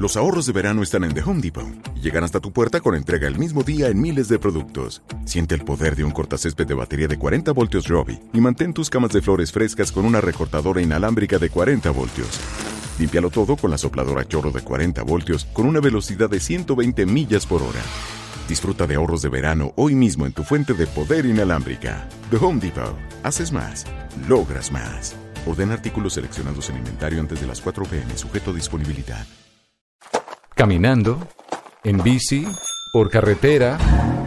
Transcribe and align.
Los 0.00 0.16
ahorros 0.16 0.46
de 0.46 0.54
verano 0.54 0.82
están 0.82 1.04
en 1.04 1.12
The 1.12 1.20
Home 1.20 1.42
Depot 1.42 1.66
y 1.94 2.00
llegan 2.00 2.24
hasta 2.24 2.40
tu 2.40 2.52
puerta 2.52 2.80
con 2.80 2.94
entrega 2.94 3.28
el 3.28 3.36
mismo 3.36 3.62
día 3.62 3.88
en 3.88 4.00
miles 4.00 4.28
de 4.28 4.38
productos. 4.38 5.02
Siente 5.26 5.54
el 5.54 5.62
poder 5.62 5.94
de 5.94 6.04
un 6.04 6.10
cortacésped 6.10 6.66
de 6.66 6.72
batería 6.72 7.06
de 7.06 7.18
40 7.18 7.52
voltios 7.52 7.86
Robbie 7.86 8.18
y 8.32 8.40
mantén 8.40 8.72
tus 8.72 8.88
camas 8.88 9.12
de 9.12 9.20
flores 9.20 9.52
frescas 9.52 9.92
con 9.92 10.06
una 10.06 10.22
recortadora 10.22 10.80
inalámbrica 10.80 11.38
de 11.38 11.50
40 11.50 11.90
voltios. 11.90 12.40
Límpialo 12.98 13.28
todo 13.28 13.56
con 13.56 13.70
la 13.70 13.76
sopladora 13.76 14.26
chorro 14.26 14.50
de 14.50 14.62
40 14.62 15.02
voltios 15.02 15.44
con 15.52 15.66
una 15.66 15.80
velocidad 15.80 16.30
de 16.30 16.40
120 16.40 17.04
millas 17.04 17.44
por 17.44 17.60
hora. 17.60 17.82
Disfruta 18.48 18.86
de 18.86 18.94
ahorros 18.94 19.20
de 19.20 19.28
verano 19.28 19.74
hoy 19.76 19.94
mismo 19.94 20.24
en 20.24 20.32
tu 20.32 20.44
fuente 20.44 20.72
de 20.72 20.86
poder 20.86 21.26
inalámbrica. 21.26 22.08
The 22.30 22.38
Home 22.38 22.58
Depot. 22.58 22.96
Haces 23.22 23.52
más, 23.52 23.84
logras 24.26 24.72
más. 24.72 25.14
Orden 25.44 25.70
artículos 25.72 26.14
seleccionados 26.14 26.70
en 26.70 26.78
inventario 26.78 27.20
antes 27.20 27.38
de 27.38 27.46
las 27.46 27.60
4 27.60 27.84
pm, 27.84 28.16
sujeto 28.16 28.52
a 28.52 28.54
disponibilidad. 28.54 29.26
Caminando, 30.60 31.18
en 31.84 32.02
bici, 32.02 32.46
por 32.92 33.08
carretera, 33.08 33.78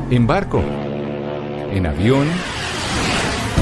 en 0.10 0.26
barco, 0.26 0.64
en 1.72 1.86
avión. 1.86 2.28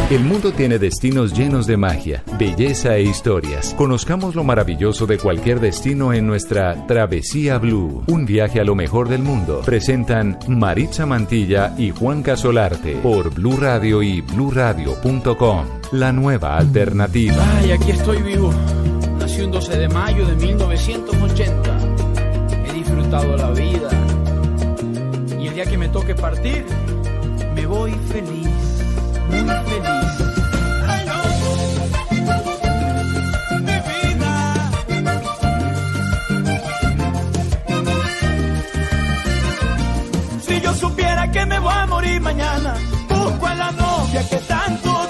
El 0.09 0.23
mundo 0.23 0.54
tiene 0.54 0.80
destinos 0.80 1.34
llenos 1.34 1.68
de 1.68 1.76
magia, 1.76 2.23
belleza 2.40 2.95
e 2.95 3.04
historias. 3.04 3.73
Conozcamos 3.73 4.36
lo 4.36 4.45
maravilloso 4.45 5.05
de 5.05 5.18
cualquier 5.18 5.59
destino 5.59 6.14
en 6.14 6.26
nuestra 6.26 6.88
Travesía 6.88 7.58
Blue. 7.58 8.05
Un 8.08 8.26
viaje 8.26 8.62
a 8.62 8.64
lo 8.64 8.73
mejor 8.73 9.09
del 9.09 9.22
mundo. 9.22 9.64
Presentan 9.66 10.40
Maritza 10.48 11.06
Mantilla 11.06 11.76
y 11.78 11.92
Juan 11.92 12.23
Casolarte 12.23 12.95
por 13.03 13.34
Blue 13.34 13.58
Radio 13.58 14.02
y 14.02 14.22
bluradio.com. 14.22 15.66
La 15.92 16.14
nueva 16.14 16.56
alternativa. 16.56 17.36
Ay, 17.58 17.72
aquí 17.73 17.92
estoy 17.92 18.22
vivo. 18.22 18.53
Nací 19.20 19.42
un 19.42 19.52
12 19.52 19.78
de 19.78 19.90
mayo 19.90 20.26
de 20.26 20.36
1980. 20.38 21.91
La 23.12 23.52
vida. 23.52 23.90
Y 25.38 25.48
el 25.48 25.54
día 25.54 25.66
que 25.66 25.78
me 25.78 25.90
toque 25.90 26.16
partir, 26.16 26.66
me 27.53 27.66
voy 27.66 27.92
feliz, 28.08 28.48
muy 29.28 29.40
feliz. 29.40 30.12
Si 40.48 40.62
yo 40.62 40.73
supiera 40.73 41.30
que 41.31 41.46
me 41.48 41.59
voy 41.59 41.73
a 41.73 41.86
morir 41.88 42.22
mañana, 42.22 42.75
busco 43.09 43.46
a 43.46 43.56
la 43.56 43.72
novia 43.73 44.30
que 44.30 44.38
tanto 44.38 45.09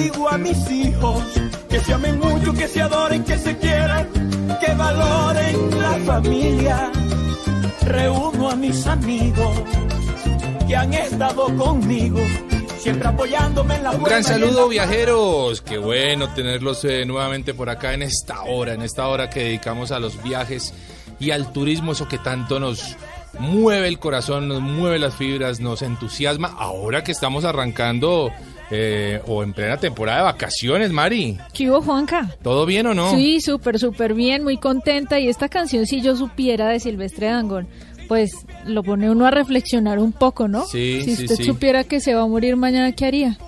digo 0.00 0.28
a 0.28 0.38
mis 0.38 0.70
hijos 0.70 1.22
que 1.68 1.80
se 1.80 1.92
amen 1.92 2.18
mucho, 2.18 2.52
que 2.52 2.68
se 2.68 2.80
adoren, 2.80 3.24
que 3.24 3.38
se 3.38 3.56
quieran, 3.56 4.08
que 4.60 4.74
valoren 4.74 5.80
la 5.80 5.92
familia. 6.04 6.92
Reúno 7.82 8.50
a 8.50 8.56
mis 8.56 8.86
amigos 8.86 9.56
que 10.66 10.76
han 10.76 10.94
estado 10.94 11.56
conmigo, 11.56 12.20
siempre 12.78 13.08
apoyándome 13.08 13.76
en 13.76 13.82
la 13.82 13.90
Un 13.90 14.04
gran 14.04 14.22
saludo 14.22 14.68
viajeros, 14.68 15.60
qué 15.62 15.78
bueno 15.78 16.32
tenerlos 16.34 16.84
eh, 16.84 17.04
nuevamente 17.04 17.54
por 17.54 17.68
acá 17.68 17.94
en 17.94 18.02
esta 18.02 18.42
hora, 18.44 18.74
en 18.74 18.82
esta 18.82 19.08
hora 19.08 19.28
que 19.28 19.44
dedicamos 19.44 19.90
a 19.90 19.98
los 19.98 20.22
viajes 20.22 20.72
y 21.18 21.32
al 21.32 21.52
turismo, 21.52 21.92
eso 21.92 22.06
que 22.06 22.18
tanto 22.18 22.60
nos 22.60 22.96
mueve 23.38 23.88
el 23.88 23.98
corazón, 23.98 24.48
nos 24.48 24.60
mueve 24.60 24.98
las 24.98 25.14
fibras, 25.14 25.60
nos 25.60 25.82
entusiasma, 25.82 26.54
ahora 26.58 27.02
que 27.02 27.12
estamos 27.12 27.44
arrancando 27.44 28.30
eh, 28.70 29.20
o 29.26 29.42
en 29.42 29.52
plena 29.52 29.76
temporada 29.76 30.18
de 30.18 30.24
vacaciones, 30.24 30.90
Mari, 30.92 31.38
¿Qué 31.52 31.68
hubo, 31.70 31.82
Juanca? 31.82 32.36
¿todo 32.42 32.66
bien 32.66 32.86
o 32.86 32.94
no? 32.94 33.10
Sí, 33.12 33.40
súper, 33.40 33.78
súper 33.78 34.14
bien, 34.14 34.44
muy 34.44 34.56
contenta. 34.58 35.18
Y 35.18 35.28
esta 35.28 35.48
canción, 35.48 35.86
si 35.86 36.00
yo 36.00 36.14
supiera 36.16 36.68
de 36.68 36.78
Silvestre 36.80 37.26
Dangón, 37.28 37.68
pues 38.08 38.30
lo 38.66 38.82
pone 38.82 39.10
uno 39.10 39.26
a 39.26 39.30
reflexionar 39.30 39.98
un 39.98 40.12
poco, 40.12 40.48
¿no? 40.48 40.64
Sí, 40.66 41.00
si 41.04 41.16
sí, 41.16 41.22
usted 41.24 41.36
sí. 41.36 41.44
supiera 41.44 41.84
que 41.84 42.00
se 42.00 42.14
va 42.14 42.22
a 42.22 42.26
morir 42.26 42.56
mañana, 42.56 42.92
¿qué 42.92 43.06
haría? 43.06 43.38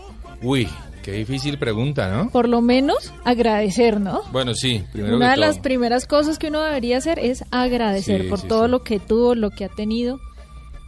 Uy, 0.41 0.69
qué 1.03 1.13
difícil 1.13 1.59
pregunta, 1.59 2.09
¿no? 2.11 2.31
Por 2.31 2.49
lo 2.49 2.61
menos 2.61 3.13
agradecer, 3.25 4.01
¿no? 4.01 4.23
Bueno, 4.33 4.55
sí, 4.55 4.85
primero 4.93 5.17
Una 5.17 5.35
que 5.35 5.41
de 5.41 5.47
las 5.47 5.59
primeras 5.59 6.07
cosas 6.07 6.39
que 6.39 6.49
uno 6.49 6.61
debería 6.63 6.99
hacer 6.99 7.19
es 7.19 7.45
agradecer 7.51 8.23
Sí, 8.23 8.29
por 8.29 8.41
sí, 8.41 8.47
todo 8.49 8.65
sí. 8.67 8.71
lo 8.71 8.83
que 8.85 9.01
tuvo, 9.01 9.35
lo 9.35 9.51
que 9.51 9.65
ha 9.65 9.69
tenido. 9.69 10.21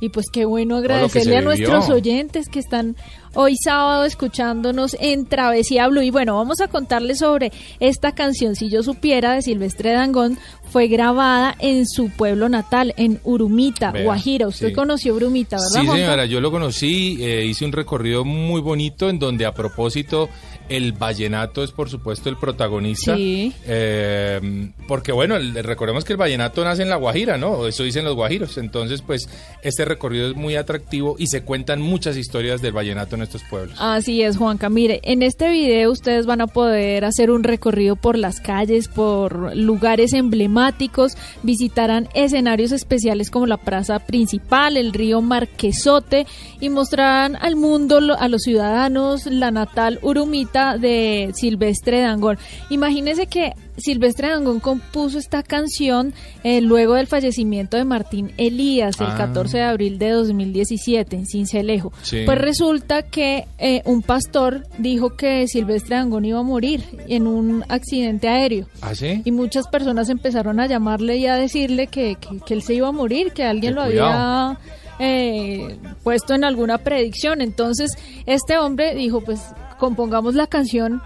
Y 0.04 0.10
pues 0.10 0.26
qué 0.30 0.44
bueno 0.44 0.76
agradecerle 0.76 1.38
a 1.38 1.40
nuestros 1.40 1.88
oyentes 1.88 2.50
que 2.50 2.58
están 2.58 2.94
hoy 3.32 3.56
sábado 3.56 4.04
escuchándonos 4.04 4.94
en 5.00 5.24
Travesía 5.24 5.88
Blue. 5.88 6.02
Y 6.02 6.10
bueno, 6.10 6.36
vamos 6.36 6.60
a 6.60 6.68
contarles 6.68 7.20
sobre 7.20 7.52
esta 7.80 8.12
canción, 8.12 8.54
Si 8.54 8.68
yo 8.68 8.82
supiera, 8.82 9.32
de 9.32 9.40
Silvestre 9.40 9.92
Dangón. 9.92 10.38
Fue 10.70 10.88
grabada 10.88 11.54
en 11.58 11.86
su 11.86 12.10
pueblo 12.10 12.48
natal, 12.50 12.92
en 12.96 13.20
Urumita, 13.24 13.92
Vea, 13.92 14.04
Guajira. 14.04 14.46
Usted 14.48 14.68
sí. 14.68 14.72
conoció 14.74 15.14
Urumita, 15.14 15.56
¿verdad, 15.56 15.68
Sí, 15.80 15.86
Juanca? 15.86 16.02
señora, 16.02 16.26
yo 16.26 16.40
lo 16.40 16.50
conocí, 16.50 17.16
eh, 17.20 17.46
hice 17.46 17.64
un 17.64 17.72
recorrido 17.72 18.24
muy 18.24 18.60
bonito 18.60 19.08
en 19.08 19.18
donde 19.18 19.46
a 19.46 19.54
propósito 19.54 20.28
el 20.68 20.92
vallenato 20.92 21.62
es 21.62 21.70
por 21.72 21.90
supuesto 21.90 22.28
el 22.28 22.36
protagonista. 22.36 23.16
Sí. 23.16 23.52
Eh, 23.66 24.70
porque 24.88 25.12
bueno, 25.12 25.36
el- 25.36 25.54
recordemos 25.62 26.04
que 26.04 26.12
el 26.14 26.16
vallenato 26.16 26.64
nace 26.64 26.82
en 26.82 26.88
la 26.88 26.96
Guajira, 26.96 27.36
¿no? 27.36 27.66
Eso 27.66 27.82
dicen 27.82 28.04
los 28.04 28.14
guajiros. 28.14 28.56
Entonces, 28.58 29.02
pues 29.02 29.28
este 29.62 29.84
recorrido 29.84 30.28
es 30.30 30.36
muy 30.36 30.56
atractivo 30.56 31.16
y 31.18 31.26
se 31.26 31.42
cuentan 31.42 31.80
muchas 31.80 32.16
historias 32.16 32.62
del 32.62 32.72
vallenato 32.72 33.16
en 33.16 33.22
estos 33.22 33.42
pueblos. 33.44 33.76
Así 33.80 34.22
es, 34.22 34.36
Juanca. 34.36 34.68
Mire, 34.70 35.00
en 35.02 35.22
este 35.22 35.48
video 35.50 35.90
ustedes 35.90 36.24
van 36.26 36.40
a 36.40 36.46
poder 36.46 37.04
hacer 37.04 37.30
un 37.30 37.44
recorrido 37.44 37.96
por 37.96 38.16
las 38.16 38.40
calles, 38.40 38.88
por 38.88 39.54
lugares 39.56 40.12
emblemáticos, 40.12 41.12
visitarán 41.42 42.08
escenarios 42.14 42.72
especiales 42.72 43.30
como 43.30 43.46
la 43.46 43.58
plaza 43.58 43.98
principal, 43.98 44.76
el 44.76 44.92
río 44.92 45.20
Marquesote 45.20 46.26
y 46.60 46.68
mostrarán 46.70 47.36
al 47.36 47.56
mundo, 47.56 47.98
a 48.18 48.28
los 48.28 48.42
ciudadanos, 48.42 49.26
la 49.26 49.50
natal 49.50 49.98
Urumita 50.02 50.53
de 50.78 51.32
Silvestre 51.34 52.00
Dangón. 52.00 52.38
Imagínense 52.70 53.26
que 53.26 53.52
Silvestre 53.76 54.28
Dangón 54.28 54.60
compuso 54.60 55.18
esta 55.18 55.42
canción 55.42 56.14
eh, 56.44 56.60
luego 56.60 56.94
del 56.94 57.08
fallecimiento 57.08 57.76
de 57.76 57.84
Martín 57.84 58.32
Elías 58.36 59.00
el 59.00 59.08
Ah. 59.08 59.14
14 59.18 59.58
de 59.58 59.62
abril 59.64 59.98
de 59.98 60.10
2017 60.10 61.16
en 61.16 61.26
Cincelejo. 61.26 61.92
Sí. 62.02 62.22
Pues 62.24 62.38
resulta 62.38 63.02
que 63.02 63.46
eh, 63.58 63.82
un 63.84 64.02
pastor 64.02 64.64
dijo 64.78 65.16
que 65.16 65.46
Silvestre 65.48 65.96
Dangón 65.96 66.24
iba 66.24 66.38
a 66.38 66.42
morir 66.44 66.84
en 67.08 67.26
un 67.26 67.64
accidente 67.68 68.28
aéreo. 68.28 68.66
¿Ah, 68.80 68.94
sí? 68.94 69.22
Y 69.24 69.32
muchas 69.32 69.66
personas 69.66 70.08
empezaron 70.08 70.60
a 70.60 70.66
llamarle 70.68 71.16
y 71.16 71.26
a 71.26 71.34
decirle 71.36 71.88
que, 71.88 72.14
que- 72.16 72.38
que 72.46 72.54
él 72.54 72.62
se 72.62 72.74
iba 72.74 72.88
a 72.88 72.92
morir, 72.92 73.32
que 73.32 73.42
alguien 73.44 73.74
lo 73.74 73.84
cuidado. 73.84 74.12
había 74.12 74.58
eh, 75.00 75.76
puesto 76.04 76.34
en 76.34 76.44
alguna 76.44 76.78
predicción. 76.78 77.40
Entonces, 77.40 77.90
este 78.26 78.56
hombre 78.58 78.94
dijo, 78.94 79.20
pues 79.22 79.40
compongamos 79.84 80.34
la 80.34 80.46
canción 80.46 81.02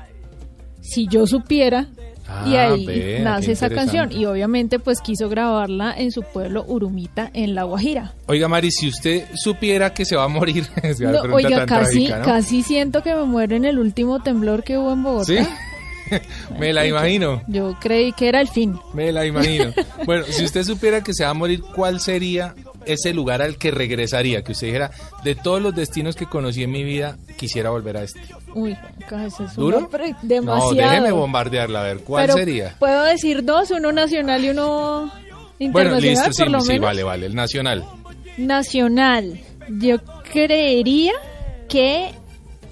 Si 0.80 1.08
yo 1.08 1.26
supiera. 1.26 1.88
y 2.46 2.54
Ah, 2.56 2.72
ahí 2.74 3.20
nace 3.22 3.52
esa 3.52 3.68
canción. 3.70 4.12
Y 4.12 4.24
obviamente 4.26 4.78
pues 4.78 5.00
quiso 5.00 5.28
grabarla 5.28 5.94
en 5.96 6.12
su 6.12 6.22
pueblo 6.22 6.64
Urumita, 6.68 7.30
en 7.34 7.54
La 7.54 7.64
Guajira. 7.64 8.14
Oiga, 8.26 8.46
Mari, 8.48 8.70
si 8.70 8.86
usted 8.88 9.24
supiera 9.34 9.92
que 9.94 10.04
se 10.04 10.14
va 10.14 10.24
a 10.24 10.28
morir, 10.28 10.66
es 10.82 11.00
No, 11.00 11.22
oiga, 11.34 11.66
casi, 11.66 12.06
trágica, 12.06 12.18
¿no? 12.18 12.24
casi 12.24 12.62
siento 12.62 13.02
que 13.02 13.14
me 13.14 13.24
muero 13.24 13.56
en 13.56 13.64
el 13.64 13.78
último 13.78 14.20
temblor 14.22 14.62
que 14.62 14.78
hubo 14.78 14.92
en 14.92 15.02
Bogotá. 15.02 15.24
Sí, 15.24 15.38
me 16.60 16.72
la 16.72 16.86
imagino. 16.86 17.42
Yo 17.48 17.76
creí 17.80 18.12
que 18.12 18.28
era 18.28 18.40
el 18.40 18.48
fin. 18.48 18.78
Me 18.94 19.10
la 19.10 19.26
imagino. 19.26 19.72
Bueno, 20.06 20.24
si 20.28 20.44
usted 20.44 20.62
supiera 20.64 21.02
que 21.02 21.14
se 21.14 21.24
va 21.24 21.30
a 21.30 21.34
morir, 21.34 21.62
¿cuál 21.74 21.98
sería 22.00 22.54
ese 22.86 23.12
lugar 23.12 23.42
al 23.42 23.56
que 23.58 23.70
regresaría? 23.70 24.42
Que 24.42 24.52
usted 24.52 24.68
dijera, 24.68 24.90
de 25.24 25.34
todos 25.34 25.60
los 25.60 25.74
destinos 25.74 26.14
que 26.14 26.26
conocí 26.26 26.62
en 26.62 26.70
mi 26.70 26.84
vida, 26.84 27.16
quisiera 27.36 27.70
volver 27.70 27.96
a 27.98 28.02
este. 28.04 28.20
Uy, 28.58 28.76
casi 29.08 29.44
es 29.44 29.54
¿Duro? 29.54 29.88
pre- 29.88 30.10
No, 30.12 30.18
demasiado. 30.22 30.74
déjeme 30.74 31.12
bombardearla, 31.12 31.80
a 31.80 31.84
ver, 31.84 31.98
¿cuál 31.98 32.24
Pero 32.26 32.38
sería? 32.38 32.74
Puedo 32.78 33.04
decir 33.04 33.44
dos, 33.44 33.70
uno 33.70 33.92
nacional 33.92 34.44
y 34.44 34.50
uno 34.50 35.10
Bueno, 35.10 35.96
internacional, 35.96 36.02
listo, 36.02 36.32
sí, 36.32 36.42
por 36.42 36.50
lo 36.52 36.60
sí, 36.60 36.68
menos. 36.68 36.84
vale, 36.86 37.02
vale, 37.04 37.26
el 37.26 37.34
nacional. 37.34 37.84
Nacional. 38.36 39.40
Yo 39.80 39.96
creería 40.32 41.12
que 41.68 42.10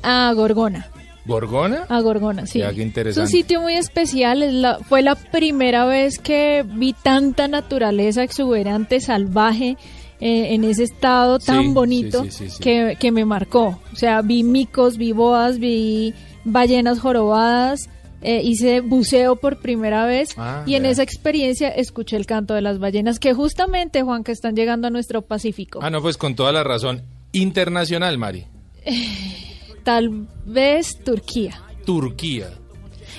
a 0.02 0.32
Gorgona. 0.32 0.88
¿Gorgona? 1.26 1.84
A 1.88 2.00
Gorgona, 2.00 2.46
sí. 2.46 2.60
Ya, 2.60 2.68
qué 2.72 2.80
Es 2.82 2.86
interesante. 2.86 3.20
un 3.22 3.28
sitio 3.28 3.60
muy 3.60 3.74
especial. 3.74 4.42
es 4.44 4.52
la- 4.54 4.78
fue 4.78 5.02
la 5.02 5.16
primera 5.16 5.84
vez 5.84 6.18
que 6.18 6.64
vi 6.66 6.92
tanta 6.94 7.48
naturaleza 7.48 8.22
exuberante, 8.22 9.00
salvaje, 9.00 9.76
eh, 10.20 10.54
en 10.54 10.64
ese 10.64 10.84
estado 10.84 11.38
tan 11.38 11.64
Sí, 11.64 11.72
bonito 11.72 12.24
sí, 12.30 12.48
sí. 12.48 12.62
Que, 12.62 12.96
que 12.98 13.12
me 13.12 13.24
marcó. 13.24 13.80
O 13.92 13.96
sea, 13.96 14.22
vi 14.22 14.42
micos, 14.42 14.96
vi 14.96 15.12
boas, 15.12 15.58
vi 15.58 16.14
ballenas 16.44 17.00
jorobadas 17.00 17.88
eh, 18.22 18.40
hice 18.42 18.80
buceo 18.80 19.36
por 19.36 19.58
primera 19.60 20.06
vez 20.06 20.30
Ah, 20.38 20.64
y 20.66 20.74
en 20.74 20.86
esa 20.86 21.02
experiencia 21.02 21.68
escuché 21.68 22.16
el 22.16 22.24
canto 22.26 22.54
de 22.54 22.62
las 22.62 22.78
ballenas 22.78 23.18
que 23.18 23.34
justamente, 23.34 24.02
Juan, 24.02 24.24
que 24.24 24.32
están 24.32 24.56
llegando 24.56 24.88
a 24.88 24.90
nuestro 24.90 25.22
Pacífico. 25.22 25.80
Ah, 25.82 25.90
no, 25.90 26.00
pues 26.00 26.16
con 26.16 26.34
toda 26.34 26.50
la 26.50 26.64
razón. 26.64 27.02
Internacional, 27.32 28.16
Mari. 28.18 28.46
Tal 29.84 30.26
vez 30.44 30.98
Turquía. 31.04 31.62
Turquía. 31.84 32.48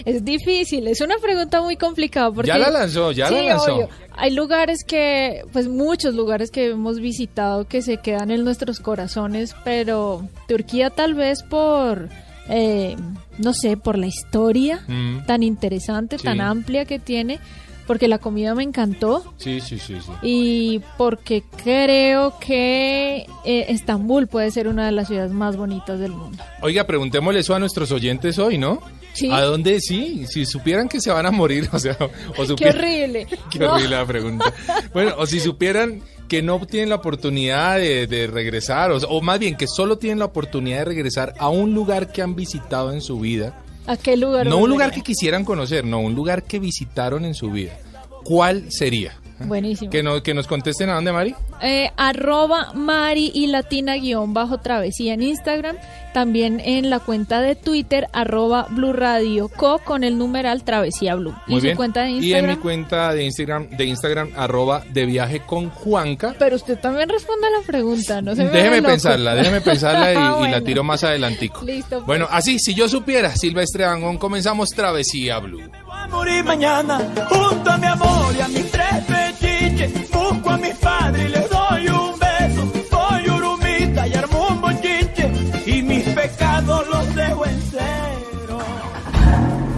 Es 0.05 0.23
difícil, 0.25 0.88
es 0.88 1.01
una 1.01 1.17
pregunta 1.17 1.61
muy 1.61 1.75
complicada 1.77 2.31
porque 2.31 2.47
Ya 2.49 2.57
la 2.57 2.69
lanzó, 2.69 3.11
ya 3.11 3.29
la 3.31 3.41
lanzó. 3.41 3.75
obvio. 3.75 3.89
Hay 4.15 4.31
lugares 4.33 4.83
que, 4.85 5.44
pues 5.53 5.67
muchos 5.67 6.15
lugares 6.15 6.49
que 6.51 6.69
hemos 6.69 6.99
visitado 6.99 7.67
que 7.67 7.81
se 7.81 7.97
quedan 7.97 8.31
en 8.31 8.44
nuestros 8.44 8.79
corazones, 8.79 9.55
pero 9.63 10.27
Turquía 10.47 10.89
tal 10.89 11.13
vez 11.13 11.44
por, 11.44 12.09
eh, 12.49 12.95
no 13.38 13.53
sé, 13.53 13.77
por 13.77 13.97
la 13.97 14.07
historia 14.07 14.83
Mm. 14.88 15.25
tan 15.25 15.44
interesante, 15.44 16.17
Sí. 16.17 16.23
tan 16.23 16.41
amplia 16.41 16.85
que 16.85 16.97
tiene, 17.00 17.39
porque 17.88 18.07
la 18.07 18.19
comida 18.19 18.54
me 18.54 18.63
encantó 18.63 19.24
Sí, 19.38 19.60
sí, 19.62 19.80
sí, 19.80 19.98
sí. 20.00 20.12
y 20.22 20.81
porque 20.98 21.44
creo 21.63 22.38
que 22.39 23.25
eh, 23.45 23.66
Estambul 23.69 24.28
puede 24.28 24.51
ser 24.51 24.68
una 24.68 24.86
de 24.86 24.92
las 24.92 25.07
ciudades 25.07 25.31
más 25.31 25.56
bonitas 25.57 26.00
del 26.00 26.12
mundo. 26.12 26.44
Oiga, 26.62 26.86
preguntémosle 26.86 27.39
eso 27.39 27.56
a 27.56 27.60
nuestros 27.60 27.92
oyentes 27.92 28.38
hoy, 28.39 28.57
¿no? 28.57 28.81
Sí. 29.13 29.31
¿A 29.31 29.42
dónde 29.42 29.80
sí? 29.80 30.25
Si 30.28 30.45
supieran 30.45 30.88
que 30.89 31.01
se 31.01 31.10
van 31.12 31.25
a 31.25 31.31
morir, 31.31 31.68
o 31.74 31.80
sea, 31.80 31.98
o 32.38 32.56
¡Qué 32.56 32.69
horrible! 32.69 33.25
Qué 33.51 33.60
No. 33.60 33.74
horrible 33.74 33.95
la 33.95 34.06
pregunta. 34.06 34.54
Bueno, 34.94 35.13
o 35.18 35.25
si 35.25 35.39
supieran 35.39 36.01
que 36.28 36.42
no 36.42 36.60
tienen 36.68 36.89
la 36.89 36.95
oportunidad 36.95 37.78
de, 37.78 38.06
de 38.06 38.28
regresar, 38.28 38.92
o, 38.92 38.98
o 38.98 39.22
más 39.22 39.39
bien 39.39 39.56
que 39.56 39.66
solo 39.66 39.98
tienen 39.98 40.19
la 40.19 40.25
oportunidad 40.25 40.80
de 40.80 40.86
regresar 40.86 41.34
a 41.39 41.48
un 41.50 41.74
lugar 41.74 42.12
que 42.12 42.22
han 42.22 42.36
visitado 42.36 42.92
en 42.92 43.00
su 43.01 43.19
vida, 43.19 43.63
¿A 43.88 43.98
qué 43.98 44.18
lugar? 44.18 44.45
no 44.45 44.57
un 44.57 44.69
lugar 44.69 44.92
que 44.92 45.01
quisieran 45.01 45.45
conocer, 45.45 45.86
no, 45.86 46.00
un 46.00 46.13
lugar 46.13 46.44
que 46.44 46.60
visitaron 46.60 47.25
en 47.25 47.34
su 47.34 47.50
vida. 47.50 47.78
¿Cuál 48.24 48.72
sería? 48.72 49.18
Buenísimo. 49.39 49.92
Que, 49.92 50.01
no, 50.04 50.22
que 50.24 50.34
nos 50.34 50.48
contesten 50.48 50.89
a 50.89 50.95
dónde, 50.95 51.12
Mari. 51.12 51.36
Eh, 51.62 51.92
arroba 51.95 52.74
Mari 52.74 53.31
y 53.34 53.48
Latina 53.48 53.95
guion 53.95 54.34
bajo 54.34 54.57
travesía 54.60 55.13
en 55.13 55.22
Instagram. 55.22 55.75
También 56.13 56.60
en 56.63 56.89
la 56.89 57.00
cuenta 57.00 57.42
de 57.42 57.56
Twitter, 57.56 58.07
arroba 58.12 58.66
Blue 58.72 58.92
Radio 58.94 59.50
Co 59.50 59.78
con 59.84 60.04
el 60.04 60.18
numeral 60.18 60.63
Travesía 60.63 61.13
Blue. 61.13 61.36
Muy 61.45 61.60
y 61.60 61.62
bien. 61.62 61.74
su 61.75 61.78
cuenta 61.78 62.01
de 62.04 62.10
Y 62.10 62.13
en 62.13 62.19
mi 62.19 62.25
Instagram. 62.30 62.60
cuenta 62.62 63.13
de 63.13 63.24
Instagram, 63.25 63.69
de 63.69 63.86
Instagram, 63.86 64.30
arroba 64.36 64.84
de 64.92 65.06
viaje 65.06 65.42
con 65.42 65.69
Juanca. 65.69 66.34
Pero 66.39 66.56
usted 66.56 66.80
también 66.80 67.07
responde 67.10 67.45
a 67.45 67.60
la 67.62 67.68
pregunta, 67.68 68.22
no 68.24 68.34
se 68.36 68.45
me 68.45 68.50
Déjeme 68.50 68.81
pensarla, 68.81 69.36
déjeme 69.36 69.62
pensarla 69.62 70.13
y, 70.13 70.16
Ah, 70.16 70.19
y 70.19 70.24
la 70.24 70.31
bueno. 70.50 70.63
tiro 70.63 70.84
más 70.84 71.04
adelantico. 71.04 71.62
Listo, 71.63 71.98
pues. 71.98 72.06
Bueno, 72.07 72.28
así, 72.31 72.57
si 72.57 72.74
yo 72.74 72.89
supiera, 72.89 73.36
Silvestre 73.36 73.84
Dangón, 73.84 74.18
comenzamos 74.18 74.69
Travesía 74.69 75.38
Blue. 75.38 75.60
Voy 75.60 75.98
a 76.00 76.07
morir 76.07 76.44
mañana 76.44 77.00
junto 77.30 77.69
a 77.69 77.78
mi 77.78 77.87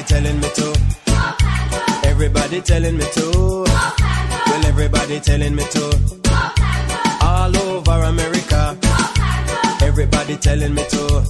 Everybody 0.00 0.14
telling 0.14 0.40
me 0.40 0.48
to. 0.54 2.08
Everybody 2.08 2.60
telling 2.62 2.96
me 2.96 3.04
to. 3.04 3.64
Well, 3.66 4.66
everybody 4.66 5.20
telling 5.20 5.54
me 5.54 5.62
to. 5.64 5.90
All 7.20 7.54
over 7.54 8.04
America. 8.06 8.78
Everybody 9.82 10.36
telling 10.36 10.72
me 10.74 10.82
to. 10.88 11.22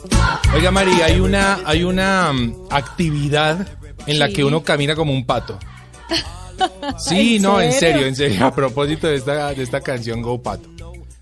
Oiga, 0.54 0.70
Mari, 0.70 0.92
hay 1.02 1.18
una, 1.18 1.58
hay 1.66 1.82
una 1.82 2.32
mm, 2.32 2.66
actividad 2.70 3.66
en 4.06 4.18
la 4.20 4.28
Sí. 4.28 4.34
que 4.34 4.44
uno 4.44 4.62
camina 4.62 4.94
como 4.94 5.12
un 5.12 5.26
pato. 5.26 5.58
Sí, 6.98 7.36
¿En 7.36 7.42
no, 7.42 7.60
en 7.60 7.72
serio? 7.72 7.92
serio, 7.94 8.06
en 8.06 8.14
serio. 8.16 8.46
A 8.46 8.54
propósito 8.54 9.06
de 9.08 9.16
esta, 9.16 9.52
de 9.54 9.62
esta 9.64 9.80
canción 9.80 10.20
Go 10.22 10.40
Pato. 10.42 10.68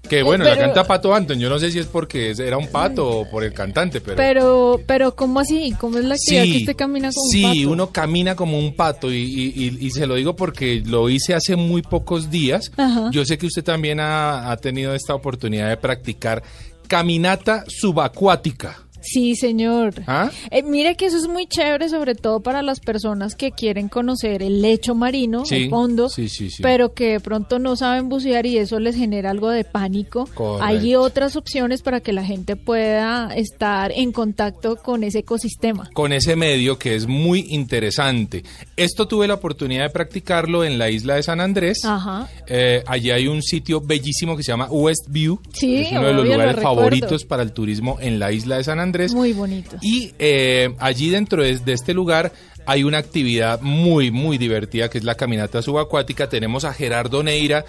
Que 0.09 0.23
bueno, 0.23 0.45
la 0.45 0.51
pero- 0.55 0.67
canta 0.67 0.85
Pato 0.87 1.15
Anton. 1.15 1.39
Yo 1.39 1.49
no 1.49 1.59
sé 1.59 1.71
si 1.71 1.79
es 1.79 1.87
porque 1.87 2.33
era 2.39 2.57
un 2.57 2.69
pato 2.69 3.07
o 3.09 3.31
por 3.31 3.45
el 3.45 3.53
cantante, 3.53 4.01
pero. 4.01 4.17
Pero, 4.17 4.81
pero, 4.87 5.15
¿cómo 5.15 5.41
así? 5.41 5.75
¿Cómo 5.79 5.99
es 5.99 6.05
la 6.05 6.15
actividad 6.15 6.45
que 6.45 6.57
usted 6.59 6.77
camina 6.77 7.11
con 7.13 7.25
sí, 7.31 7.45
un 7.45 7.51
pato? 7.53 7.71
uno 7.73 7.91
camina 7.93 8.35
como 8.35 8.59
un 8.59 8.75
pato 8.75 9.13
y, 9.13 9.17
y- 9.19 9.53
y- 9.55 9.87
y 9.87 9.91
se 9.91 10.07
lo 10.07 10.15
digo 10.15 10.35
porque 10.37 10.83
lo 10.87 11.09
hice 11.11 11.35
hace 11.35 11.57
muy 11.57 11.83
pocos 11.83 12.31
días. 12.31 12.71
Ajá. 12.77 13.11
Yo 13.13 13.25
sé 13.25 13.37
que 13.39 13.47
usted 13.47 13.63
también 13.65 14.01
ha, 14.01 14.51
ha 14.51 14.57
tenido 14.57 14.95
esta 14.95 15.15
oportunidad 15.15 15.69
de 15.69 15.77
practicar 15.77 16.43
caminata 16.87 17.65
subacuática. 17.69 18.79
Sí, 19.01 19.37
señor. 19.37 19.95
¿Ah? 20.07 20.31
Eh, 20.51 20.63
mire 20.63 20.97
que 20.97 21.07
eso 21.07 21.17
es 21.17 21.29
muy 21.29 21.47
chévere, 21.47 21.89
sobre 21.89 22.15
todo 22.15 22.41
para 22.41 22.63
las 22.63 22.81
personas 22.81 23.35
que 23.35 23.53
quieren 23.53 23.89
conocer 23.89 24.43
el 24.43 24.61
lecho 24.63 24.95
marino, 24.95 25.45
Sí, 25.45 25.55
el 25.65 25.71
fondo, 25.71 26.09
sí, 26.09 26.29
sí, 26.29 26.51
sí. 26.51 26.63
pero 26.63 26.93
que 26.95 27.13
de 27.13 27.21
pronto 27.21 27.59
no 27.59 27.77
saben 27.77 28.09
bucear 28.09 28.47
y 28.47 28.59
eso 28.59 28.79
les 28.81 28.97
genera 28.97 29.31
algo 29.31 29.51
de 29.51 29.65
pánico. 29.65 30.29
Correcto. 30.35 30.65
Hay 30.65 30.95
otras 30.95 31.37
opciones 31.37 31.83
para 31.83 32.01
que 32.01 32.13
la 32.13 32.25
gente 32.25 32.57
pueda 32.57 33.31
estar 33.35 33.93
en 33.93 34.13
contacto 34.13 34.77
con 34.77 35.05
ese 35.05 35.21
ecosistema. 35.21 35.89
con 35.95 36.13
ese 36.13 36.37
medio 36.37 36.79
que 36.79 36.95
es 36.95 37.07
muy 37.07 37.47
interesante. 37.51 38.43
Esto 38.77 39.07
tuve 39.09 39.27
la 39.27 39.35
oportunidad 39.35 39.85
de 39.85 39.91
practicarlo 39.91 40.65
en 40.65 40.79
la 40.79 40.91
isla 40.91 41.15
de 41.15 41.23
San 41.23 41.41
Andrés. 41.41 41.85
Ajá. 41.85 42.29
Eh, 42.47 42.83
allí 42.87 43.11
hay 43.11 43.27
un 43.29 43.43
sitio 43.43 43.81
bellísimo 43.81 44.37
que 44.37 44.43
se 44.43 44.53
llama 44.53 44.67
Westview. 44.71 45.41
Sí, 45.53 45.77
es 45.83 45.93
uno 45.93 46.07
de 46.07 46.13
los 46.15 46.27
lo 46.27 46.33
lugares 46.33 46.63
favoritos 46.63 47.25
para 47.25 47.43
el 47.43 47.53
turismo 47.53 47.99
en 48.01 48.19
la 48.19 48.33
isla 48.33 48.57
de 48.57 48.65
San 48.65 48.81
Andrés. 48.81 48.89
Muy 49.13 49.33
bonito. 49.33 49.77
Y 49.81 50.13
eh, 50.19 50.75
allí 50.79 51.11
dentro 51.11 51.43
de, 51.43 51.59
de 51.59 51.73
este 51.73 51.95
lugar 51.95 52.33
hay 52.67 52.85
una 52.85 52.99
actividad 52.99 53.61
muy, 53.63 54.11
muy 54.11 54.37
divertida 54.39 54.91
que 54.91 54.99
es 54.99 55.05
la 55.05 55.15
caminata 55.15 55.63
subacuática. 55.63 56.29
Tenemos 56.29 56.65
a 56.65 56.73
Gerardo 56.75 57.23
Neira. 57.23 57.65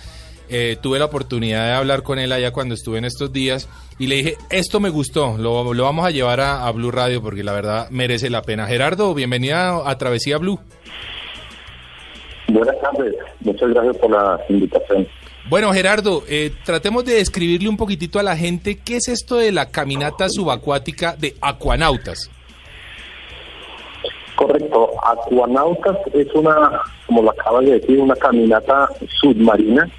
Eh, 0.52 0.78
tuve 0.82 0.98
la 0.98 1.06
oportunidad 1.06 1.68
de 1.68 1.74
hablar 1.74 2.02
con 2.02 2.18
él 2.18 2.32
allá 2.32 2.52
cuando 2.52 2.74
estuve 2.74 2.98
en 2.98 3.06
estos 3.06 3.32
días 3.32 3.70
y 4.00 4.08
le 4.08 4.16
dije, 4.16 4.36
esto 4.50 4.80
me 4.80 4.90
gustó, 4.90 5.38
lo, 5.38 5.76
lo 5.76 5.84
vamos 5.84 6.08
a 6.08 6.10
llevar 6.10 6.40
a, 6.40 6.66
a 6.66 6.72
Blue 6.72 6.90
Radio 6.90 7.22
porque 7.22 7.44
la 7.44 7.54
verdad 7.54 7.88
merece 7.92 8.32
la 8.32 8.42
pena. 8.42 8.66
Gerardo, 8.66 9.14
bienvenida 9.14 9.88
a 9.88 9.98
Travesía 10.00 10.40
Blue. 10.40 10.60
Buenas 12.48 12.76
tardes, 12.82 13.14
muchas 13.42 13.70
gracias 13.70 13.98
por 13.98 14.10
la 14.10 14.40
invitación. 14.50 15.08
Bueno, 15.50 15.74
Gerardo, 15.74 16.24
eh, 16.30 16.52
tratemos 16.64 17.06
de 17.06 17.16
describirle 17.16 17.70
un 17.70 17.78
poquitito 17.78 18.20
a 18.20 18.24
la 18.24 18.38
gente 18.38 18.78
qué 18.78 18.98
es 18.98 19.08
esto 19.08 19.38
de 19.38 19.52
la 19.52 19.72
caminata 19.72 20.30
subacuática 20.30 21.16
de 21.18 21.36
acuanautas. 21.42 22.30
Correcto, 24.36 24.92
Acuanautas 25.04 25.98
es 26.14 26.28
una, 26.36 26.82
como 27.08 27.24
lo 27.24 27.32
acabas 27.32 27.66
de 27.66 27.80
decir, 27.80 28.00
una 28.00 28.16
caminata 28.16 28.90
submarina 29.20 29.90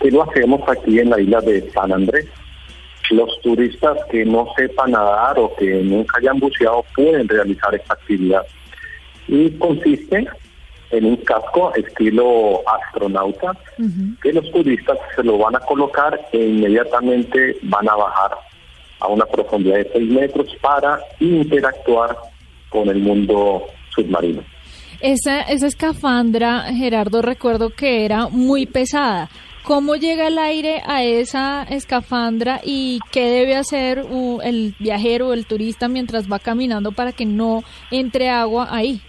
que 0.00 0.10
lo 0.12 0.22
hacemos 0.22 0.60
aquí 0.68 1.00
en 1.00 1.10
la 1.10 1.20
isla 1.20 1.40
de 1.40 1.68
San 1.72 1.92
Andrés. 1.92 2.26
Los 3.10 3.40
turistas 3.42 3.98
que 4.08 4.24
no 4.24 4.46
sepan 4.56 4.92
nadar 4.92 5.36
o 5.40 5.52
que 5.56 5.82
nunca 5.82 6.18
hayan 6.18 6.38
buceado 6.38 6.84
pueden 6.94 7.28
realizar 7.28 7.74
esta 7.74 7.94
actividad. 7.94 8.42
Y 9.26 9.50
consiste 9.58 10.28
en 10.90 11.04
un 11.04 11.16
casco 11.16 11.74
estilo 11.74 12.62
astronauta 12.68 13.56
que 14.22 14.32
los 14.32 14.50
turistas 14.52 14.98
se 15.14 15.22
lo 15.22 15.38
van 15.38 15.56
a 15.56 15.60
colocar 15.60 16.18
e 16.32 16.38
inmediatamente 16.38 17.58
van 17.62 17.88
a 17.88 17.96
bajar 17.96 18.38
a 19.00 19.08
una 19.08 19.26
profundidad 19.26 19.76
de 19.76 19.90
6 19.92 20.10
metros 20.10 20.46
para 20.60 21.00
interactuar 21.20 22.16
con 22.70 22.88
el 22.88 22.98
mundo 22.98 23.66
submarino. 23.94 24.42
Esa, 25.00 25.42
esa 25.42 25.66
escafandra, 25.66 26.72
Gerardo, 26.72 27.20
recuerdo 27.20 27.70
que 27.70 28.04
era 28.04 28.28
muy 28.28 28.66
pesada. 28.66 29.28
¿Cómo 29.62 29.96
llega 29.96 30.28
el 30.28 30.38
aire 30.38 30.80
a 30.86 31.02
esa 31.02 31.64
escafandra 31.64 32.60
y 32.64 33.00
qué 33.10 33.28
debe 33.28 33.56
hacer 33.56 34.06
uh, 34.08 34.40
el 34.42 34.76
viajero 34.78 35.28
o 35.28 35.32
el 35.32 35.44
turista 35.44 35.88
mientras 35.88 36.30
va 36.30 36.38
caminando 36.38 36.92
para 36.92 37.12
que 37.12 37.26
no 37.26 37.64
entre 37.90 38.30
agua 38.30 38.68
ahí? 38.70 39.02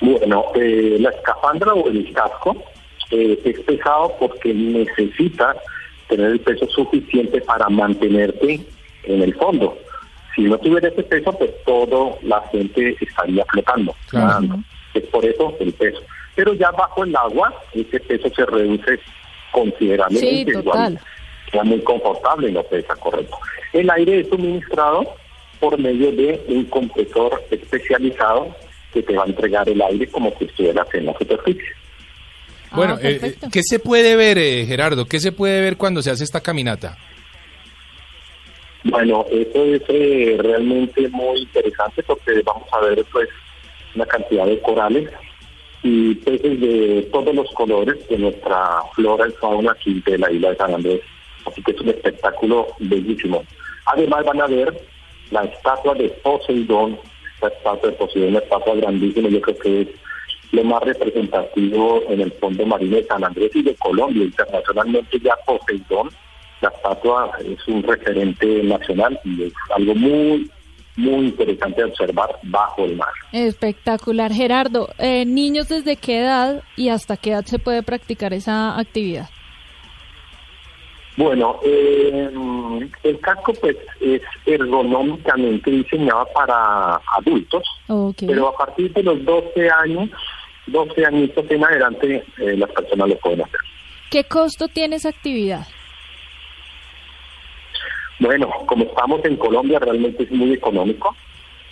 Bueno, 0.00 0.44
eh, 0.54 0.96
la 1.00 1.10
escafandra 1.10 1.72
o 1.72 1.88
el 1.88 2.12
casco 2.12 2.56
eh, 3.10 3.38
es 3.44 3.60
pesado 3.60 4.14
porque 4.18 4.52
necesita 4.52 5.56
tener 6.08 6.32
el 6.32 6.40
peso 6.40 6.66
suficiente 6.68 7.40
para 7.40 7.68
mantenerte 7.68 8.60
en 9.04 9.22
el 9.22 9.34
fondo. 9.34 9.78
Si 10.34 10.42
no 10.42 10.58
tuviera 10.58 10.88
ese 10.88 11.02
peso, 11.02 11.32
pues 11.32 11.50
todo 11.64 12.18
la 12.22 12.42
gente 12.52 12.96
estaría 13.00 13.44
flotando. 13.46 13.94
Claro. 14.08 14.26
nadando. 14.26 14.58
Es 14.92 15.04
por 15.04 15.24
eso 15.24 15.56
el 15.60 15.72
peso. 15.72 16.00
Pero 16.34 16.52
ya 16.54 16.70
bajo 16.70 17.04
el 17.04 17.16
agua, 17.16 17.54
ese 17.72 17.98
peso 18.00 18.28
se 18.34 18.44
reduce 18.44 19.00
considerablemente. 19.52 20.52
Sí, 20.52 20.62
total. 20.62 21.00
queda 21.50 21.64
muy 21.64 21.80
confortable 21.80 22.50
y 22.50 22.52
no 22.52 22.62
pesa, 22.64 22.94
correcto. 22.96 23.38
El 23.72 23.90
aire 23.90 24.20
es 24.20 24.28
suministrado 24.28 25.14
por 25.58 25.78
medio 25.78 26.12
de 26.12 26.44
un 26.48 26.64
compresor 26.66 27.42
especializado 27.50 28.54
que 28.96 29.02
te 29.02 29.16
va 29.16 29.24
a 29.24 29.26
entregar 29.26 29.68
el 29.68 29.80
aire 29.82 30.06
como 30.06 30.32
si 30.38 30.46
estuvieras 30.46 30.86
en 30.94 31.04
la 31.06 31.12
superficie. 31.18 31.64
Bueno, 32.72 32.94
Ah, 32.94 33.00
eh, 33.02 33.18
perfecto. 33.20 33.48
¿qué 33.52 33.62
se 33.62 33.78
puede 33.78 34.16
ver, 34.16 34.38
eh, 34.38 34.64
Gerardo? 34.66 35.04
¿Qué 35.06 35.20
se 35.20 35.32
puede 35.32 35.60
ver 35.60 35.76
cuando 35.76 36.00
se 36.02 36.10
hace 36.10 36.24
esta 36.24 36.40
caminata? 36.40 36.96
Bueno, 38.84 39.26
eso 39.30 39.64
es 39.64 39.82
eh, 39.88 40.36
realmente 40.40 41.08
muy 41.08 41.40
interesante 41.40 42.02
porque 42.04 42.40
vamos 42.44 42.68
a 42.72 42.80
ver 42.80 43.04
pues 43.12 43.28
una 43.94 44.06
cantidad 44.06 44.46
de 44.46 44.60
corales 44.60 45.10
y 45.82 46.14
peces 46.16 46.60
de 46.60 47.08
todos 47.12 47.34
los 47.34 47.50
colores 47.52 47.96
de 48.08 48.18
nuestra 48.18 48.80
flora 48.94 49.28
y 49.28 49.32
fauna 49.32 49.72
aquí 49.72 50.02
de 50.06 50.18
la 50.18 50.30
isla 50.30 50.50
de 50.50 50.56
San 50.56 50.74
Andrés. 50.74 51.00
Así 51.44 51.62
que 51.62 51.72
es 51.72 51.80
un 51.80 51.88
espectáculo 51.90 52.68
bellísimo. 52.78 53.44
Además 53.86 54.24
van 54.24 54.40
a 54.40 54.46
ver 54.46 54.80
la 55.30 55.42
estatua 55.44 55.94
de 55.94 56.08
Poseidón, 56.22 56.98
estatua 57.42 57.90
de 57.90 57.96
Poseidón, 57.96 58.30
una 58.30 58.38
estatua 58.38 58.74
grandísima, 58.74 59.28
yo 59.28 59.40
creo 59.40 59.58
que 59.58 59.80
es 59.82 59.88
lo 60.52 60.64
más 60.64 60.82
representativo 60.82 62.02
en 62.08 62.20
el 62.20 62.32
fondo 62.32 62.64
marino 62.66 62.96
de 62.96 63.04
San 63.04 63.24
Andrés 63.24 63.50
y 63.54 63.62
de 63.62 63.74
Colombia. 63.76 64.24
Internacionalmente 64.24 65.18
ya 65.20 65.36
Poseidón, 65.44 66.08
la 66.60 66.68
estatua 66.68 67.30
es 67.44 67.66
un 67.68 67.82
referente 67.82 68.62
nacional 68.62 69.18
y 69.24 69.44
es 69.44 69.52
algo 69.74 69.94
muy, 69.94 70.50
muy 70.96 71.26
interesante 71.26 71.84
observar 71.84 72.30
bajo 72.44 72.84
el 72.84 72.96
mar. 72.96 73.12
Espectacular. 73.32 74.32
Gerardo, 74.32 74.88
eh, 74.98 75.24
niños 75.26 75.68
desde 75.68 75.96
qué 75.96 76.20
edad 76.20 76.62
y 76.76 76.88
hasta 76.88 77.16
qué 77.16 77.30
edad 77.30 77.44
se 77.44 77.58
puede 77.58 77.82
practicar 77.82 78.32
esa 78.32 78.78
actividad? 78.78 79.28
Bueno, 81.16 81.60
eh, 81.64 82.30
el 83.02 83.20
casco 83.20 83.54
pues 83.60 83.76
es 84.00 84.20
ergonómicamente 84.44 85.70
diseñado 85.70 86.28
para 86.34 87.00
adultos, 87.16 87.62
pero 88.20 88.48
a 88.48 88.56
partir 88.56 88.92
de 88.92 89.02
los 89.02 89.24
12 89.24 89.70
años, 89.70 90.10
12 90.66 91.06
añitos 91.06 91.50
en 91.50 91.64
adelante, 91.64 92.24
eh, 92.38 92.56
las 92.56 92.70
personas 92.70 93.08
lo 93.08 93.18
pueden 93.18 93.42
hacer. 93.42 93.60
¿Qué 94.10 94.24
costo 94.24 94.68
tiene 94.68 94.96
esa 94.96 95.08
actividad? 95.08 95.66
Bueno, 98.18 98.48
como 98.66 98.84
estamos 98.84 99.24
en 99.24 99.36
Colombia, 99.36 99.78
realmente 99.78 100.22
es 100.22 100.30
muy 100.30 100.52
económico 100.52 101.14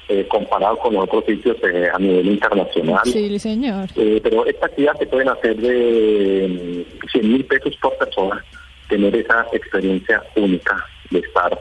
eh, 0.08 0.26
comparado 0.28 0.76
con 0.76 0.96
otros 0.96 1.24
sitios 1.24 1.56
eh, 1.62 1.88
a 1.92 1.98
nivel 1.98 2.26
internacional. 2.26 3.00
Sí, 3.04 3.38
señor. 3.38 3.88
Eh, 3.96 4.20
pero 4.22 4.44
esta 4.44 4.66
actividad 4.66 4.98
se 4.98 5.06
pueden 5.06 5.30
hacer 5.30 5.56
de 5.56 6.86
100 7.10 7.32
mil 7.32 7.44
pesos 7.46 7.74
por 7.80 7.96
persona, 7.96 8.44
tener 8.88 9.14
esa 9.16 9.46
experiencia 9.52 10.22
única 10.36 10.84
de 11.10 11.20
estar 11.20 11.58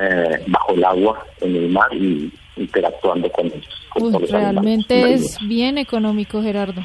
eh, 0.00 0.42
bajo 0.46 0.74
el 0.74 0.84
agua 0.84 1.26
en 1.40 1.56
el 1.56 1.68
mar 1.68 1.88
y 1.92 2.32
interactuando 2.56 3.30
con 3.30 3.46
ellos. 3.46 3.68
con 3.90 4.04
Uy, 4.04 4.12
todos 4.12 4.22
los 4.22 4.32
animales 4.32 4.54
realmente 4.54 5.14
es 5.14 5.38
bien 5.46 5.78
económico, 5.78 6.42
Gerardo. 6.42 6.82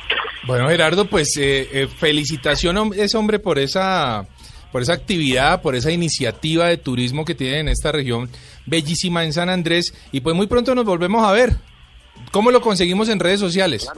Bueno, 0.47 0.67
Gerardo, 0.69 1.05
pues 1.05 1.37
eh, 1.37 1.67
eh, 1.71 1.87
felicitación 1.87 2.77
a 2.77 2.89
ese 2.95 3.17
hombre 3.17 3.39
por 3.39 3.59
esa, 3.59 4.25
por 4.71 4.81
esa 4.81 4.93
actividad, 4.93 5.61
por 5.61 5.75
esa 5.75 5.91
iniciativa 5.91 6.67
de 6.67 6.77
turismo 6.77 7.25
que 7.25 7.35
tiene 7.35 7.59
en 7.59 7.67
esta 7.67 7.91
región 7.91 8.29
bellísima 8.65 9.23
en 9.23 9.33
San 9.33 9.49
Andrés. 9.49 9.93
Y 10.11 10.21
pues 10.21 10.35
muy 10.35 10.47
pronto 10.47 10.73
nos 10.73 10.85
volvemos 10.85 11.23
a 11.23 11.31
ver. 11.31 11.51
¿Cómo 12.31 12.51
lo 12.51 12.61
conseguimos 12.61 13.09
en 13.09 13.19
redes 13.19 13.39
sociales? 13.39 13.89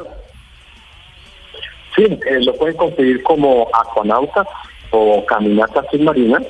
Sí, 1.96 2.04
eh, 2.04 2.40
lo 2.42 2.56
pueden 2.56 2.78
conseguir 2.78 3.22
como 3.24 3.68
acuanautas 3.74 4.48
o 4.92 5.26
caminatas 5.26 5.86
submarinas 5.92 6.44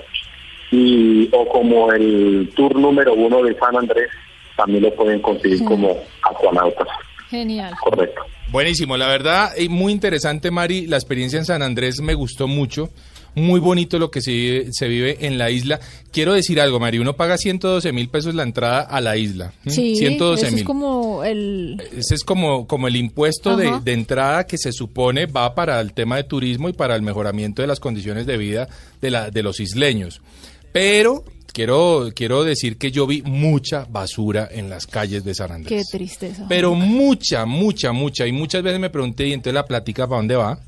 y 0.72 1.30
o 1.34 1.48
como 1.48 1.92
el 1.92 2.50
tour 2.56 2.76
número 2.76 3.14
uno 3.14 3.44
de 3.44 3.58
San 3.58 3.76
Andrés 3.78 4.10
también 4.56 4.84
lo 4.84 4.94
pueden 4.96 5.22
conseguir 5.22 5.58
Sí. 5.60 5.66
como 5.66 5.98
acuanautas, 6.24 6.88
Genial. 7.30 7.74
correcto. 7.82 8.22
Buenísimo, 8.50 8.98
la 8.98 9.08
verdad, 9.08 9.52
y 9.58 9.70
muy 9.70 9.94
interesante, 9.94 10.52
Mari. 10.52 10.86
La 10.88 10.98
experiencia 10.98 11.40
en 11.40 11.46
San 11.46 11.62
Andrés 11.62 12.02
me 12.02 12.14
gustó 12.14 12.48
mucho. 12.48 12.90
Muy 13.36 13.60
bonito 13.60 13.98
lo 13.98 14.12
que 14.12 14.22
se 14.22 14.32
vive, 14.32 14.68
se 14.72 14.88
vive 14.88 15.26
en 15.26 15.38
la 15.38 15.50
isla. 15.50 15.80
Quiero 16.12 16.34
decir 16.34 16.60
algo, 16.60 16.80
Mari. 16.80 17.00
Uno 17.00 17.16
paga 17.16 17.38
112 17.38 17.92
mil 17.94 18.10
pesos 18.10 18.36
la 18.36 18.44
entrada 18.44 18.82
a 18.82 19.00
la 19.00 19.16
isla. 19.16 19.54
Sí, 19.66 19.96
112 19.96 20.42
eso 20.42 20.48
es 20.48 20.54
mil. 20.54 20.66
como 20.66 21.24
el... 21.24 21.82
Ese 21.96 22.16
es 22.16 22.24
como, 22.24 22.68
como 22.68 22.88
el 22.88 22.96
impuesto 22.98 23.56
de, 23.56 23.80
de 23.84 23.94
entrada 23.94 24.46
que 24.46 24.58
se 24.58 24.72
supone 24.72 25.28
va 25.28 25.56
para 25.56 25.80
el 25.80 25.94
tema 25.94 26.18
de 26.18 26.24
turismo 26.26 26.68
y 26.68 26.74
para 26.74 26.96
el 26.96 27.02
mejoramiento 27.02 27.62
de 27.62 27.68
las 27.68 27.80
condiciones 27.80 28.26
de 28.26 28.38
vida 28.38 28.68
de, 29.02 29.12
la, 29.12 29.32
de 29.32 29.44
los 29.44 29.60
isleños. 29.60 30.22
Pero 30.74 31.24
quiero, 31.52 32.10
quiero 32.16 32.44
decir 32.44 32.78
que 32.78 32.92
yo 32.92 33.06
vi 33.08 33.22
mucha 33.22 33.86
basura 33.90 34.48
en 34.52 34.70
las 34.70 34.88
calles 34.88 35.24
de 35.24 35.36
San 35.36 35.64
Qué 35.64 35.84
tristeza. 35.90 36.46
Pero 36.48 36.76
mucha, 36.76 37.46
mucha, 37.46 37.92
mucha. 37.92 38.28
Y 38.28 38.32
muchas 38.32 38.64
veces 38.64 38.80
me 38.80 38.90
pregunté, 38.90 39.28
¿y 39.28 39.34
entonces 39.34 39.54
la 39.54 39.66
plática 39.66 40.08
para 40.08 40.18
dónde 40.18 40.36
va? 40.36 40.60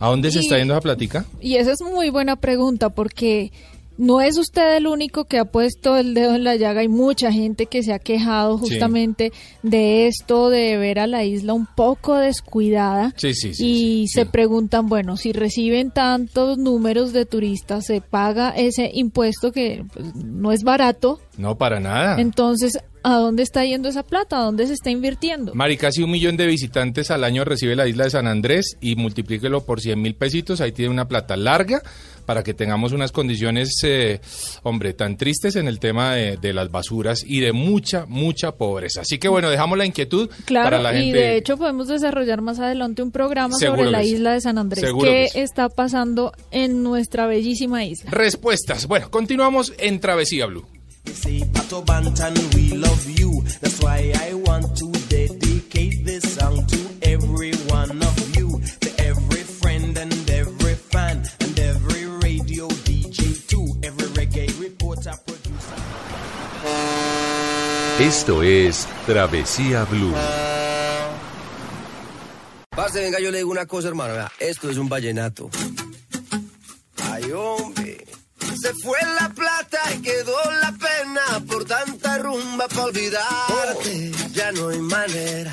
¿A 0.00 0.08
dónde 0.08 0.30
se 0.30 0.38
Y- 0.38 0.42
está 0.42 0.58
yendo 0.58 0.74
esa 0.74 0.80
plática? 0.80 1.24
Y 1.40 1.56
esa 1.56 1.72
es 1.72 1.80
muy 1.82 2.10
buena 2.10 2.36
pregunta 2.36 2.88
porque 2.90 3.50
no 3.98 4.20
es 4.20 4.38
usted 4.38 4.76
el 4.76 4.86
único 4.86 5.24
que 5.24 5.38
ha 5.38 5.44
puesto 5.44 5.96
el 5.96 6.14
dedo 6.14 6.34
en 6.36 6.44
la 6.44 6.56
llaga. 6.56 6.80
Hay 6.80 6.88
mucha 6.88 7.32
gente 7.32 7.66
que 7.66 7.82
se 7.82 7.92
ha 7.92 7.98
quejado 7.98 8.58
Sí. 8.58 8.68
justamente 8.70 9.32
de 9.62 10.06
esto, 10.06 10.48
de 10.50 10.76
ver 10.78 11.00
a 11.00 11.06
la 11.06 11.24
isla 11.24 11.52
un 11.52 11.66
poco 11.66 12.16
descuidada. 12.16 13.12
Sí, 13.16 13.34
sí, 13.34 13.54
sí. 13.54 13.66
y 13.66 14.08
se 14.08 14.24
preguntan, 14.24 14.88
bueno, 14.88 15.16
si 15.16 15.32
reciben 15.32 15.90
tantos 15.90 16.58
números 16.58 17.12
de 17.12 17.26
turistas, 17.26 17.86
se 17.86 18.00
paga 18.00 18.50
ese 18.50 18.90
impuesto 18.94 19.52
que 19.52 19.84
pues, 19.92 20.14
no 20.14 20.52
es 20.52 20.62
barato. 20.62 21.20
No, 21.36 21.58
para 21.58 21.80
nada. 21.80 22.20
Entonces, 22.20 22.78
¿a 23.02 23.14
dónde 23.16 23.42
está 23.42 23.64
yendo 23.64 23.88
esa 23.88 24.02
plata? 24.04 24.38
¿A 24.38 24.44
dónde 24.44 24.66
se 24.66 24.74
está 24.74 24.90
invirtiendo? 24.90 25.54
Mari, 25.54 25.76
casi 25.76 26.02
un 26.02 26.10
millón 26.10 26.36
de 26.36 26.46
visitantes 26.46 27.10
al 27.10 27.24
año 27.24 27.44
recibe 27.44 27.74
la 27.76 27.86
isla 27.88 28.04
de 28.04 28.10
San 28.10 28.26
Andrés 28.26 28.76
y 28.80 28.96
multiplíquelo 28.96 29.64
por 29.64 29.80
100 29.80 30.00
mil 30.00 30.14
pesitos, 30.14 30.60
ahí 30.60 30.72
tiene 30.72 30.90
una 30.90 31.08
plata 31.08 31.36
larga 31.36 31.82
para 32.28 32.42
que 32.42 32.52
tengamos 32.52 32.92
unas 32.92 33.10
condiciones, 33.10 33.70
eh, 33.84 34.20
hombre, 34.62 34.92
tan 34.92 35.16
tristes 35.16 35.56
en 35.56 35.66
el 35.66 35.78
tema 35.80 36.12
de, 36.14 36.36
de 36.36 36.52
las 36.52 36.70
basuras 36.70 37.24
y 37.26 37.40
de 37.40 37.54
mucha, 37.54 38.04
mucha 38.06 38.52
pobreza. 38.52 39.00
Así 39.00 39.16
que 39.16 39.28
bueno, 39.28 39.48
dejamos 39.48 39.78
la 39.78 39.86
inquietud 39.86 40.28
Claro, 40.44 40.66
para 40.66 40.82
la 40.82 40.92
y 40.92 41.04
gente. 41.04 41.18
de 41.18 41.36
hecho 41.38 41.56
podemos 41.56 41.88
desarrollar 41.88 42.42
más 42.42 42.58
adelante 42.58 43.00
un 43.00 43.12
programa 43.12 43.56
Seguro 43.56 43.78
sobre 43.78 43.90
la 43.92 44.04
isla 44.04 44.34
de 44.34 44.42
San 44.42 44.58
Andrés. 44.58 44.84
Seguro 44.84 45.10
¿Qué 45.10 45.30
está 45.36 45.70
pasando 45.70 46.34
en 46.50 46.82
nuestra 46.82 47.26
bellísima 47.26 47.82
isla? 47.86 48.10
Respuestas. 48.10 48.86
Bueno, 48.86 49.10
continuamos 49.10 49.72
en 49.78 49.98
Travesía 49.98 50.44
Blue. 50.44 50.66
Esto 68.00 68.44
es 68.44 68.86
Travesía 69.06 69.84
Blue. 69.84 70.14
Parce, 72.70 73.00
venga, 73.00 73.18
yo 73.18 73.32
le 73.32 73.38
digo 73.38 73.50
una 73.50 73.66
cosa, 73.66 73.88
hermano. 73.88 74.14
vea, 74.14 74.30
esto 74.38 74.70
es 74.70 74.76
un 74.76 74.88
vallenato. 74.88 75.50
Ay, 77.10 77.32
hombre. 77.32 78.06
Se 78.60 78.72
fue 78.84 78.98
la 79.20 79.28
plata 79.30 79.80
y 79.96 80.00
quedó 80.00 80.36
la 80.60 80.72
pena 80.72 81.44
por 81.48 81.64
tanta 81.64 82.18
rumba 82.18 82.68
para 82.68 82.84
olvidarte. 82.84 84.12
Ya 84.32 84.52
no 84.52 84.68
hay 84.68 84.78
manera 84.78 85.52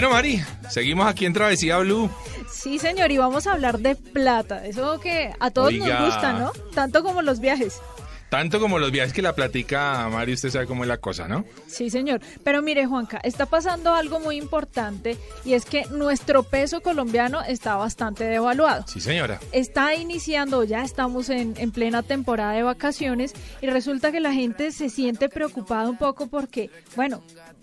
Bueno, 0.00 0.14
Mari, 0.14 0.42
seguimos 0.70 1.06
aquí 1.06 1.26
en 1.26 1.34
Travesía 1.34 1.76
Blue. 1.76 2.08
Sí, 2.50 2.78
señor, 2.78 3.12
y 3.12 3.18
vamos 3.18 3.46
a 3.46 3.52
hablar 3.52 3.80
de 3.80 3.96
plata. 3.96 4.64
Eso 4.64 4.98
que 4.98 5.34
a 5.38 5.50
todos 5.50 5.68
Oiga. 5.68 6.00
nos 6.00 6.06
gusta, 6.06 6.32
¿no? 6.32 6.52
Tanto 6.74 7.02
como 7.02 7.20
los 7.20 7.38
viajes. 7.38 7.82
Tanto 8.30 8.60
como 8.60 8.78
los 8.78 8.92
viajes 8.92 9.12
que 9.12 9.22
la 9.22 9.34
platica 9.34 10.08
Mari, 10.08 10.34
usted 10.34 10.50
sabe 10.50 10.66
cómo 10.66 10.84
es 10.84 10.88
la 10.88 10.98
cosa, 10.98 11.26
¿no? 11.26 11.44
Sí, 11.66 11.90
señor. 11.90 12.20
Pero 12.44 12.62
mire, 12.62 12.86
Juanca, 12.86 13.20
está 13.24 13.46
pasando 13.46 13.92
algo 13.92 14.20
muy 14.20 14.36
importante 14.36 15.18
y 15.44 15.54
es 15.54 15.64
que 15.64 15.84
nuestro 15.86 16.44
peso 16.44 16.80
colombiano 16.80 17.42
está 17.42 17.74
bastante 17.74 18.24
devaluado. 18.24 18.84
Sí, 18.86 19.00
señora. 19.00 19.40
Está 19.50 19.96
iniciando, 19.96 20.62
ya 20.62 20.84
estamos 20.84 21.28
en, 21.28 21.54
en 21.56 21.72
plena 21.72 22.04
temporada 22.04 22.52
de 22.52 22.62
vacaciones 22.62 23.32
y 23.60 23.66
resulta 23.66 24.12
que 24.12 24.20
la 24.20 24.32
gente 24.32 24.70
se 24.70 24.90
siente 24.90 25.28
preocupada 25.28 25.90
un 25.90 25.98
poco 25.98 26.28
porque, 26.28 26.70
bueno, 26.94 27.22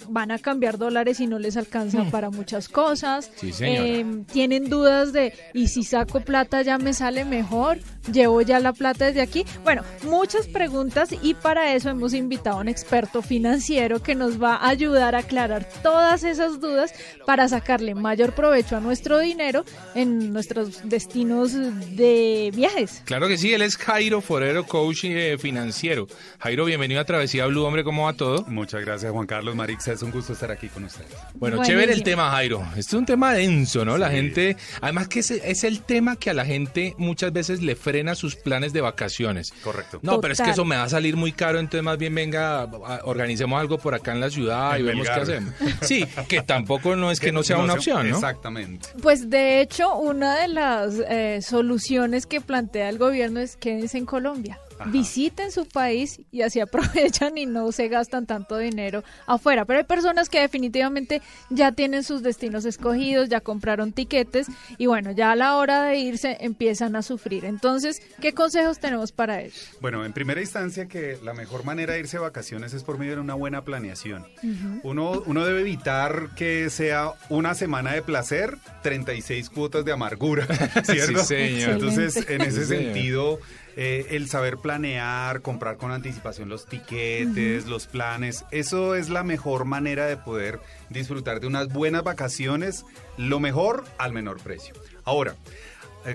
van 0.09 0.31
a 0.31 0.39
cambiar 0.39 0.77
dólares 0.77 1.19
y 1.19 1.27
no 1.27 1.39
les 1.39 1.55
alcanza 1.57 2.03
para 2.11 2.29
muchas 2.29 2.67
cosas. 2.67 3.31
Sí, 3.37 3.53
señora. 3.53 3.87
Eh, 3.87 4.23
tienen 4.31 4.69
dudas 4.69 5.13
de, 5.13 5.33
¿y 5.53 5.69
si 5.69 5.83
saco 5.83 6.19
plata 6.19 6.61
ya 6.61 6.77
me 6.77 6.93
sale 6.93 7.25
mejor? 7.25 7.79
¿Llevo 8.11 8.41
ya 8.41 8.59
la 8.59 8.73
plata 8.73 9.05
desde 9.05 9.21
aquí? 9.21 9.45
Bueno, 9.63 9.83
muchas 10.03 10.47
preguntas 10.57 11.09
y 11.21 11.35
para 11.35 11.75
eso 11.75 11.87
hemos 11.87 12.15
invitado 12.15 12.57
a 12.57 12.61
un 12.61 12.67
experto 12.67 13.21
financiero 13.21 14.01
que 14.01 14.15
nos 14.15 14.41
va 14.41 14.55
a 14.55 14.69
ayudar 14.69 15.13
a 15.13 15.19
aclarar 15.19 15.69
todas 15.83 16.23
esas 16.23 16.59
dudas 16.59 16.95
para 17.27 17.47
sacarle 17.47 17.93
mayor 17.93 18.33
provecho 18.33 18.75
a 18.75 18.79
nuestro 18.79 19.19
dinero 19.19 19.65
en 19.93 20.33
nuestros 20.33 20.81
destinos 20.89 21.53
de 21.53 22.51
viajes. 22.55 23.03
Claro 23.05 23.27
que 23.27 23.37
sí, 23.37 23.53
él 23.53 23.61
es 23.61 23.77
Jairo 23.77 24.19
Forero, 24.19 24.65
coach 24.65 25.03
eh, 25.03 25.37
financiero. 25.39 26.07
Jairo, 26.39 26.65
bienvenido 26.65 27.01
a 27.01 27.05
Travesía 27.05 27.45
Blue, 27.45 27.63
hombre, 27.63 27.83
¿cómo 27.83 28.05
va 28.05 28.13
todo? 28.13 28.43
Muchas 28.47 28.81
gracias, 28.81 29.11
Juan 29.11 29.27
Carlos 29.27 29.55
Marixa. 29.55 29.91
Es 29.91 30.01
un 30.01 30.09
gusto 30.09 30.33
estar 30.33 30.49
aquí 30.49 30.69
con 30.69 30.85
ustedes. 30.85 31.11
Bueno, 31.35 31.57
Buenísimo. 31.57 31.65
chévere 31.65 31.93
el 31.93 32.01
tema, 32.01 32.31
Jairo. 32.31 32.63
Este 32.71 32.79
es 32.79 32.93
un 32.93 33.05
tema 33.05 33.31
denso, 33.33 33.85
¿no? 33.85 33.95
La 33.99 34.09
gente, 34.09 34.57
además 34.81 35.07
que 35.07 35.19
es, 35.19 35.29
es 35.29 35.63
el 35.63 35.83
tema 35.83 36.15
que 36.15 36.31
a 36.31 36.33
la 36.33 36.45
gente 36.45 36.95
muchas 36.97 37.31
veces 37.31 37.61
le 37.61 37.75
frena 37.75 38.15
sus 38.15 38.35
planes 38.35 38.73
de 38.73 38.81
vacaciones. 38.81 39.53
Correcto. 39.63 39.99
No, 40.01 40.19
pero 40.19 40.33
es 40.33 40.46
que 40.47 40.51
eso 40.51 40.65
me 40.65 40.75
va 40.75 40.83
a 40.83 40.89
salir 40.89 41.15
muy 41.15 41.31
caro, 41.31 41.59
entonces 41.59 41.83
más 41.83 41.97
bien 41.97 42.15
venga, 42.15 42.67
organicemos 43.03 43.59
algo 43.59 43.77
por 43.77 43.93
acá 43.93 44.13
en 44.13 44.19
la 44.21 44.29
ciudad 44.29 44.77
y 44.77 44.83
vemos 44.83 45.07
qué 45.07 45.13
hacemos. 45.13 45.53
Sí, 45.81 46.05
que 46.27 46.41
tampoco 46.41 46.95
no 46.95 47.11
es 47.11 47.19
que 47.19 47.31
no 47.31 47.43
sea 47.43 47.57
una 47.57 47.73
opción, 47.73 48.09
¿no? 48.09 48.15
Exactamente. 48.15 48.89
Pues 49.01 49.29
de 49.29 49.61
hecho, 49.61 49.95
una 49.95 50.35
de 50.35 50.47
las 50.47 50.95
eh, 51.09 51.39
soluciones 51.41 52.25
que 52.25 52.41
plantea 52.41 52.89
el 52.89 52.97
gobierno 52.97 53.39
es 53.39 53.55
quédense 53.57 53.97
en 53.97 54.05
Colombia. 54.05 54.59
Ajá. 54.79 54.89
Visiten 54.89 55.51
su 55.51 55.65
país 55.67 56.21
y 56.31 56.41
así 56.41 56.59
aprovechan 56.61 57.37
y 57.37 57.45
no 57.45 57.71
se 57.71 57.87
gastan 57.87 58.25
tanto 58.25 58.57
dinero 58.57 59.03
afuera. 59.25 59.65
Pero 59.65 59.79
hay 59.79 59.85
personas 59.85 60.29
que 60.29 60.39
definitivamente 60.39 61.21
ya 61.49 61.71
tienen 61.71 62.03
sus 62.03 62.23
destinos 62.23 62.65
escogidos, 62.65 63.29
ya 63.29 63.41
compraron 63.41 63.91
tiquetes 63.91 64.47
y 64.77 64.85
bueno, 64.85 65.11
ya 65.11 65.31
a 65.31 65.35
la 65.35 65.55
hora 65.57 65.83
de 65.83 65.97
irse 65.97 66.37
empiezan 66.41 66.95
a 66.95 67.01
sufrir. 67.01 67.45
Entonces, 67.45 68.01
¿qué 68.21 68.33
consejos 68.33 68.79
tenemos 68.79 69.11
para 69.11 69.41
ellos? 69.41 69.69
Bueno, 69.81 70.05
en 70.05 70.13
primera 70.13 70.41
instancia 70.41 70.87
que 70.87 71.17
la 71.23 71.33
mejor 71.33 71.63
manera 71.65 71.93
de 71.93 71.99
irse 71.99 72.17
de 72.17 72.21
vacaciones 72.21 72.73
es 72.73 72.83
por 72.83 72.97
medio 72.97 73.15
de 73.15 73.21
una 73.21 73.33
buena 73.33 73.63
planeación. 73.63 74.25
uno, 74.83 75.23
uno 75.25 75.45
debe 75.45 75.61
evitar 75.61 76.29
que 76.35 76.69
sea 76.69 77.11
una 77.29 77.53
semana 77.55 77.93
de 77.93 78.01
placer, 78.01 78.57
36 78.83 79.49
cuotas 79.49 79.85
de 79.85 79.91
amargura, 79.91 80.45
¿cierto? 80.83 81.19
Sí, 81.19 81.25
señor. 81.25 81.69
Entonces, 81.71 82.25
en 82.29 82.41
ese 82.41 82.61
Sí, 82.65 82.75
señor. 82.75 82.93
Eh, 83.79 84.07
el 84.09 84.27
saber 84.27 84.57
planear, 84.57 85.43
comprar 85.43 85.77
con 85.77 85.91
anticipación 85.91 86.49
los 86.49 86.65
tiquetes, 86.65 87.67
los 87.67 87.85
planes, 87.85 88.43
eso 88.49 88.95
es 88.95 89.09
la 89.09 89.23
mejor 89.23 89.65
manera 89.65 90.07
de 90.07 90.17
poder 90.17 90.59
disfrutar 90.89 91.39
de 91.39 91.45
unas 91.45 91.67
buenas 91.71 92.03
vacaciones, 92.03 92.85
lo 93.17 93.39
mejor 93.39 93.85
al 93.99 94.13
menor 94.13 94.39
precio. 94.39 94.73
Ahora, 95.03 95.35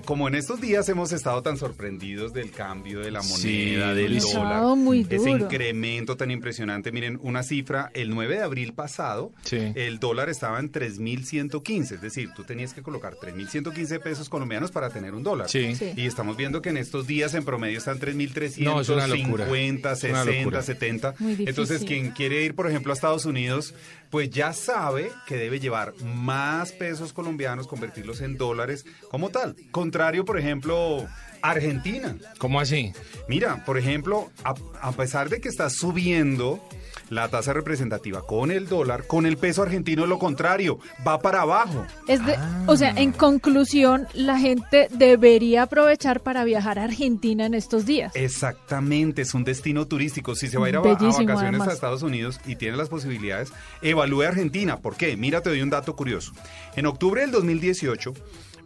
como 0.01 0.27
en 0.27 0.35
estos 0.35 0.59
días 0.61 0.87
hemos 0.89 1.11
estado 1.11 1.41
tan 1.43 1.57
sorprendidos 1.57 2.33
del 2.33 2.51
cambio 2.51 2.99
de 3.01 3.11
la 3.11 3.21
Sí, 3.21 3.73
moneda, 3.75 3.93
del 3.93 4.19
dólar, 4.19 4.75
muy 4.75 5.01
ese 5.01 5.17
duro. 5.17 5.37
incremento 5.45 6.17
tan 6.17 6.31
impresionante, 6.31 6.91
miren, 6.91 7.19
una 7.21 7.43
cifra, 7.43 7.91
el 7.93 8.09
9 8.09 8.35
de 8.37 8.41
abril 8.43 8.73
pasado, 8.73 9.31
Sí. 9.43 9.57
el 9.75 9.99
dólar 9.99 10.29
estaba 10.29 10.59
en 10.59 10.71
3.115, 10.71 11.95
es 11.95 12.01
decir, 12.01 12.29
tú 12.35 12.43
tenías 12.43 12.73
que 12.73 12.81
colocar 12.81 13.15
3.115 13.15 13.99
pesos 13.99 14.29
colombianos 14.29 14.71
para 14.71 14.89
tener 14.89 15.13
un 15.13 15.23
dólar. 15.23 15.49
Sí. 15.49 15.75
Sí. 15.75 15.91
Y 15.95 16.05
estamos 16.05 16.37
viendo 16.37 16.61
que 16.61 16.69
en 16.69 16.77
estos 16.77 17.07
días 17.07 17.33
en 17.33 17.45
promedio 17.45 17.77
están 17.77 17.99
3.350, 17.99 18.63
No, 18.63 18.81
es 18.81 18.89
una 18.89 19.07
locura. 19.07 19.45
50, 19.45 19.91
Es 19.93 20.03
una 20.03 20.23
60, 20.23 20.39
locura. 20.39 20.61
70. 20.63 21.15
Muy 21.19 21.29
difícil. 21.31 21.49
Entonces, 21.49 21.83
quien 21.83 22.11
quiere 22.11 22.43
ir, 22.43 22.55
por 22.55 22.67
ejemplo, 22.69 22.91
a 22.91 22.95
Estados 22.95 23.25
Unidos, 23.25 23.73
pues 24.13 24.29
ya 24.29 24.53
sabe 24.53 25.11
que 25.25 25.37
debe 25.37 25.59
llevar 25.59 25.95
más 26.03 26.71
pesos 26.71 27.13
colombianos, 27.13 27.65
convertirlos 27.65 28.21
en 28.21 28.37
dólares 28.37 28.85
como 29.09 29.31
tal. 29.31 29.55
Contrario, 29.71 30.23
por 30.23 30.37
ejemplo, 30.37 31.07
Argentina. 31.41 32.15
¿Cómo 32.37 32.59
así? 32.59 32.93
Mira, 33.27 33.65
por 33.65 33.79
ejemplo, 33.79 34.29
a, 34.43 34.53
a 34.83 34.91
pesar 34.91 35.29
de 35.29 35.41
que 35.41 35.49
está 35.49 35.67
subiendo 35.71 36.63
la 37.09 37.29
tasa 37.29 37.53
representativa 37.53 38.25
con 38.25 38.51
el 38.51 38.67
dólar, 38.67 39.07
con 39.07 39.25
el 39.25 39.37
peso 39.37 39.61
argentino 39.61 40.05
lo 40.05 40.19
contrario, 40.19 40.79
va 41.05 41.19
para 41.19 41.41
abajo. 41.41 41.85
Es 42.07 42.25
de, 42.25 42.37
O 42.67 42.75
sea, 42.75 42.91
en 42.91 43.11
conclusión, 43.11 44.07
la 44.13 44.37
gente 44.39 44.87
debería 44.91 45.63
aprovechar 45.63 46.21
para 46.21 46.43
viajar 46.43 46.79
a 46.79 46.83
Argentina 46.83 47.45
en 47.45 47.53
estos 47.53 47.85
días. 47.85 48.13
Exactamente, 48.15 49.23
es 49.23 49.33
un 49.33 49.43
destino 49.43 49.87
turístico. 49.87 50.35
Si 50.35 50.47
se 50.47 50.57
va 50.57 50.67
a 50.67 50.69
ir 50.69 50.77
a, 50.77 50.81
vacaciones 50.81 51.37
además. 51.37 51.67
a 51.67 51.73
Estados 51.73 52.03
Unidos 52.03 52.39
y 52.45 52.55
tiene 52.55 52.77
las 52.77 52.89
posibilidades, 52.89 53.51
evalúe 53.81 54.23
Argentina. 54.23 54.77
¿Por 54.77 54.95
qué? 54.95 55.15
Mira, 55.17 55.41
te 55.41 55.49
doy 55.49 55.61
un 55.61 55.69
dato 55.69 55.95
curioso. 55.95 56.33
En 56.75 56.85
octubre 56.85 57.21
del 57.21 57.31
2018, 57.31 58.13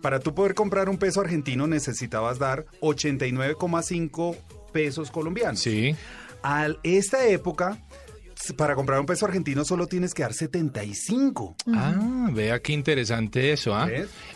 para 0.01 0.19
tú 0.19 0.33
poder 0.33 0.53
comprar 0.53 0.89
un 0.89 0.97
peso 0.97 1.21
argentino 1.21 1.67
necesitabas 1.67 2.39
dar 2.39 2.65
89,5 2.81 4.35
pesos 4.71 5.11
colombianos. 5.11 5.59
Sí. 5.59 5.95
A 6.43 6.67
esta 6.83 7.27
época, 7.27 7.79
para 8.55 8.75
comprar 8.75 8.99
un 8.99 9.05
peso 9.05 9.25
argentino 9.25 9.65
solo 9.65 9.87
tienes 9.87 10.13
que 10.13 10.23
dar 10.23 10.33
75. 10.33 11.55
Ah, 11.73 12.29
vea 12.31 12.59
qué 12.59 12.73
interesante 12.73 13.51
eso, 13.51 13.75
¿ah? 13.75 13.87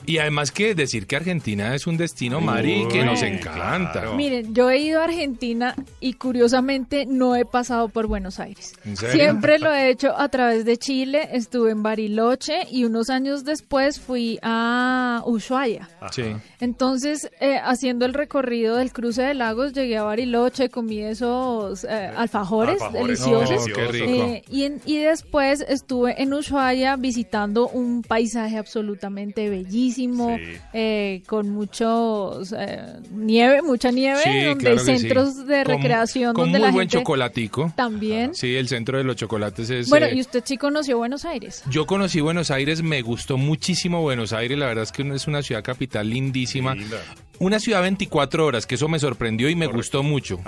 Y 0.05 0.17
además 0.17 0.51
que 0.51 0.75
decir 0.75 1.07
que 1.07 1.15
Argentina 1.15 1.75
es 1.75 1.87
un 1.87 1.97
destino, 1.97 2.41
Mari, 2.41 2.87
que 2.89 3.03
nos 3.05 3.21
Uy, 3.21 3.27
encanta. 3.29 3.91
claro. 3.91 4.15
Miren, 4.15 4.53
yo 4.53 4.69
he 4.69 4.79
ido 4.79 5.01
a 5.01 5.05
Argentina 5.05 5.75
y 5.99 6.13
curiosamente 6.13 7.05
no 7.05 7.35
he 7.35 7.45
pasado 7.45 7.89
por 7.89 8.07
Buenos 8.07 8.39
Aires. 8.39 8.73
¿En 8.85 8.97
serio? 8.97 9.13
Siempre 9.15 9.59
lo 9.59 9.71
he 9.73 9.89
hecho 9.89 10.17
a 10.17 10.29
través 10.29 10.65
de 10.65 10.77
Chile, 10.77 11.29
estuve 11.31 11.71
en 11.71 11.83
Bariloche 11.83 12.67
y 12.71 12.85
unos 12.85 13.09
años 13.09 13.43
después 13.43 13.99
fui 13.99 14.39
a 14.41 15.21
Ushuaia. 15.25 15.89
Sí. 16.11 16.23
Entonces, 16.59 17.29
eh, 17.39 17.59
haciendo 17.63 18.05
el 18.05 18.13
recorrido 18.13 18.77
del 18.77 18.91
cruce 18.91 19.21
de 19.21 19.33
lagos, 19.33 19.73
llegué 19.73 19.97
a 19.97 20.03
Bariloche, 20.03 20.69
comí 20.69 21.01
esos 21.01 21.83
eh, 21.83 22.11
alfajores, 22.15 22.81
Alfajores, 22.81 23.19
deliciosos. 23.19 23.63
Oh, 23.69 23.73
qué 23.73 23.87
rico. 23.91 24.06
Eh, 24.08 24.43
y, 24.49 24.63
en- 24.63 24.82
y 24.86 24.97
después 24.97 25.63
estuve 25.67 26.21
en 26.21 26.34
Ushuaia 26.34 26.95
visitando 26.95 27.67
un 27.69 28.01
paisaje 28.01 28.58
absolutamente 28.58 29.49
bellísimo, 29.49 30.38
Sí. 30.38 30.51
eh, 30.73 31.21
con 31.27 31.49
muchos 31.49 32.54
eh, 32.58 32.80
nieve, 33.12 33.62
mucha 33.62 33.91
nieve, 33.91 34.19
Sí, 34.23 34.43
donde 34.45 34.63
claro 34.63 34.80
hay 34.80 34.86
sí. 34.86 34.97
centros 34.99 35.45
de 35.47 35.63
Con- 35.63 35.75
recreación 35.75 36.34
con 36.34 36.45
donde 36.45 36.60
muy 36.60 36.67
la 36.67 36.71
buen 36.73 36.89
gente 36.89 36.97
chocolatico. 36.99 37.73
también. 37.75 38.34
Sí, 38.36 38.56
el 38.56 38.67
centro 38.67 38.97
de 38.97 39.04
los 39.04 39.15
chocolates 39.15 39.69
es... 39.69 39.89
Bueno, 39.89 40.08
eh, 40.08 40.15
y 40.15 40.21
usted 40.21 40.43
sí 40.45 40.58
conoció 40.58 40.97
Buenos 40.97 41.25
Aires. 41.25 41.63
Yo 41.69 41.86
conocí 41.86 42.21
Buenos 42.21 42.51
Aires, 42.51 42.82
me 42.84 43.01
gustó 43.01 43.38
muchísimo 43.38 44.01
Buenos 44.01 44.34
Aires, 44.34 44.58
la 44.58 44.67
verdad 44.67 44.84
es 44.84 44.91
que 44.91 45.01
es 45.01 45.27
una 45.27 45.41
ciudad 45.41 45.63
capital 45.63 46.10
lindísima. 46.10 46.75
Linda. 46.75 46.97
Una 47.41 47.60
ciudad 47.60 47.82
24 47.82 48.45
horas, 48.45 48.67
que 48.67 48.75
eso 48.75 48.88
me 48.88 48.99
sorprendió 48.99 49.49
y 49.49 49.56
me 49.56 49.65
gustó 49.65 50.04
mucho. 50.04 50.39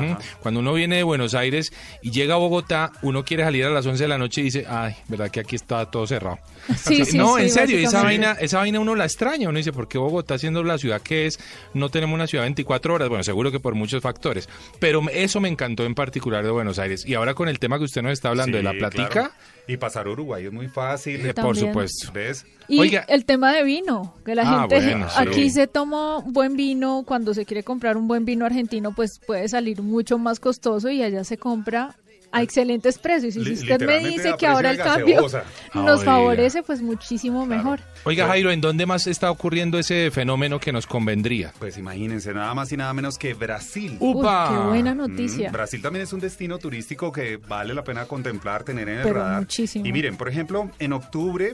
Cuando 0.42 0.60
uno 0.60 0.74
viene 0.74 0.98
de 0.98 1.04
Buenos 1.04 1.34
Aires 1.34 1.74
y 2.04 2.12
llega 2.12 2.36
a 2.36 2.38
Bogotá, 2.38 2.92
uno 3.02 3.26
quiere 3.26 3.44
salir 3.44 3.66
a 3.66 3.72
las 3.72 3.84
11 3.88 4.04
de 4.04 4.08
la 4.08 4.20
noche 4.20 4.42
y 4.42 4.44
dice, 4.44 4.68
ay, 4.70 4.96
verdad 5.08 5.32
que 5.32 5.40
aquí 5.40 5.56
está 5.56 5.90
todo 5.90 6.06
cerrado. 6.06 6.38
Sí, 6.78 7.06
sí, 7.06 7.18
no, 7.18 7.36
sí, 7.38 7.44
en 7.44 7.50
serio, 7.50 7.78
esa 7.80 8.04
vaina, 8.04 8.32
esa 8.40 8.58
vaina 8.60 8.80
uno 8.80 8.96
la 8.96 9.06
extraña, 9.06 9.50
uno 9.50 9.58
dice, 9.58 9.74
¿por 9.74 9.88
qué 9.88 9.98
Bogotá 9.98 10.38
siendo 10.38 10.64
la 10.64 10.78
ciudad 10.78 11.02
que 11.02 11.26
es, 11.26 11.40
no 11.74 11.90
tenemos 11.90 12.16
una 12.16 12.28
ciudad 12.28 12.44
24 12.46 12.94
horas? 12.94 13.10
Bueno, 13.10 13.24
seguro 13.24 13.52
que 13.52 13.60
por 13.60 13.76
muchos 13.76 14.02
factores, 14.02 14.48
pero 14.80 15.02
eso 15.12 15.40
me 15.40 15.50
encantó 15.50 15.86
en 15.86 15.96
particular 15.96 16.44
de 16.44 16.52
Buenos 16.52 16.80
Aires. 16.80 17.06
Y 17.06 17.14
ahora 17.16 17.34
con 17.34 17.50
el 17.50 17.60
tema 17.60 17.78
que 17.78 17.86
usted 17.86 18.02
nos 18.02 18.14
está 18.14 18.30
hablando 18.30 18.58
de 18.58 18.64
la 18.64 18.74
platica, 18.74 19.10
claro. 19.10 19.32
Y 19.68 19.78
pasar 19.78 20.08
a 20.08 20.10
Uruguay 20.12 20.46
es 20.46 20.52
muy 20.52 20.68
fácil. 20.68 21.26
eh, 21.26 21.34
por 21.34 21.56
supuesto. 21.56 22.12
¿Ves? 22.14 22.46
Y 22.68 22.80
Oiga. 22.80 23.06
el 23.08 23.24
tema 23.26 23.54
de 23.54 23.64
vino, 23.64 24.14
que 24.26 24.36
la 24.36 24.44
Ah, 24.46 24.68
gente 24.70 24.76
bueno, 24.86 25.08
sí. 25.10 25.16
aquí 25.18 25.50
se 25.50 25.68
toma 25.68 26.20
buen 26.26 26.56
vino, 26.58 27.04
cuando 27.06 27.34
se 27.34 27.46
quiere 27.46 27.64
comprar 27.64 27.96
un 27.98 28.08
buen 28.08 28.26
vino 28.26 28.46
argentino, 28.46 28.94
pues 28.94 29.20
puede 29.26 29.48
salir 29.48 29.82
mucho 29.82 30.18
más 30.18 30.40
costoso 30.42 30.90
y 30.90 31.02
allá 31.02 31.24
se 31.24 31.38
compra 31.38 31.96
a 32.34 32.42
excelentes 32.42 32.98
precios. 32.98 33.36
Y 33.38 33.46
si 33.46 33.54
usted 33.54 33.80
me 33.86 34.00
dice 34.00 34.34
que 34.38 34.48
ahora 34.48 34.72
el 34.72 34.78
cambio 34.78 35.22
nos 35.74 36.00
Oiga. 36.00 36.04
favorece, 36.04 36.64
pues 36.64 36.82
muchísimo 36.82 37.46
mejor. 37.46 37.80
Oiga, 38.06 38.28
Jairo, 38.28 38.52
¿en 38.52 38.60
dónde 38.60 38.86
más 38.86 39.08
está 39.08 39.32
ocurriendo 39.32 39.78
ese 39.80 40.10
fenómeno 40.12 40.60
que 40.60 40.72
nos 40.74 40.88
convendría? 40.88 41.54
Pues 41.60 41.78
imagínense, 41.78 42.34
nada 42.34 42.54
más 42.54 42.72
y 42.72 42.78
nada 42.78 42.92
menos 42.94 43.18
que 43.18 43.34
Brasil. 43.36 43.96
Uy, 44.00 44.16
¡Upa! 44.16 44.50
qué 44.52 44.68
buena 44.68 44.94
Mm, 44.94 44.98
noticia. 44.98 45.52
Brasil 45.52 45.82
también 45.82 46.04
es 46.04 46.12
un 46.12 46.20
destino 46.20 46.58
turístico 46.58 47.12
que 47.12 47.38
vale 47.38 47.74
la 47.74 47.84
pena 47.84 48.06
contemplar, 48.06 48.64
tener 48.64 48.90
en 48.90 48.98
el 48.98 49.04
Pero 49.04 49.20
radar. 49.20 49.40
muchísimo. 49.42 49.86
Y 49.86 49.92
miren, 49.94 50.18
por 50.18 50.28
ejemplo, 50.28 50.70
en 50.80 50.94
octubre 50.94 51.54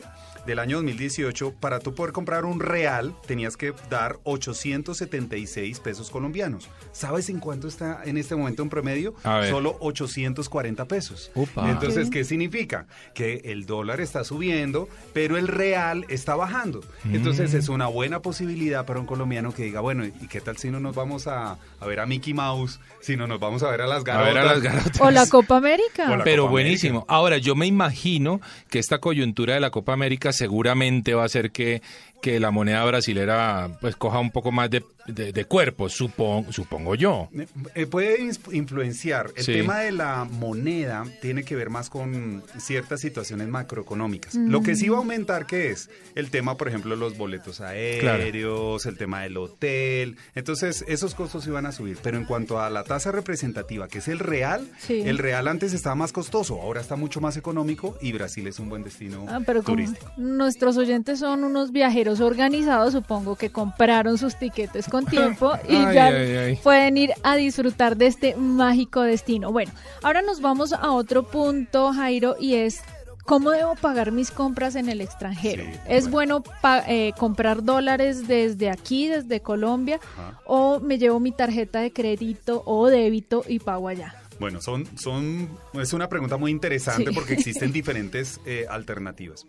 del 0.50 0.58
año 0.58 0.78
2018, 0.78 1.54
para 1.60 1.80
tú 1.80 1.94
poder 1.94 2.12
comprar 2.12 2.44
un 2.44 2.60
real, 2.60 3.14
tenías 3.28 3.56
que 3.56 3.72
dar 3.88 4.18
876 4.24 5.80
pesos 5.80 6.10
colombianos. 6.10 6.68
¿Sabes 6.92 7.30
en 7.30 7.40
cuánto 7.40 7.68
está 7.68 8.02
en 8.04 8.18
este 8.18 8.36
momento 8.36 8.64
en 8.64 8.70
promedio? 8.70 9.14
A 9.24 9.38
ver. 9.38 9.52
Solo 9.52 9.78
840 9.80 10.86
pesos. 10.86 11.32
Entonces. 11.56 12.10
¿qué 12.10 12.24
significa? 12.24 12.88
Que 13.14 13.42
el 13.46 13.68
dólar 13.68 14.02
está 14.02 14.24
subiendo, 14.24 14.90
pero 15.14 15.38
el 15.38 15.48
real 15.48 16.06
está 16.10 16.36
bajando. 16.36 16.82
Entonces, 17.06 17.54
es 17.54 17.70
una 17.70 17.86
buena 17.86 18.22
posibilidad 18.22 18.86
para 18.86 19.00
un 19.00 19.06
colombiano 19.06 19.54
que 19.54 19.64
diga, 19.64 19.82
bueno, 19.82 20.04
¿y 20.06 20.28
qué 20.28 20.42
tal 20.42 20.58
si 20.58 20.72
no 20.72 20.80
nos 20.80 20.96
vamos 20.96 21.28
a, 21.28 21.58
a 21.80 21.86
ver 21.86 22.00
a 22.00 22.08
Mickey 22.08 22.34
Mouse? 22.34 22.80
Si 23.02 23.16
no 23.16 23.28
nos 23.28 23.40
vamos 23.40 23.62
a 23.62 23.70
ver 23.70 23.82
a 23.82 23.88
las 23.88 24.02
A 24.02 24.04
garotas. 24.04 24.34
ver 24.34 24.38
a 24.42 24.46
las 24.46 24.62
garotas. 24.62 25.02
O 25.02 25.12
la 25.12 25.28
Copa 25.28 25.58
América. 25.58 26.18
La 26.18 26.24
Pero 26.24 26.44
Copa 26.44 26.52
buenísimo. 26.54 27.06
Ahora, 27.08 27.38
yo 27.38 27.56
me 27.56 27.68
imagino 27.68 28.42
que 28.70 28.80
esta 28.80 28.98
coyuntura 28.98 29.54
de 29.54 29.60
la 29.60 29.70
Copa 29.70 29.94
América 29.94 30.34
seguramente 30.40 31.14
va 31.14 31.24
a 31.24 31.26
hacer 31.26 31.52
que, 31.52 31.82
que 32.22 32.40
la 32.40 32.52
moneda 32.52 32.84
brasilera 32.86 33.70
pues 33.82 33.96
coja 33.96 34.20
un 34.20 34.32
poco 34.32 34.52
más 34.52 34.70
de, 34.70 34.84
de- 35.08 35.32
de 35.32 35.46
cuerpo, 35.46 35.88
supongo, 35.90 36.52
supongo 36.52 36.96
yo. 36.96 37.30
Eh, 37.34 37.48
eh, 37.76 37.86
puede 37.88 38.18
influenciar. 38.52 39.32
El 39.36 39.44
Sí. 39.44 39.54
tema 39.54 39.80
de 39.80 39.92
la 39.92 40.26
moneda 40.26 41.06
tiene 41.22 41.44
que 41.44 41.56
ver 41.56 41.70
más 41.70 41.90
con 41.90 42.44
ciertas 42.58 43.00
situaciones 43.02 43.48
macroeconómicas. 43.48 44.36
Lo 44.36 44.62
que 44.62 44.76
sí 44.76 44.90
va 44.90 44.98
a 44.98 45.00
aumentar, 45.00 45.46
¿qué 45.46 45.70
es? 45.72 45.90
El 46.16 46.30
tema, 46.30 46.58
por 46.58 46.68
ejemplo, 46.68 46.96
los 46.96 47.18
boletos 47.18 47.62
aéreos, 47.62 48.86
el 48.86 48.98
tema 48.98 49.22
del 49.24 49.38
hotel. 49.38 50.18
Entonces, 50.36 50.84
esos 50.88 51.16
costos 51.16 51.48
iban 51.48 51.66
a 51.66 51.72
subir. 51.72 51.98
Pero 52.04 52.18
en 52.18 52.26
cuanto 52.26 52.60
a 52.62 52.70
la 52.70 52.84
tasa 52.84 53.12
representativa, 53.12 53.88
que 53.88 54.00
es 54.00 54.08
el 54.08 54.20
real, 54.20 54.68
Sí. 54.80 55.02
el 55.06 55.18
real 55.18 55.48
antes 55.48 55.74
estaba 55.74 55.96
más 55.96 56.12
costoso, 56.12 56.62
ahora 56.62 56.82
está 56.82 56.96
mucho 56.96 57.22
más 57.22 57.38
económico 57.38 57.98
y 58.02 58.12
Brasil 58.12 58.46
es 58.48 58.60
un 58.60 58.70
buen 58.70 58.84
destino 58.84 59.26
Ah, 59.30 59.40
pero 59.46 59.64
turístico. 59.64 60.12
nuestros 60.18 60.78
oyentes 60.78 61.20
son 61.20 61.44
unos 61.44 61.72
viajeros 62.10 62.20
organizados, 62.22 62.94
supongo 62.94 63.36
que 63.36 63.50
compraron 63.52 64.18
sus 64.18 64.36
tiquetes 64.36 64.88
con 64.88 65.06
tiempo 65.10 65.54
y 65.68 65.76
Ay, 65.76 65.96
ya 65.96 66.06
ay, 66.08 66.38
ay. 66.38 66.56
pueden 66.64 66.98
ir 66.98 67.14
a 67.24 67.36
disfrutar 67.36 67.98
de 67.98 68.08
este 68.08 68.36
mágico 68.36 69.02
destino. 69.02 69.52
Bueno, 69.52 69.72
ahora 70.04 70.22
nos 70.22 70.42
vamos 70.42 70.74
a 70.74 70.92
otro 70.92 71.24
punto, 71.24 71.92
Jairo, 71.94 72.36
y 72.40 72.56
es 72.56 72.82
cómo 73.26 73.52
debo 73.52 73.76
pagar 73.76 74.12
mis 74.12 74.32
compras 74.32 74.76
en 74.76 74.90
el 74.90 75.02
extranjero. 75.02 75.64
Sí, 75.64 75.72
¿Es 75.88 76.10
bueno 76.10 76.44
eh, 76.88 77.12
comprar 77.18 77.64
dólares 77.64 78.28
desde 78.28 78.70
aquí, 78.70 79.08
desde 79.08 79.42
Colombia, 79.42 80.00
Ajá. 80.18 80.42
o 80.46 80.80
me 80.80 80.98
llevo 80.98 81.20
mi 81.20 81.32
tarjeta 81.32 81.80
de 81.82 81.92
crédito 81.94 82.64
o 82.66 82.88
débito 82.88 83.44
y 83.48 83.60
pago 83.60 83.88
allá? 83.88 84.16
Bueno, 84.40 84.62
son, 84.62 84.88
son, 84.98 85.50
es 85.74 85.92
una 85.92 86.08
pregunta 86.08 86.38
muy 86.38 86.50
interesante 86.50 87.10
Sí. 87.10 87.14
porque 87.14 87.34
existen 87.34 87.72
diferentes 87.74 88.40
eh, 88.46 88.66
alternativas. 88.70 89.46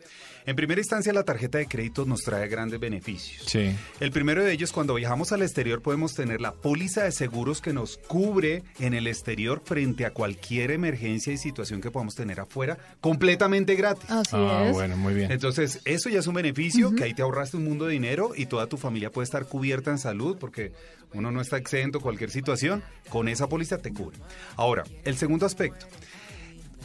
En 0.46 0.57
primera 0.57 0.81
instancia, 0.81 1.12
la 1.12 1.22
tarjeta 1.24 1.59
de 1.59 1.66
crédito 1.66 2.05
nos 2.07 2.22
trae 2.22 2.48
grandes 2.48 2.81
beneficios. 2.81 3.44
Sí. 3.46 3.74
El 4.00 4.11
primero 4.11 4.42
de 4.44 4.53
ellos, 4.53 4.72
cuando 4.72 4.94
viajamos 4.94 5.33
al 5.33 5.42
exterior, 5.42 5.83
podemos 5.83 6.14
tener 6.14 6.40
la 6.40 6.53
póliza 6.53 7.05
de 7.05 7.12
seguros 7.12 7.61
que 7.61 7.72
nos 7.72 7.98
cubre 7.98 8.62
en 8.79 8.94
el 8.94 9.07
exterior 9.07 9.62
frente 9.64 10.07
a 10.07 10.12
cualquier 10.12 10.70
emergencia 10.70 11.33
y 11.33 11.37
situación 11.38 11.81
que 11.81 11.90
podamos 11.90 12.14
tener 12.14 12.40
afuera, 12.40 12.79
completamente 13.00 13.74
gratis. 13.74 14.11
Así 14.11 14.31
Ah, 14.35 14.64
es. 14.66 14.72
bueno, 14.72 14.96
muy 14.96 15.14
bien. 15.14 15.31
Entonces, 15.31 15.81
eso 15.85 16.09
ya 16.09 16.20
es 16.20 16.26
un 16.26 16.35
beneficio, 16.35 16.94
que 16.94 17.05
ahí 17.05 17.14
te 17.14 17.22
ahorraste 17.22 17.57
un 17.57 17.64
mundo 17.64 17.87
de 17.87 17.92
dinero 17.92 18.33
y 18.35 18.46
toda 18.46 18.66
tu 18.66 18.76
familia 18.76 19.11
puede 19.12 19.24
estar 19.24 19.46
cubierta 19.46 19.90
en 19.90 19.98
salud 19.98 20.37
porque 20.40 20.72
uno 21.12 21.31
no 21.31 21.40
está 21.40 21.59
exento 21.59 21.98
a 21.98 22.00
cualquier 22.03 22.31
situación, 22.31 22.83
con 23.11 23.29
esa 23.29 23.48
póliza 23.48 23.79
te 23.79 23.92
cubre. 23.92 24.16
Ahora, 24.57 24.85
el 25.05 25.16
segundo 25.16 25.44
aspecto. 25.46 25.87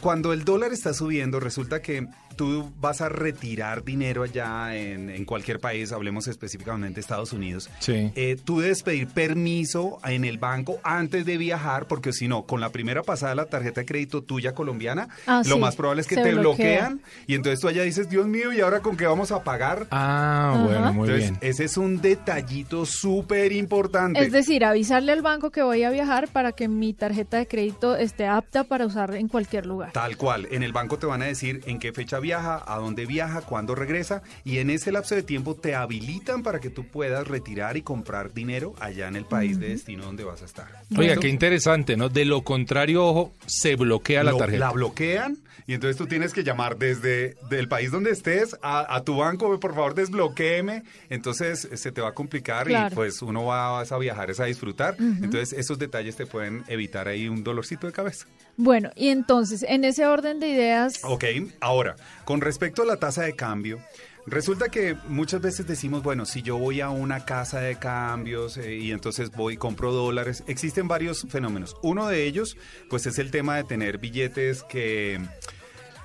Cuando 0.00 0.34
el 0.34 0.44
dólar 0.44 0.72
está 0.74 0.92
subiendo, 0.92 1.40
resulta 1.40 1.80
que 1.80 2.06
tú 2.36 2.70
vas 2.80 3.00
a 3.00 3.08
retirar 3.08 3.84
dinero 3.84 4.22
allá 4.22 4.76
en, 4.76 5.10
en 5.10 5.24
cualquier 5.24 5.58
país, 5.60 5.92
hablemos 5.92 6.28
específicamente 6.28 6.96
de 6.96 7.00
Estados 7.00 7.32
Unidos. 7.32 7.68
Sí. 7.80 8.12
Eh, 8.14 8.36
tú 8.44 8.60
debes 8.60 8.82
pedir 8.82 9.08
permiso 9.08 9.98
en 10.04 10.24
el 10.24 10.38
banco 10.38 10.78
antes 10.82 11.24
de 11.26 11.36
viajar, 11.38 11.86
porque 11.86 12.12
si 12.12 12.28
no, 12.28 12.44
con 12.46 12.60
la 12.60 12.70
primera 12.70 13.02
pasada 13.02 13.30
de 13.30 13.36
la 13.36 13.46
tarjeta 13.46 13.80
de 13.80 13.86
crédito 13.86 14.22
tuya 14.22 14.54
colombiana, 14.54 15.08
Ah, 15.26 15.42
lo 15.46 15.54
sí, 15.56 15.60
más 15.60 15.76
probable 15.76 16.02
es 16.02 16.06
que 16.08 16.14
se 16.16 16.22
te 16.22 16.32
bloquea. 16.34 16.88
bloquean 16.88 17.00
y 17.26 17.34
entonces 17.34 17.60
tú 17.60 17.68
allá 17.68 17.82
dices, 17.82 18.08
Dios 18.08 18.26
mío, 18.26 18.52
¿y 18.52 18.60
ahora 18.60 18.80
con 18.80 18.96
qué 18.96 19.06
vamos 19.06 19.32
a 19.32 19.42
pagar? 19.42 19.86
Ah, 19.90 20.52
Ajá. 20.54 20.64
bueno, 20.64 20.92
muy 20.92 21.08
entonces, 21.08 21.30
bien. 21.30 21.50
ese 21.50 21.64
es 21.64 21.76
un 21.76 22.00
detallito 22.00 22.86
súper 22.86 23.52
importante. 23.52 24.20
Es 24.20 24.32
decir, 24.32 24.64
avisarle 24.64 25.12
al 25.12 25.22
banco 25.22 25.50
que 25.50 25.62
voy 25.62 25.82
a 25.82 25.90
viajar 25.90 26.28
para 26.28 26.52
que 26.52 26.68
mi 26.68 26.92
tarjeta 26.94 27.36
de 27.38 27.46
crédito 27.46 27.96
esté 27.96 28.26
apta 28.26 28.64
para 28.64 28.86
usar 28.86 29.14
en 29.14 29.28
cualquier 29.28 29.66
lugar. 29.66 29.92
Tal 29.92 30.16
cual, 30.16 30.48
en 30.50 30.62
el 30.62 30.72
banco 30.72 30.98
te 30.98 31.06
van 31.06 31.22
a 31.22 31.26
decir 31.26 31.62
en 31.66 31.78
qué 31.78 31.92
fecha 31.92 32.18
viaja, 32.26 32.62
a 32.66 32.76
dónde 32.78 33.06
viaja, 33.06 33.40
cuándo 33.42 33.74
regresa 33.74 34.22
y 34.44 34.58
en 34.58 34.70
ese 34.70 34.90
lapso 34.92 35.14
de 35.14 35.22
tiempo 35.22 35.54
te 35.54 35.74
habilitan 35.74 36.42
para 36.42 36.58
que 36.60 36.70
tú 36.70 36.84
puedas 36.86 37.26
retirar 37.28 37.76
y 37.76 37.82
comprar 37.82 38.32
dinero 38.34 38.74
allá 38.80 39.08
en 39.08 39.16
el 39.16 39.24
país 39.24 39.58
de 39.60 39.68
destino 39.68 40.04
donde 40.04 40.24
vas 40.24 40.42
a 40.42 40.44
estar. 40.44 40.66
Oiga, 40.90 41.02
¿Listo? 41.12 41.20
qué 41.20 41.28
interesante, 41.28 41.96
¿no? 41.96 42.08
De 42.08 42.24
lo 42.24 42.42
contrario, 42.42 43.04
ojo, 43.04 43.32
se 43.46 43.76
bloquea 43.76 44.24
la 44.24 44.32
Lo- 44.32 44.38
tarjeta. 44.38 44.58
La 44.66 44.72
bloquean 44.72 45.38
y 45.68 45.74
entonces 45.74 45.96
tú 45.96 46.06
tienes 46.06 46.32
que 46.32 46.42
llamar 46.44 46.76
desde 46.78 47.36
del 47.48 47.68
país 47.68 47.90
donde 47.90 48.10
estés 48.10 48.56
a, 48.62 48.94
a 48.94 49.02
tu 49.04 49.16
banco, 49.16 49.58
por 49.60 49.74
favor 49.74 49.94
desbloquéeme. 49.94 50.82
Entonces 51.10 51.66
eh, 51.70 51.76
se 51.76 51.92
te 51.92 52.00
va 52.00 52.08
a 52.08 52.12
complicar 52.14 52.66
Claro. 52.66 52.92
y 52.92 52.94
pues 52.94 53.22
uno 53.22 53.44
va 53.44 53.70
vas 53.72 53.92
a 53.92 53.98
viajar 53.98 54.30
es 54.30 54.40
a 54.40 54.44
disfrutar. 54.46 54.96
Entonces 54.98 55.52
esos 55.52 55.78
detalles 55.78 56.16
te 56.16 56.26
pueden 56.26 56.64
evitar 56.68 57.08
ahí 57.08 57.28
un 57.28 57.42
dolorcito 57.44 57.86
de 57.86 57.92
cabeza. 57.92 58.26
Bueno, 58.56 58.90
y 58.94 59.08
entonces, 59.08 59.64
en 59.68 59.84
ese 59.84 60.06
orden 60.06 60.40
de 60.40 60.48
ideas, 60.48 61.00
Ok, 61.04 61.24
ahora, 61.60 61.96
con 62.24 62.40
respecto 62.40 62.82
a 62.82 62.86
la 62.86 62.96
tasa 62.96 63.22
de 63.22 63.36
cambio, 63.36 63.78
resulta 64.26 64.68
que 64.70 64.96
muchas 65.08 65.42
veces 65.42 65.66
decimos, 65.66 66.02
bueno, 66.02 66.24
si 66.24 66.40
yo 66.42 66.56
voy 66.56 66.80
a 66.80 66.88
una 66.88 67.24
casa 67.24 67.60
de 67.60 67.76
cambios 67.76 68.56
eh, 68.56 68.76
y 68.76 68.92
entonces 68.92 69.30
voy 69.30 69.54
y 69.54 69.56
compro 69.58 69.92
dólares, 69.92 70.42
existen 70.46 70.88
varios 70.88 71.26
fenómenos. 71.28 71.76
Uno 71.82 72.08
de 72.08 72.24
ellos, 72.24 72.56
pues 72.88 73.06
es 73.06 73.18
el 73.18 73.30
tema 73.30 73.56
de 73.56 73.64
tener 73.64 73.98
billetes 73.98 74.62
que 74.62 75.20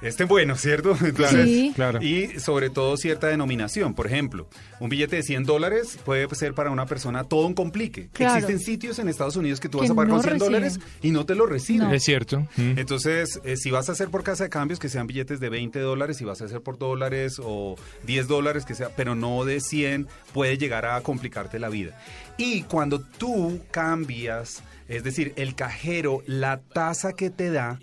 estén 0.01 0.27
buenos, 0.27 0.61
¿cierto? 0.61 0.95
Entonces, 1.03 1.45
Sí. 1.45 1.71
Claro. 1.75 2.01
Y 2.01 2.39
sobre 2.39 2.69
todo 2.69 2.97
cierta 2.97 3.27
denominación. 3.27 3.93
Por 3.93 4.07
ejemplo, 4.07 4.47
un 4.79 4.89
billete 4.89 5.17
de 5.17 5.23
100 5.23 5.43
dólares 5.45 5.97
puede 6.05 6.27
ser 6.35 6.53
para 6.53 6.71
una 6.71 6.85
persona 6.85 7.23
todo 7.23 7.45
un 7.47 7.53
complique. 7.53 8.09
Claro. 8.13 8.35
Existen 8.35 8.59
sitios 8.59 8.99
en 8.99 9.09
Estados 9.09 9.35
Unidos 9.35 9.59
que 9.59 9.69
tú 9.69 9.77
Que 9.79 9.83
vas 9.83 9.91
a 9.91 9.95
pagar 9.95 10.09
no 10.09 10.15
con 10.15 10.23
100 10.23 10.33
reciben. 10.33 10.53
dólares 10.53 10.79
y 11.01 11.11
no 11.11 11.25
te 11.25 11.35
lo 11.35 11.45
reciben. 11.45 11.87
No. 11.89 11.93
Es 11.93 12.03
cierto. 12.03 12.41
Mm. 12.57 12.77
Entonces, 12.77 13.39
eh, 13.43 13.57
si 13.57 13.71
vas 13.71 13.89
a 13.89 13.93
hacer 13.93 14.09
por 14.09 14.23
casa 14.23 14.43
de 14.45 14.49
cambios, 14.49 14.79
que 14.79 14.89
sean 14.89 15.07
billetes 15.07 15.39
de 15.39 15.49
20 15.49 15.79
dólares, 15.79 16.17
si 16.17 16.25
vas 16.25 16.41
a 16.41 16.45
hacer 16.45 16.61
por 16.61 16.77
dólares 16.77 17.39
o 17.43 17.75
10 18.03 18.27
dólares, 18.27 18.65
que 18.65 18.75
sea, 18.75 18.89
pero 18.95 19.15
no 19.15 19.45
de 19.45 19.59
100, 19.61 20.07
puede 20.33 20.57
llegar 20.57 20.85
a 20.85 21.01
complicarte 21.01 21.59
la 21.59 21.69
vida. 21.69 21.97
Y 22.37 22.63
cuando 22.63 22.99
tú 23.01 23.61
cambias, 23.71 24.63
es 24.87 25.03
decir, 25.03 25.33
el 25.35 25.55
cajero, 25.55 26.23
la 26.25 26.59
tasa 26.59 27.13
que 27.13 27.29
te 27.29 27.51
da 27.51 27.79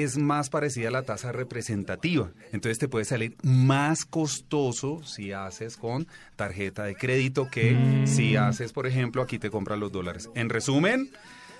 es 0.00 0.16
más 0.16 0.48
parecida 0.48 0.88
a 0.88 0.90
la 0.92 1.02
tasa 1.02 1.32
representativa. 1.32 2.30
Entonces 2.52 2.78
te 2.78 2.88
puede 2.88 3.04
salir 3.04 3.36
más 3.42 4.04
costoso 4.04 5.02
si 5.04 5.32
haces 5.32 5.76
con 5.76 6.06
tarjeta 6.36 6.84
de 6.84 6.94
crédito 6.94 7.48
que 7.50 8.04
si 8.06 8.36
haces, 8.36 8.72
por 8.72 8.86
ejemplo, 8.86 9.22
aquí 9.22 9.38
te 9.38 9.50
compras 9.50 9.78
los 9.78 9.92
dólares. 9.92 10.30
En 10.34 10.48
resumen, 10.48 11.10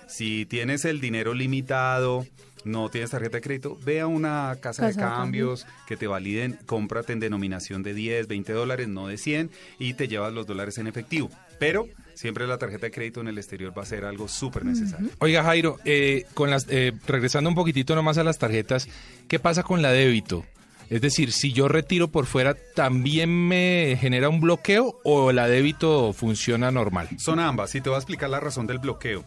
si 0.07 0.47
tienes 0.47 0.85
el 0.85 1.01
dinero 1.01 1.35
limitado, 1.35 2.27
no 2.64 2.88
tienes 2.88 3.11
tarjeta 3.11 3.38
de 3.38 3.42
crédito, 3.42 3.79
ve 3.85 4.01
a 4.01 4.07
una 4.07 4.57
casa, 4.61 4.87
de 4.87 4.95
Casa 4.95 5.07
de 5.07 5.14
cambios 5.14 5.66
que 5.87 5.97
te 5.97 6.07
validen, 6.07 6.59
cómprate 6.66 7.12
en 7.12 7.21
denominación 7.21 7.83
de 7.83 7.95
10, 7.95 8.29
20 8.29 8.53
dólares, 8.53 8.88
no 8.88 9.09
de 9.09 9.18
100, 9.18 9.51
y 9.79 9.95
te 9.95 10.09
llevas 10.09 10.33
los 10.33 10.47
dólares 10.47 10.79
en 10.79 10.87
efectivo. 10.87 11.31
Pero 11.59 11.88
siempre 12.14 12.46
la 12.46 12.59
tarjeta 12.59 12.87
de 12.87 12.92
crédito 12.92 13.20
en 13.20 13.29
el 13.29 13.38
exterior 13.38 13.77
va 13.77 13.83
a 13.83 13.87
ser 13.87 14.05
algo 14.05 14.29
súper 14.29 14.64
necesario. 14.64 15.11
Oiga, 15.18 15.42
Jairo, 15.44 15.79
eh, 15.85 16.25
con 16.35 16.51
las, 16.51 16.66
eh, 16.68 16.92
regresando 17.07 17.48
un 17.48 17.57
poquitito 17.57 17.94
nomás 17.94 18.18
a 18.18 18.25
las 18.25 18.38
tarjetas, 18.38 18.88
¿qué 19.29 19.38
pasa 19.38 19.62
con 19.62 19.83
la 19.83 19.92
débito? 19.92 20.44
Es 20.90 21.01
decir, 21.01 21.33
si 21.33 21.53
yo 21.53 21.68
retiro 21.68 22.09
por 22.09 22.27
fuera, 22.27 22.55
¿también 22.75 23.31
me 23.48 23.96
genera 23.98 24.29
un 24.29 24.40
bloqueo 24.40 25.01
o 25.05 25.33
la 25.33 25.48
débito 25.48 26.12
funciona 26.12 26.70
normal? 26.70 27.09
Son 27.18 27.40
ambas, 27.40 27.75
y 27.75 27.81
te 27.81 27.88
voy 27.88 27.96
a 27.96 27.98
explicar 27.98 28.29
la 28.29 28.40
razón 28.40 28.66
del 28.66 28.79
bloqueo. 28.79 29.25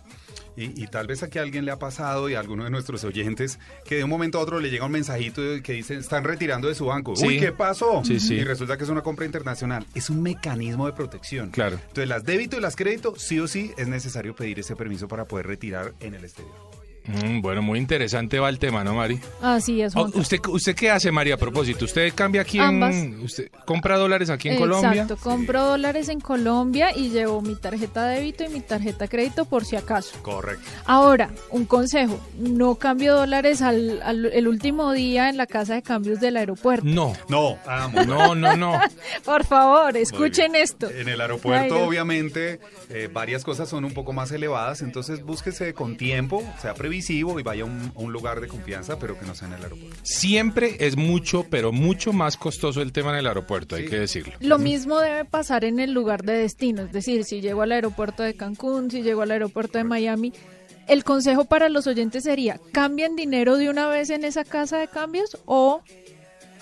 Y, 0.57 0.83
y 0.83 0.87
tal 0.87 1.07
vez 1.07 1.23
aquí 1.23 1.39
a 1.39 1.41
alguien 1.41 1.65
le 1.65 1.71
ha 1.71 1.79
pasado 1.79 2.29
y 2.29 2.35
a 2.35 2.39
alguno 2.39 2.63
de 2.63 2.69
nuestros 2.69 3.03
oyentes 3.03 3.59
que 3.83 3.95
de 3.95 4.03
un 4.03 4.09
momento 4.09 4.39
a 4.39 4.41
otro 4.41 4.59
le 4.59 4.69
llega 4.69 4.85
un 4.85 4.91
mensajito 4.91 5.41
que 5.63 5.73
dice 5.73 5.95
están 5.95 6.23
retirando 6.23 6.67
de 6.67 6.75
su 6.75 6.85
banco. 6.85 7.15
Sí. 7.15 7.27
Uy, 7.27 7.39
¿qué 7.39 7.51
pasó? 7.51 8.03
Sí, 8.03 8.19
sí. 8.19 8.35
Y 8.35 8.43
resulta 8.43 8.77
que 8.77 8.83
es 8.83 8.89
una 8.89 9.01
compra 9.01 9.25
internacional. 9.25 9.85
Es 9.93 10.09
un 10.09 10.21
mecanismo 10.21 10.85
de 10.85 10.93
protección. 10.93 11.51
Claro. 11.51 11.75
Entonces 11.75 12.07
las 12.07 12.23
débito 12.23 12.57
y 12.57 12.61
las 12.61 12.75
crédito 12.75 13.15
sí 13.17 13.39
o 13.39 13.47
sí 13.47 13.71
es 13.77 13.87
necesario 13.87 14.35
pedir 14.35 14.59
ese 14.59 14.75
permiso 14.75 15.07
para 15.07 15.25
poder 15.25 15.47
retirar 15.47 15.93
en 15.99 16.13
el 16.15 16.23
exterior. 16.23 16.74
Mm, 17.07 17.41
bueno, 17.41 17.61
muy 17.61 17.77
interesante 17.79 18.39
va 18.39 18.49
el 18.49 18.57
tema, 18.59 18.83
¿no, 18.83 18.95
Mari? 18.95 19.19
Así 19.41 19.81
es, 19.81 19.95
Oh, 19.95 20.01
Juanca. 20.01 20.19
¿Usted, 20.19 20.39
¿Usted 20.47 20.75
qué 20.75 20.89
hace, 20.89 21.11
María, 21.11 21.35
a 21.35 21.37
propósito? 21.37 21.85
¿Usted 21.85 22.11
cambia 22.15 22.41
aquí 22.41 22.57
Ambas. 22.59 22.95
en... 22.95 23.19
¿Usted 23.21 23.49
compra 23.65 23.97
dólares 23.97 24.29
aquí 24.29 24.49
en 24.49 24.57
Colombia? 24.57 25.03
Exacto, 25.03 25.17
compro 25.17 25.63
dólares 25.65 26.09
en 26.09 26.19
Colombia 26.19 26.95
y 26.97 27.09
llevo 27.09 27.41
mi 27.41 27.55
tarjeta 27.55 28.07
de 28.07 28.15
débito 28.15 28.43
y 28.43 28.49
mi 28.49 28.61
tarjeta 28.61 29.05
de 29.05 29.09
crédito 29.09 29.45
por 29.45 29.65
si 29.65 29.75
acaso. 29.75 30.17
Correcto. 30.23 30.63
Ahora, 30.85 31.29
un 31.51 31.65
consejo, 31.65 32.19
no 32.39 32.75
cambio 32.75 33.15
dólares 33.15 33.61
al, 33.61 34.01
al- 34.01 34.25
el 34.25 34.47
último 34.47 34.91
día 34.93 35.29
en 35.29 35.37
la 35.37 35.45
casa 35.47 35.75
de 35.75 35.83
cambios 35.83 36.19
del 36.19 36.37
aeropuerto. 36.37 36.85
No. 36.87 37.13
No, 37.29 37.57
ah, 37.67 37.89
No, 38.07 38.33
no, 38.35 38.55
no. 38.57 38.79
Por 39.25 39.45
favor, 39.45 39.95
escuchen 39.95 40.55
esto. 40.55 40.89
En 40.89 41.07
el 41.09 41.21
aeropuerto, 41.21 41.83
obviamente, 41.83 42.59
eh, 42.89 43.09
varias 43.11 43.43
cosas 43.43 43.69
son 43.69 43.85
un 43.85 43.93
poco 43.93 44.11
más 44.13 44.31
elevadas, 44.31 44.81
entonces 44.81 45.23
búsquese 45.23 45.73
con 45.73 45.97
tiempo, 45.97 46.43
sea 46.61 46.73
y 47.39 47.43
vaya 47.43 47.63
a 47.63 47.65
un, 47.65 47.91
a 47.95 47.99
un 47.99 48.11
lugar 48.13 48.41
de 48.41 48.47
confianza, 48.47 48.97
pero 48.99 49.17
que 49.19 49.25
no 49.25 49.35
sea 49.35 49.47
en 49.47 49.55
el 49.55 49.63
aeropuerto. 49.63 49.97
Siempre 50.03 50.77
es 50.79 50.95
mucho, 50.95 51.45
pero 51.49 51.71
mucho 51.71 52.13
más 52.13 52.37
costoso 52.37 52.81
el 52.81 52.91
tema 52.91 53.11
en 53.11 53.17
el 53.17 53.27
aeropuerto, 53.27 53.75
hay 53.75 53.85
que 53.85 53.99
decirlo. 53.99 54.33
Lo 54.39 54.57
mismo 54.57 54.99
debe 54.99 55.25
pasar 55.25 55.65
en 55.65 55.79
el 55.79 55.91
lugar 55.91 56.23
de 56.23 56.33
destino, 56.33 56.83
es 56.83 56.91
decir, 56.91 57.23
si 57.23 57.41
llego 57.41 57.61
al 57.61 57.71
aeropuerto 57.71 58.23
de 58.23 58.35
Cancún, 58.35 58.91
si 58.91 59.01
llego 59.01 59.21
al 59.21 59.31
aeropuerto 59.31 59.77
de 59.77 59.83
Miami, 59.83 60.33
el 60.87 61.03
consejo 61.03 61.45
para 61.45 61.69
los 61.69 61.87
oyentes 61.87 62.23
sería, 62.23 62.59
¿cambien 62.71 63.15
dinero 63.15 63.57
de 63.57 63.69
una 63.69 63.87
vez 63.87 64.09
en 64.11 64.23
esa 64.23 64.43
casa 64.43 64.77
de 64.77 64.87
cambios 64.87 65.37
o, 65.45 65.81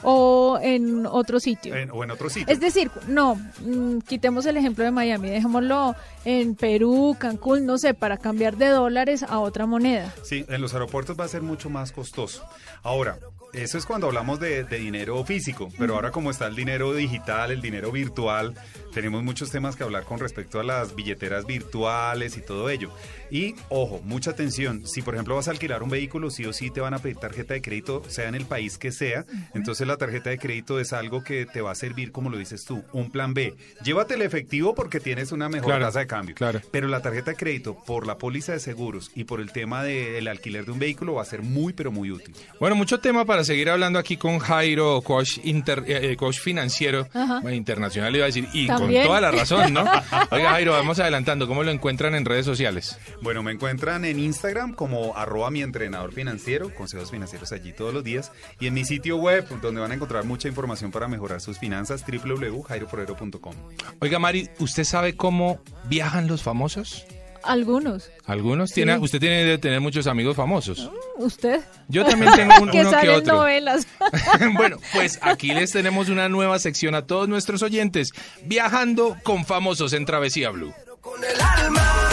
o 0.03 0.59
en 0.61 1.05
otro 1.05 1.39
sitio? 1.39 1.75
En- 1.75 1.91
o 1.91 2.03
en 2.03 2.11
otro 2.11 2.29
sitio. 2.29 2.53
Es 2.53 2.59
decir, 2.59 2.91
no, 3.07 3.35
mm, 3.61 3.99
quitemos 4.07 4.45
el 4.45 4.57
ejemplo 4.57 4.83
de 4.83 4.91
Miami, 4.91 5.29
dejémoslo 5.29 5.95
en 6.25 6.55
Perú, 6.55 7.15
Cancún, 7.19 7.65
no 7.65 7.77
sé, 7.77 7.93
para 7.93 8.17
cambiar 8.17 8.57
de 8.57 8.67
dólares 8.69 9.23
a 9.23 9.39
otra 9.39 9.65
moneda. 9.65 10.13
Sí, 10.23 10.45
en 10.49 10.61
los 10.61 10.73
aeropuertos 10.73 11.19
va 11.19 11.25
a 11.25 11.27
ser 11.27 11.41
mucho 11.41 11.69
más 11.69 11.91
costoso. 11.91 12.43
Ahora, 12.83 13.17
eso 13.53 13.77
es 13.77 13.85
cuando 13.85 14.07
hablamos 14.07 14.39
de, 14.39 14.63
de 14.63 14.77
dinero 14.79 15.23
físico, 15.23 15.69
pero 15.77 15.95
ahora 15.95 16.11
como 16.11 16.31
está 16.31 16.47
el 16.47 16.55
dinero 16.55 16.93
digital, 16.93 17.51
el 17.51 17.61
dinero 17.61 17.91
virtual, 17.91 18.53
tenemos 18.93 19.23
muchos 19.23 19.49
temas 19.51 19.75
que 19.75 19.83
hablar 19.83 20.03
con 20.05 20.19
respecto 20.19 20.59
a 20.59 20.63
las 20.63 20.95
billeteras 20.95 21.45
virtuales 21.45 22.37
y 22.37 22.41
todo 22.41 22.69
ello. 22.69 22.91
Y 23.31 23.55
ojo, 23.69 24.01
mucha 24.03 24.31
atención, 24.31 24.85
si 24.87 25.01
por 25.01 25.15
ejemplo 25.15 25.35
vas 25.35 25.47
a 25.47 25.51
alquilar 25.51 25.81
un 25.83 25.89
vehículo, 25.89 26.29
sí 26.29 26.45
o 26.45 26.53
sí 26.53 26.69
te 26.69 26.81
van 26.81 26.93
a 26.93 26.99
pedir 26.99 27.17
tarjeta 27.17 27.53
de 27.55 27.61
crédito, 27.61 28.03
sea 28.07 28.27
en 28.27 28.35
el 28.35 28.45
país 28.45 28.77
que 28.77 28.91
sea, 28.91 29.25
entonces 29.53 29.87
la 29.87 29.97
tarjeta 29.97 30.29
de 30.29 30.37
crédito 30.37 30.79
es 30.79 30.93
algo 30.93 31.23
que 31.23 31.45
te 31.45 31.61
va 31.61 31.71
a 31.71 31.75
servir, 31.75 32.11
como 32.11 32.29
lo 32.29 32.37
dices 32.37 32.65
tú, 32.65 32.83
un 32.93 33.09
plan 33.11 33.33
B. 33.33 33.55
Llévate 33.83 34.13
el 34.15 34.21
efectivo 34.21 34.75
porque 34.75 34.99
tienes 34.99 35.31
una 35.31 35.49
mejor 35.49 35.67
Claro, 35.69 35.85
tasa 35.85 35.99
de 35.99 36.07
cambio. 36.07 36.35
claro. 36.35 36.61
Pero 36.71 36.87
la 36.87 37.01
tarjeta 37.01 37.31
de 37.31 37.37
crédito, 37.37 37.75
por 37.85 38.05
la 38.05 38.17
póliza 38.17 38.51
de 38.53 38.59
seguros 38.59 39.11
y 39.15 39.23
por 39.23 39.39
el 39.41 39.51
tema 39.51 39.83
del 39.83 40.27
alquiler 40.27 40.65
de 40.65 40.71
un 40.71 40.79
vehículo, 40.79 41.15
va 41.15 41.21
a 41.23 41.25
ser 41.25 41.41
muy, 41.41 41.73
pero 41.73 41.91
muy 41.91 42.11
útil. 42.11 42.35
Bueno, 42.59 42.75
mucho 42.75 42.99
tema 42.99 43.25
para 43.25 43.42
seguir 43.43 43.69
hablando 43.69 43.99
aquí 43.99 44.17
con 44.17 44.39
Jairo, 44.39 45.01
coach, 45.01 45.39
inter- 45.43 45.83
eh, 45.87 46.11
eh, 46.11 46.15
coach 46.17 46.39
financiero 46.39 47.07
Ajá. 47.13 47.39
bueno, 47.41 47.55
internacional, 47.55 48.15
iba 48.15 48.25
a 48.25 48.27
decir, 48.27 48.47
y 48.53 48.67
También. 48.67 49.01
con 49.03 49.09
toda 49.09 49.21
la 49.21 49.31
razón, 49.31 49.73
¿no? 49.73 49.81
Oiga, 50.31 50.51
Jairo, 50.51 50.71
vamos 50.73 50.99
adelantando, 50.99 51.47
¿cómo 51.47 51.63
lo 51.63 51.71
encuentran 51.71 52.15
en 52.15 52.25
redes 52.25 52.45
sociales? 52.45 52.97
Bueno, 53.21 53.43
me 53.43 53.51
encuentran 53.51 54.05
en 54.05 54.19
Instagram 54.19 54.73
como 54.73 55.15
arroba 55.17 55.49
mi 55.51 55.61
entrenador 55.61 56.13
financiero, 56.13 56.73
consejos 56.73 57.11
financieros 57.11 57.51
allí 57.51 57.73
todos 57.73 57.93
los 57.93 58.03
días, 58.03 58.31
y 58.59 58.67
en 58.67 58.73
mi 58.73 58.85
sitio 58.85 59.17
web, 59.17 59.45
donde 59.61 59.81
van 59.81 59.91
a 59.91 59.95
encontrar 59.95 60.23
mucha 60.25 60.47
información 60.47 60.91
para 60.91 61.07
mejorar 61.07 61.41
sus 61.41 61.57
finanzas, 61.59 62.03
www.jairoforero.com. 62.05 63.53
Oiga, 63.99 64.19
Mari, 64.19 64.49
¿usted 64.59 64.83
sabe 64.83 65.15
cómo 65.15 65.59
viajan 65.85 66.27
los 66.27 66.43
famosos? 66.43 67.05
Algunos. 67.43 68.09
Algunos 68.25 68.71
tiene, 68.71 68.97
usted 68.97 69.19
tiene 69.19 69.37
debe 69.43 69.57
tener 69.57 69.81
muchos 69.81 70.07
amigos 70.07 70.35
famosos. 70.35 70.89
¿Usted? 71.17 71.61
Yo 71.89 72.05
también 72.05 72.31
tengo 72.33 72.53
un- 72.61 72.69
que 72.71 72.81
uno 72.81 72.91
que 73.01 73.09
otro. 73.09 73.35
novelas. 73.37 73.85
bueno, 74.55 74.77
pues 74.93 75.19
aquí 75.21 75.53
les 75.53 75.71
tenemos 75.71 76.09
una 76.09 76.29
nueva 76.29 76.57
sección 76.59 76.95
a 76.95 77.05
todos 77.05 77.27
nuestros 77.27 77.61
oyentes, 77.61 78.11
viajando 78.45 79.17
con 79.23 79.45
famosos 79.45 79.93
en 79.93 80.05
Travesía 80.05 80.49
Blue. 80.51 80.73
Con 81.01 81.21
el 81.23 81.41
alma, 81.41 82.09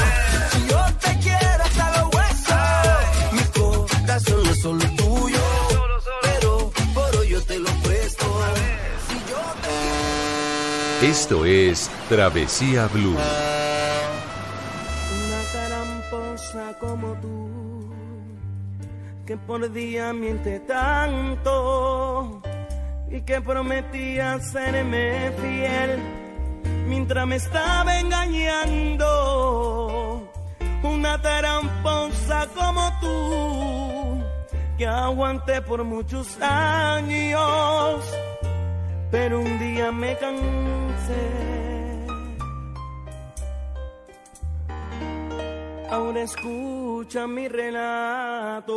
si 0.51 0.67
yo 0.69 0.85
te 1.01 1.19
quiero 1.21 1.63
hasta 1.65 2.01
los 2.03 2.15
huesos, 2.15 3.33
mi 3.33 3.43
corazón 3.61 4.43
no 4.45 4.51
es 4.51 4.61
solo 4.61 4.85
tuyo, 4.97 5.39
pero 6.23 6.73
por 6.93 7.17
hoy 7.17 7.29
yo 7.29 7.41
te 7.43 7.59
lo 7.61 7.71
presto. 7.83 8.27
Si 9.09 9.15
yo 9.31 11.01
te 11.01 11.07
Esto 11.09 11.45
es 11.47 11.89
Travesía 12.09 12.89
Blue. 12.89 13.17
Que 19.31 19.37
por 19.37 19.71
día 19.71 20.13
miente 20.13 20.59
tanto 20.59 22.43
y 23.09 23.21
que 23.21 23.41
prometía 23.41 24.41
serme 24.41 25.31
fiel 25.41 26.01
mientras 26.89 27.29
me 27.29 27.37
estaba 27.37 28.01
engañando. 28.01 29.09
Una 30.83 31.23
taramposa 31.23 32.49
como 32.57 32.91
tú, 33.01 34.21
que 34.77 34.89
aguanté 34.89 35.63
por 35.63 35.85
muchos 35.85 36.37
años, 36.43 38.05
pero 39.13 39.39
un 39.39 39.61
día 39.61 39.93
me 39.93 40.17
cansé. 40.17 41.70
Ahora 45.91 46.23
escucha 46.23 47.27
mi 47.27 47.49
relato. 47.49 48.77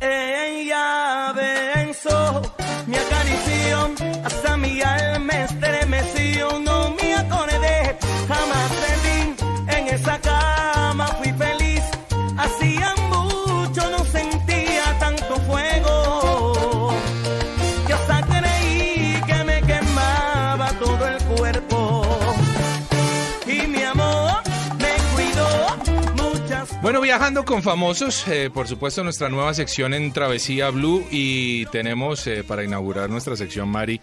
Ella 0.00 1.32
venció, 1.34 2.42
me 2.86 2.96
acarició, 2.98 3.90
hasta 4.24 4.56
mi 4.56 4.80
alma 4.80 5.32
estremeció. 5.44 6.58
No 6.60 6.90
me 6.90 7.14
acordé 7.14 7.98
jamás 8.28 8.70
viajando 27.04 27.44
con 27.44 27.62
famosos, 27.62 28.26
eh, 28.28 28.48
por 28.52 28.66
supuesto 28.66 29.04
nuestra 29.04 29.28
nueva 29.28 29.52
sección 29.52 29.92
en 29.92 30.10
Travesía 30.10 30.70
Blue 30.70 31.06
y 31.10 31.66
tenemos 31.66 32.26
eh, 32.26 32.42
para 32.42 32.64
inaugurar 32.64 33.10
nuestra 33.10 33.36
sección, 33.36 33.68
Mari, 33.68 34.00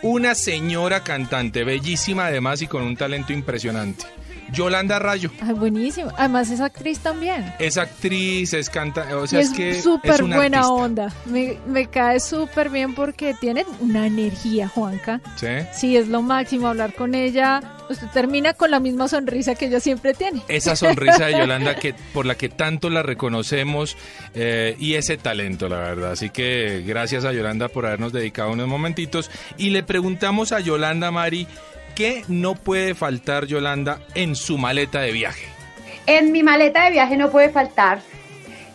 una 0.00 0.34
señora 0.34 1.04
cantante, 1.04 1.62
bellísima 1.62 2.28
además 2.28 2.62
y 2.62 2.66
con 2.66 2.84
un 2.84 2.96
talento 2.96 3.34
impresionante. 3.34 4.06
Yolanda 4.50 4.98
Rayo. 4.98 5.30
Ay, 5.42 5.52
buenísimo. 5.52 6.10
Además 6.16 6.50
es 6.50 6.62
actriz 6.62 7.00
también. 7.00 7.52
Es 7.58 7.76
actriz, 7.76 8.54
es 8.54 8.70
cantante, 8.70 9.12
o 9.12 9.26
sea, 9.26 9.40
y 9.40 9.42
es, 9.42 9.50
es 9.50 9.54
que 9.54 9.82
súper 9.82 10.12
es 10.14 10.20
una 10.20 10.36
buena 10.36 10.58
artista. 10.60 10.72
onda. 10.74 11.12
Me, 11.26 11.58
me 11.66 11.86
cae 11.86 12.18
súper 12.18 12.70
bien 12.70 12.94
porque 12.94 13.34
tiene 13.34 13.66
una 13.80 14.06
energía, 14.06 14.66
Juanca. 14.68 15.20
¿Sí? 15.36 15.48
Sí, 15.74 15.96
es 15.98 16.08
lo 16.08 16.22
máximo 16.22 16.68
hablar 16.68 16.94
con 16.94 17.14
ella. 17.14 17.60
Usted 17.90 18.08
termina 18.08 18.52
con 18.52 18.70
la 18.70 18.80
misma 18.80 19.08
sonrisa 19.08 19.54
que 19.54 19.66
ella 19.66 19.80
siempre 19.80 20.14
tiene. 20.14 20.42
Esa 20.48 20.76
sonrisa 20.76 21.26
de 21.26 21.32
Yolanda 21.32 21.74
que 21.80 21.94
por 22.12 22.26
la 22.26 22.34
que 22.34 22.48
tanto 22.48 22.90
la 22.90 23.02
reconocemos 23.02 23.96
eh, 24.34 24.76
y 24.78 24.94
ese 24.94 25.16
talento, 25.16 25.68
la 25.68 25.78
verdad. 25.78 26.12
Así 26.12 26.30
que 26.30 26.82
gracias 26.86 27.24
a 27.24 27.32
Yolanda 27.32 27.68
por 27.68 27.86
habernos 27.86 28.12
dedicado 28.12 28.52
unos 28.52 28.68
momentitos. 28.68 29.30
Y 29.56 29.70
le 29.70 29.82
preguntamos 29.82 30.52
a 30.52 30.60
Yolanda 30.60 31.10
Mari, 31.10 31.46
¿qué 31.94 32.24
no 32.28 32.54
puede 32.54 32.94
faltar 32.94 33.46
Yolanda 33.46 34.00
en 34.14 34.36
su 34.36 34.58
maleta 34.58 35.00
de 35.00 35.12
viaje? 35.12 35.46
En 36.06 36.32
mi 36.32 36.42
maleta 36.42 36.84
de 36.84 36.90
viaje 36.90 37.16
no 37.16 37.30
puede 37.30 37.50
faltar 37.50 38.00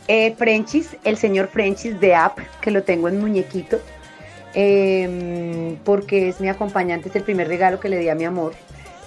eh, 0.08 0.36
Frenchis, 0.38 0.98
el 1.04 1.18
señor 1.18 1.48
Frenchis 1.48 2.00
de 2.00 2.14
App, 2.16 2.40
que 2.62 2.72
lo 2.72 2.84
tengo 2.84 3.08
en 3.08 3.20
muñequito, 3.20 3.80
eh, 4.54 5.78
porque 5.86 6.28
es 6.28 6.42
mi 6.42 6.50
acompañante, 6.50 7.10
es 7.10 7.16
el 7.16 7.24
primer 7.24 7.48
regalo 7.48 7.80
que 7.80 7.90
le 7.90 8.00
di 8.00 8.10
a 8.10 8.16
mi 8.16 8.26
amor. 8.26 8.54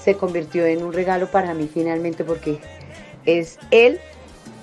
Se 0.07 0.15
convirtió 0.15 0.65
en 0.65 0.85
un 0.85 0.93
regalo 0.93 1.27
para 1.27 1.53
mí 1.53 1.69
finalmente 1.75 2.23
porque 2.23 2.61
es 3.25 3.59
él 3.73 3.99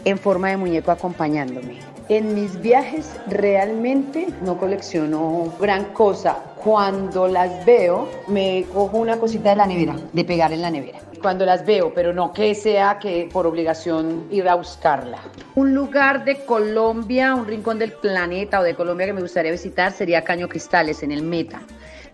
en 0.06 0.17
forma 0.17 0.47
de 0.47 0.56
muñeco 0.56 0.89
acompañándome. 0.89 1.79
En 2.08 2.34
mis 2.34 2.62
viajes 2.62 3.12
realmente 3.27 4.27
no 4.41 4.58
colecciono 4.58 5.53
gran 5.60 5.84
cosa. 5.91 6.38
Cuando 6.63 7.27
las 7.27 7.65
veo, 7.65 8.08
me 8.29 8.65
cojo 8.73 8.97
una 8.99 9.17
cosita 9.17 9.49
de 9.49 9.58
la 9.58 9.67
nevera, 9.67 9.97
de 10.13 10.23
pegar 10.23 10.53
en 10.53 10.62
la 10.62 10.71
nevera. 10.71 10.99
Cuando 11.21 11.45
las 11.45 11.65
veo, 11.65 11.93
pero 11.93 12.13
no 12.13 12.32
que 12.32 12.56
sea 12.56 12.97
que 12.97 13.27
por 13.29 13.45
obligación 13.45 14.27
ir 14.32 14.47
a 14.47 14.56
buscarla. 14.56 15.19
Un 15.56 15.75
lugar 15.75 16.23
de 16.23 16.45
Colombia, 16.45 17.36
un 17.36 17.47
rincón 17.47 17.79
del 17.79 17.91
planeta 17.91 18.62
o 18.62 18.63
de 18.63 18.75
Colombia 18.75 19.08
que 19.08 19.13
me 19.13 19.21
gustaría 19.21 19.51
visitar 19.51 19.91
sería 19.91 20.23
Caño 20.23 20.47
Cristales 20.47 21.03
en 21.03 21.12
el 21.12 21.21
Meta. 21.21 21.62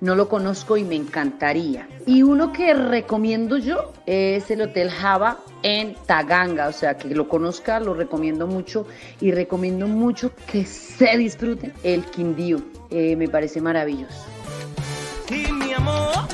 No 0.01 0.15
lo 0.15 0.29
conozco 0.29 0.77
y 0.77 0.83
me 0.83 0.95
encantaría. 0.95 1.88
Y 2.05 2.23
uno 2.23 2.53
que 2.53 2.73
recomiendo 2.73 3.57
yo 3.57 3.93
es 4.05 4.49
el 4.49 4.62
Hotel 4.62 4.89
Java 4.89 5.39
en 5.62 5.95
Taganga, 6.05 6.67
o 6.67 6.71
sea, 6.71 6.97
que 6.97 7.09
lo 7.09 7.27
conozca, 7.27 7.79
lo 7.79 7.93
recomiendo 7.93 8.47
mucho 8.47 8.88
y 9.19 9.31
recomiendo 9.31 9.88
mucho 9.88 10.31
que 10.51 10.65
se 10.65 11.17
disfrute 11.17 11.73
el 11.83 12.05
Quindío. 12.05 12.62
Eh, 12.89 13.15
me 13.15 13.27
parece 13.27 13.62
maravilloso. 13.62 14.25
Mi 15.29 15.73
amor, 15.73 16.27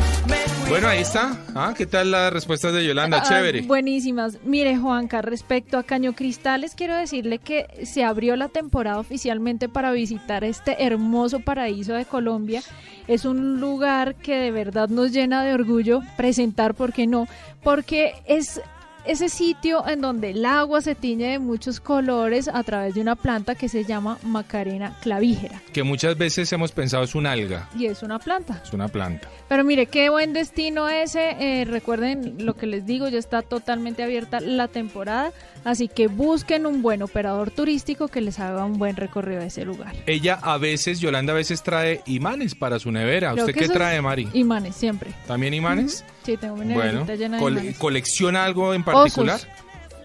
Bueno, 0.68 0.88
ahí 0.88 1.00
está. 1.00 1.38
Ah, 1.54 1.74
¿Qué 1.78 1.86
tal 1.86 2.12
las 2.12 2.34
respuestas 2.34 2.74
de 2.74 2.84
Yolanda? 2.86 3.22
Ah, 3.24 3.30
Chévere. 3.30 3.62
buenísimas. 3.62 4.40
Mire, 4.44 4.76
Juanca, 4.78 5.22
respecto 5.22 5.78
a 5.78 5.84
Caño 5.84 6.14
Cristales, 6.14 6.74
quiero 6.76 6.96
decirle 6.98 7.38
que 7.38 7.68
se 7.86 8.04
abrió 8.04 8.36
la 8.36 8.50
temporada 8.50 9.00
oficialmente 9.00 9.70
para 9.70 9.92
visitar 9.92 10.44
este 10.44 10.84
hermoso 10.84 11.40
paraíso 11.40 11.94
de 11.94 12.06
Colombia. 12.06 12.62
Es 13.08 13.26
un 13.26 13.60
lugar 13.62 14.16
que 14.16 14.36
de 14.38 14.52
verdad 14.52 14.90
nos 14.90 15.12
llena 15.12 15.44
de 15.44 15.54
orgullo 15.54 16.02
presentar, 16.18 16.74
¿por 16.74 16.92
qué 16.94 17.06
no? 17.06 17.28
Porque 17.64 18.16
es 18.26 18.60
ese 19.06 19.30
sitio 19.30 19.88
en 19.88 20.02
donde 20.02 20.32
el 20.32 20.46
agua 20.46 20.82
se 20.82 20.96
tiñe 20.96 21.32
de 21.32 21.40
muchos 21.40 21.80
colores 21.80 22.48
a 22.48 22.64
través 22.64 22.96
de 22.96 23.02
una 23.02 23.16
planta 23.16 23.56
que 23.56 23.70
se 23.70 23.84
llama 23.84 24.18
Macarena 24.24 24.98
clavígera. 25.02 25.62
Que 25.74 25.84
muchas 25.84 26.18
veces 26.18 26.52
hemos 26.54 26.72
pensado 26.72 27.04
es 27.04 27.16
un 27.16 27.28
alga. 27.28 27.70
Y 27.78 27.86
es 27.86 28.04
una 28.04 28.20
planta. 28.20 28.62
Es 28.64 28.74
una 28.74 28.88
planta. 28.88 29.30
Pero 29.48 29.64
mire, 29.64 29.86
qué 29.86 30.10
buen 30.10 30.34
destino 30.34 30.90
ese. 30.90 31.36
Eh, 31.40 31.66
recuerden 31.66 32.36
lo 32.40 32.56
que 32.56 32.66
les 32.66 32.86
digo, 32.86 33.08
ya 33.08 33.20
está 33.20 33.42
totalmente 33.42 34.04
abierta 34.04 34.40
la 34.40 34.68
temporada. 34.68 35.32
Así 35.64 35.88
que 35.88 36.08
busquen 36.08 36.66
un 36.66 36.82
buen 36.82 37.02
operador 37.02 37.52
turístico 37.52 38.08
que 38.08 38.22
les 38.22 38.40
haga 38.40 38.66
un 38.66 38.78
buen 38.78 38.96
recorrido 38.96 39.42
a 39.42 39.46
ese 39.46 39.66
lugar. 39.66 39.96
Ella 40.06 40.40
a 40.42 40.58
veces, 40.58 41.00
Yolanda 41.00 41.34
a 41.34 41.36
veces 41.36 41.64
trae 41.64 42.02
imanes 42.06 42.56
para 42.56 42.80
su 42.80 42.92
nevera. 42.92 43.32
Creo 43.34 43.46
¿Usted 43.46 43.60
que 43.60 43.68
qué 43.68 43.74
trae, 43.74 44.02
Mari? 44.02 44.30
Imanes, 44.34 44.76
siempre. 44.76 45.12
¿También 45.28 45.54
imanes? 45.54 46.04
Sí, 46.26 46.38
tengo 46.38 46.56
mi 46.58 46.74
Bueno, 46.74 47.06
llena 47.06 47.38
de 47.38 47.44
cole-. 47.44 47.76
¿colecciona 47.78 48.44
algo 48.46 48.74
en 48.74 48.84
particular? 48.84 49.36
Osos. 49.36 49.48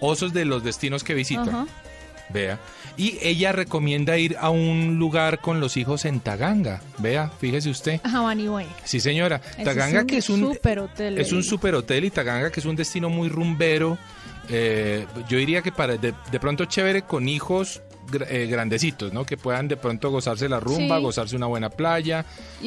Osos 0.00 0.32
de 0.32 0.44
los 0.44 0.62
destinos 0.62 1.04
que 1.04 1.14
visita. 1.14 1.42
Ajá. 1.42 1.66
Vea. 2.28 2.58
Y 2.96 3.18
ella 3.22 3.52
recomienda 3.52 4.16
ir 4.18 4.36
a 4.38 4.50
un 4.50 4.98
lugar 4.98 5.40
con 5.40 5.60
los 5.60 5.76
hijos 5.76 6.04
en 6.04 6.20
Taganga. 6.20 6.80
Vea, 6.98 7.30
fíjese 7.40 7.70
usted. 7.70 8.00
Habani 8.04 8.48
Way. 8.48 8.66
Sí, 8.84 9.00
señora. 9.00 9.40
Ese 9.52 9.64
Taganga, 9.64 9.98
es 9.98 10.02
un 10.02 10.06
que 10.06 10.16
es 10.18 10.30
un, 10.30 10.40
super 10.40 10.78
hotel. 10.78 11.18
es 11.18 11.32
un 11.32 11.42
super 11.42 11.74
hotel 11.74 12.04
y 12.04 12.10
Taganga, 12.10 12.50
que 12.50 12.60
es 12.60 12.66
un 12.66 12.76
destino 12.76 13.08
muy 13.08 13.28
rumbero. 13.28 13.98
eh, 14.48 15.06
yo 15.28 15.38
diría 15.38 15.62
que 15.62 15.72
para 15.72 15.96
de, 15.96 16.14
de 16.30 16.40
pronto 16.40 16.64
chévere 16.66 17.02
con 17.02 17.28
hijos 17.28 17.82
eh, 18.28 18.46
grandecitos, 18.46 19.12
¿no? 19.12 19.24
Que 19.24 19.36
puedan 19.36 19.68
de 19.68 19.76
pronto 19.76 20.10
gozarse 20.10 20.48
la 20.48 20.60
rumba, 20.60 20.96
Sí. 20.98 21.02
gozarse 21.02 21.36
una 21.36 21.46
buena 21.46 21.70
playa, 21.70 22.24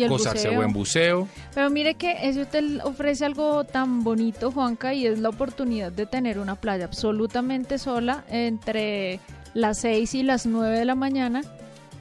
gozarse 0.08 0.48
buceo. 0.48 0.56
buen 0.56 0.74
buceo. 0.74 1.28
Pero 1.54 1.70
mire 1.70 1.96
que 1.96 2.28
ese 2.30 2.44
hotel 2.44 2.82
ofrece 2.84 3.26
algo 3.26 3.64
tan 3.64 4.04
bonito, 4.04 4.52
Juanca, 4.52 4.94
y 4.94 5.06
es 5.08 5.20
la 5.20 5.30
oportunidad 5.30 5.92
de 5.92 6.06
tener 6.06 6.40
una 6.40 6.56
playa 6.56 6.86
absolutamente 6.86 7.78
sola 7.78 8.24
entre 8.30 9.20
las 9.54 9.80
6 9.80 10.14
y 10.16 10.24
las 10.24 10.46
9 10.46 10.80
de 10.80 10.86
la 10.86 10.96
mañana 10.96 11.42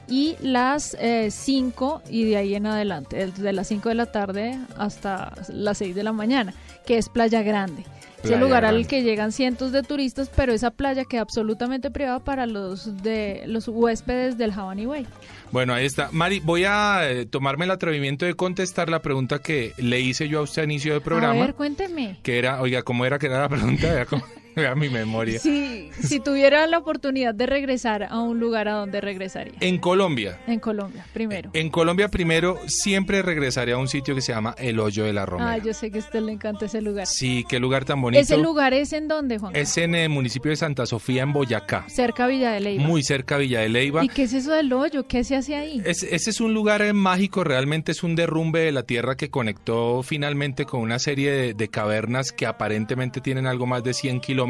y 0.07 0.35
las 0.41 0.97
5 1.29 2.01
y 2.09 2.25
de 2.25 2.37
ahí 2.37 2.55
en 2.55 2.65
adelante, 2.65 3.25
de 3.27 3.53
las 3.53 3.67
5 3.67 3.89
de 3.89 3.95
la 3.95 4.05
tarde 4.11 4.57
hasta 4.77 5.33
las 5.49 5.77
6 5.77 5.95
de 5.95 6.03
la 6.03 6.11
mañana, 6.11 6.53
que 6.85 6.97
es 6.97 7.09
Playa 7.09 7.41
Grande. 7.41 7.83
Es 8.23 8.31
el 8.31 8.39
lugar 8.39 8.63
al 8.65 8.73
Grande. 8.75 8.87
que 8.87 9.03
llegan 9.03 9.31
cientos 9.31 9.71
de 9.71 9.83
turistas, 9.83 10.29
pero 10.35 10.53
esa 10.53 10.71
playa 10.71 11.03
queda 11.05 11.21
absolutamente 11.21 11.91
privada 11.91 12.19
para 12.19 12.45
los 12.45 13.03
de 13.03 13.43
los 13.47 13.67
huéspedes 13.67 14.37
del 14.37 14.51
Havani 14.51 14.85
Way. 14.85 15.05
Bueno, 15.51 15.73
ahí 15.73 15.85
está. 15.85 16.09
Mari, 16.11 16.39
voy 16.39 16.63
a 16.65 17.01
eh, 17.09 17.25
tomarme 17.25 17.65
el 17.65 17.71
atrevimiento 17.71 18.25
de 18.25 18.33
contestar 18.33 18.89
la 18.89 19.01
pregunta 19.01 19.39
que 19.39 19.73
le 19.77 19.99
hice 19.99 20.27
yo 20.29 20.39
a 20.39 20.43
usted 20.43 20.61
a 20.61 20.65
inicio 20.65 20.93
del 20.93 21.01
A 21.01 21.03
programa. 21.03 21.33
ver, 21.41 21.53
cuénteme. 21.53 22.17
Que 22.23 22.39
era, 22.39 22.61
oiga, 22.61 22.81
¿cómo 22.83 23.05
era 23.05 23.19
que 23.19 23.25
era 23.27 23.41
la 23.41 23.49
pregunta? 23.49 23.87
Vea, 23.93 24.05
cómo- 24.05 24.23
vea 24.55 24.75
mi 24.75 24.89
memoria. 24.89 25.39
Si, 25.39 25.89
si 26.01 26.19
tuviera 26.19 26.65
la 26.67 26.77
oportunidad 26.77 27.33
de 27.33 27.45
regresar 27.45 28.03
a 28.03 28.19
un 28.19 28.39
lugar 28.39 28.67
a 28.67 28.73
donde 28.73 29.01
regresaría. 29.01 29.53
En 29.59 29.77
Colombia. 29.79 30.39
En 30.47 30.59
Colombia, 30.59 31.05
primero. 31.13 31.49
En 31.53 31.69
Colombia 31.69 32.07
primero 32.09 32.57
siempre 32.67 33.21
regresaré 33.21 33.73
a 33.73 33.77
un 33.77 33.87
sitio 33.87 34.15
que 34.15 34.21
se 34.21 34.33
llama 34.33 34.55
El 34.57 34.79
Hoyo 34.79 35.03
de 35.05 35.13
la 35.13 35.25
Romera. 35.25 35.51
Ah, 35.53 35.57
yo 35.57 35.73
sé 35.73 35.91
que 35.91 35.97
a 35.97 36.01
usted 36.01 36.21
le 36.21 36.31
encanta 36.33 36.65
ese 36.65 36.81
lugar. 36.81 37.07
Sí, 37.07 37.45
qué 37.47 37.59
lugar 37.59 37.85
tan 37.85 38.01
bonito. 38.01 38.21
¿Ese 38.21 38.37
lugar 38.37 38.73
es 38.73 38.93
en 38.93 39.07
dónde, 39.07 39.37
Juan? 39.39 39.55
Es 39.55 39.77
en 39.77 39.95
el 39.95 40.09
municipio 40.09 40.49
de 40.51 40.55
Santa 40.57 40.85
Sofía, 40.85 41.23
en 41.23 41.33
Boyacá. 41.33 41.85
Cerca 41.87 42.25
a 42.25 42.27
Villa 42.27 42.51
de 42.51 42.59
Leyva. 42.59 42.83
Muy 42.83 43.03
cerca 43.03 43.37
de 43.37 43.41
Villa 43.45 43.59
de 43.61 43.69
Leyva. 43.69 44.03
¿Y 44.03 44.09
qué 44.09 44.23
es 44.23 44.33
eso 44.33 44.51
del 44.53 44.71
hoyo? 44.73 45.07
¿Qué 45.07 45.23
se 45.23 45.35
hace 45.35 45.55
ahí? 45.55 45.81
Es- 45.85 46.03
ese 46.03 46.29
es 46.29 46.41
un 46.41 46.53
lugar 46.53 46.81
eh, 46.81 46.93
mágico, 46.93 47.43
realmente 47.43 47.91
es 47.91 48.03
un 48.03 48.15
derrumbe 48.15 48.59
de 48.61 48.71
la 48.71 48.83
tierra 48.83 49.15
que 49.15 49.29
conectó 49.29 50.03
finalmente 50.03 50.65
con 50.65 50.81
una 50.81 50.99
serie 50.99 51.31
de, 51.31 51.53
de 51.53 51.67
cavernas 51.69 52.31
que 52.31 52.45
aparentemente 52.45 53.21
tienen 53.21 53.47
algo 53.47 53.65
más 53.65 53.83
de 53.83 53.93
100 53.93 54.19
kilómetros, 54.19 54.42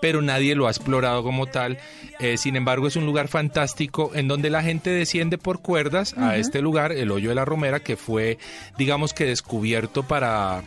pero 0.00 0.20
nadie 0.20 0.54
lo 0.54 0.66
ha 0.66 0.70
explorado 0.70 1.22
como 1.22 1.46
tal. 1.46 1.78
Eh, 2.18 2.36
sin 2.36 2.56
embargo, 2.56 2.88
es 2.88 2.96
un 2.96 3.06
lugar 3.06 3.28
fantástico 3.28 4.10
en 4.14 4.28
donde 4.28 4.50
la 4.50 4.62
gente 4.62 4.90
desciende 4.90 5.38
por 5.38 5.60
cuerdas 5.62 6.16
a 6.18 6.36
este 6.36 6.60
lugar, 6.60 6.92
el 6.92 7.10
Hoyo 7.10 7.28
de 7.28 7.34
la 7.36 7.44
Romera, 7.44 7.80
que 7.80 7.96
fue, 7.96 8.38
digamos 8.76 9.14
que 9.14 9.24
descubierto 9.24 10.02
para... 10.02 10.62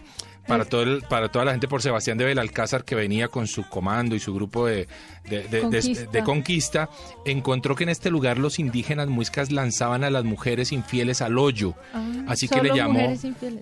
Para, 0.47 0.65
todo 0.65 0.83
el- 0.83 1.01
para 1.03 1.29
toda 1.29 1.45
la 1.45 1.51
gente 1.51 1.67
por 1.67 1.81
Sebastián 1.81 2.17
de 2.17 2.25
Belalcázar 2.25 2.83
que 2.83 2.95
venía 2.95 3.27
con 3.29 3.47
su 3.47 3.67
comando 3.67 4.15
y 4.15 4.19
su 4.19 4.33
grupo 4.33 4.67
de, 4.67 4.87
de- 5.29 5.61
Conquista. 5.61 6.11
de 6.11 6.23
conquista, 6.23 6.89
encontró 7.25 7.75
que 7.75 7.83
en 7.83 7.89
este 7.89 8.11
lugar 8.11 8.37
los 8.37 8.59
indígenas 8.59 9.07
muiscas 9.07 9.51
lanzaban 9.51 10.03
a 10.03 10.09
las 10.09 10.23
mujeres 10.23 10.71
infieles 10.71 11.21
al 11.21 11.37
hoyo. 11.39 11.73
Ah, 11.93 12.03
Así 12.27 12.47
que 12.47 12.61
le 12.61 12.75
llamó, 12.75 13.13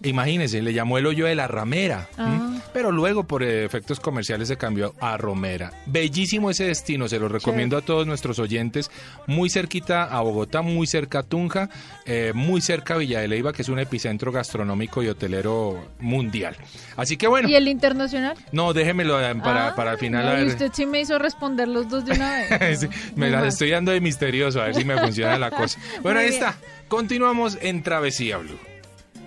imagínense, 0.04 0.62
le 0.62 0.74
llamó 0.74 0.98
el 0.98 1.06
hoyo 1.06 1.26
de 1.26 1.36
la 1.36 1.48
ramera. 1.48 2.10
Ah. 2.18 2.50
Pero 2.74 2.92
luego 2.92 3.24
por 3.26 3.44
efectos 3.44 4.00
comerciales 4.00 4.48
se 4.48 4.58
cambió 4.58 4.94
a 5.00 5.16
Romera. 5.18 5.72
Bellísimo 5.86 6.50
ese 6.50 6.66
destino, 6.66 7.08
se 7.08 7.20
lo 7.20 7.30
recomiendo 7.30 7.78
a 7.78 7.82
todos 7.82 8.08
nuestros 8.08 8.40
oyentes. 8.40 8.90
Muy 9.28 9.50
cerquita 9.50 10.04
a 10.06 10.22
Bogotá, 10.22 10.62
muy 10.64 10.88
cerca 10.88 11.20
a 11.20 11.24
Tunja, 11.24 11.70
eh, 12.06 12.32
muy 12.34 12.62
cerca 12.62 12.96
a 12.96 12.98
Villa 12.98 13.20
de 13.22 13.28
Leyva, 13.28 13.54
que 13.54 13.62
es 13.62 13.70
un 13.70 13.80
epicentro 13.80 14.32
gastronómico 14.32 15.04
y 15.04 15.08
hotelero 15.08 15.88
mundial. 16.00 16.56
Así 16.96 17.18
que 17.18 17.28
bueno, 17.28 17.50
¿Y 17.50 17.56
el 17.56 17.68
internacional? 17.68 18.38
no, 18.52 18.74
déjemelo 18.74 19.20
eh, 19.22 19.34
para, 19.36 19.70
Ah, 19.70 19.76
para 19.76 19.94
el 19.94 19.98
final. 19.98 20.26
no, 20.26 20.32
a 20.32 20.42
y 20.42 20.48
usted 20.48 20.72
sí 20.74 20.86
me 20.86 21.02
hizo 21.02 21.18
responder 21.20 21.68
los 21.68 21.90
dos 21.90 22.06
de 22.06 22.12
una 22.14 22.32
vez. 22.50 22.80
Sí, 22.80 22.88
me 23.16 23.26
Muy 23.26 23.30
la 23.32 23.40
mal. 23.40 23.48
estoy 23.48 23.72
dando 23.72 23.92
de 23.92 24.00
misterioso, 24.02 24.62
a 24.62 24.66
ver 24.66 24.76
si 24.76 24.86
me 24.86 24.98
funciona 24.98 25.38
la 25.38 25.50
cosa. 25.52 25.80
Bueno, 26.02 26.20
Muy 26.20 26.26
ahí 26.26 26.32
bien. 26.32 26.44
está. 26.44 26.56
Continuamos 26.88 27.58
en 27.62 27.82
Travesía 27.84 28.38
Blue. 28.38 28.58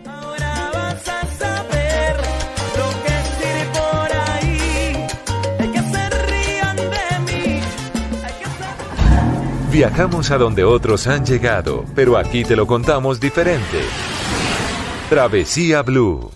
vas 0.04 1.08
a 1.08 1.26
saber 1.36 2.16
lo 2.76 2.88
que 3.02 3.14
tiene 3.40 3.64
por 3.72 4.12
ahí. 4.12 5.06
Hay 5.58 5.68
que 5.72 5.80
se 5.80 6.10
rían 6.26 6.76
de 6.76 7.18
mí. 7.32 7.60
Viajamos 9.72 10.30
a 10.30 10.38
donde 10.38 10.64
otros 10.64 11.06
han 11.08 11.24
llegado, 11.26 11.84
pero 11.94 12.16
aquí 12.16 12.44
te 12.44 12.54
lo 12.56 12.66
contamos 12.66 13.18
diferente. 13.20 13.80
Travesía 15.08 15.82
Blue. 15.82 16.30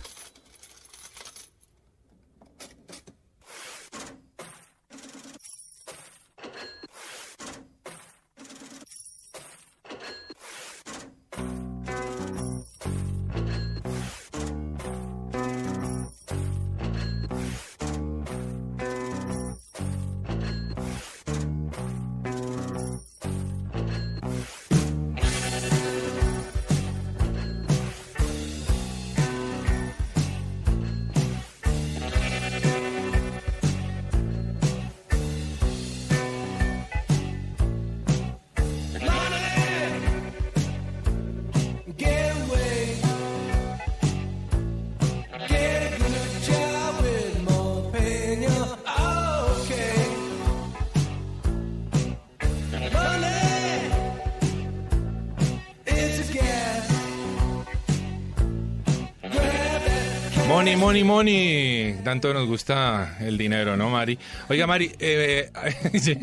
Money, 60.81 61.05
money. 61.05 61.95
Tanto 62.03 62.33
nos 62.33 62.47
gusta 62.47 63.19
el 63.21 63.37
dinero, 63.37 63.77
¿no, 63.77 63.91
Mari? 63.91 64.19
Oiga, 64.49 64.67
Mari, 64.67 64.91
eh, 64.99 65.51
sí, 66.01 66.17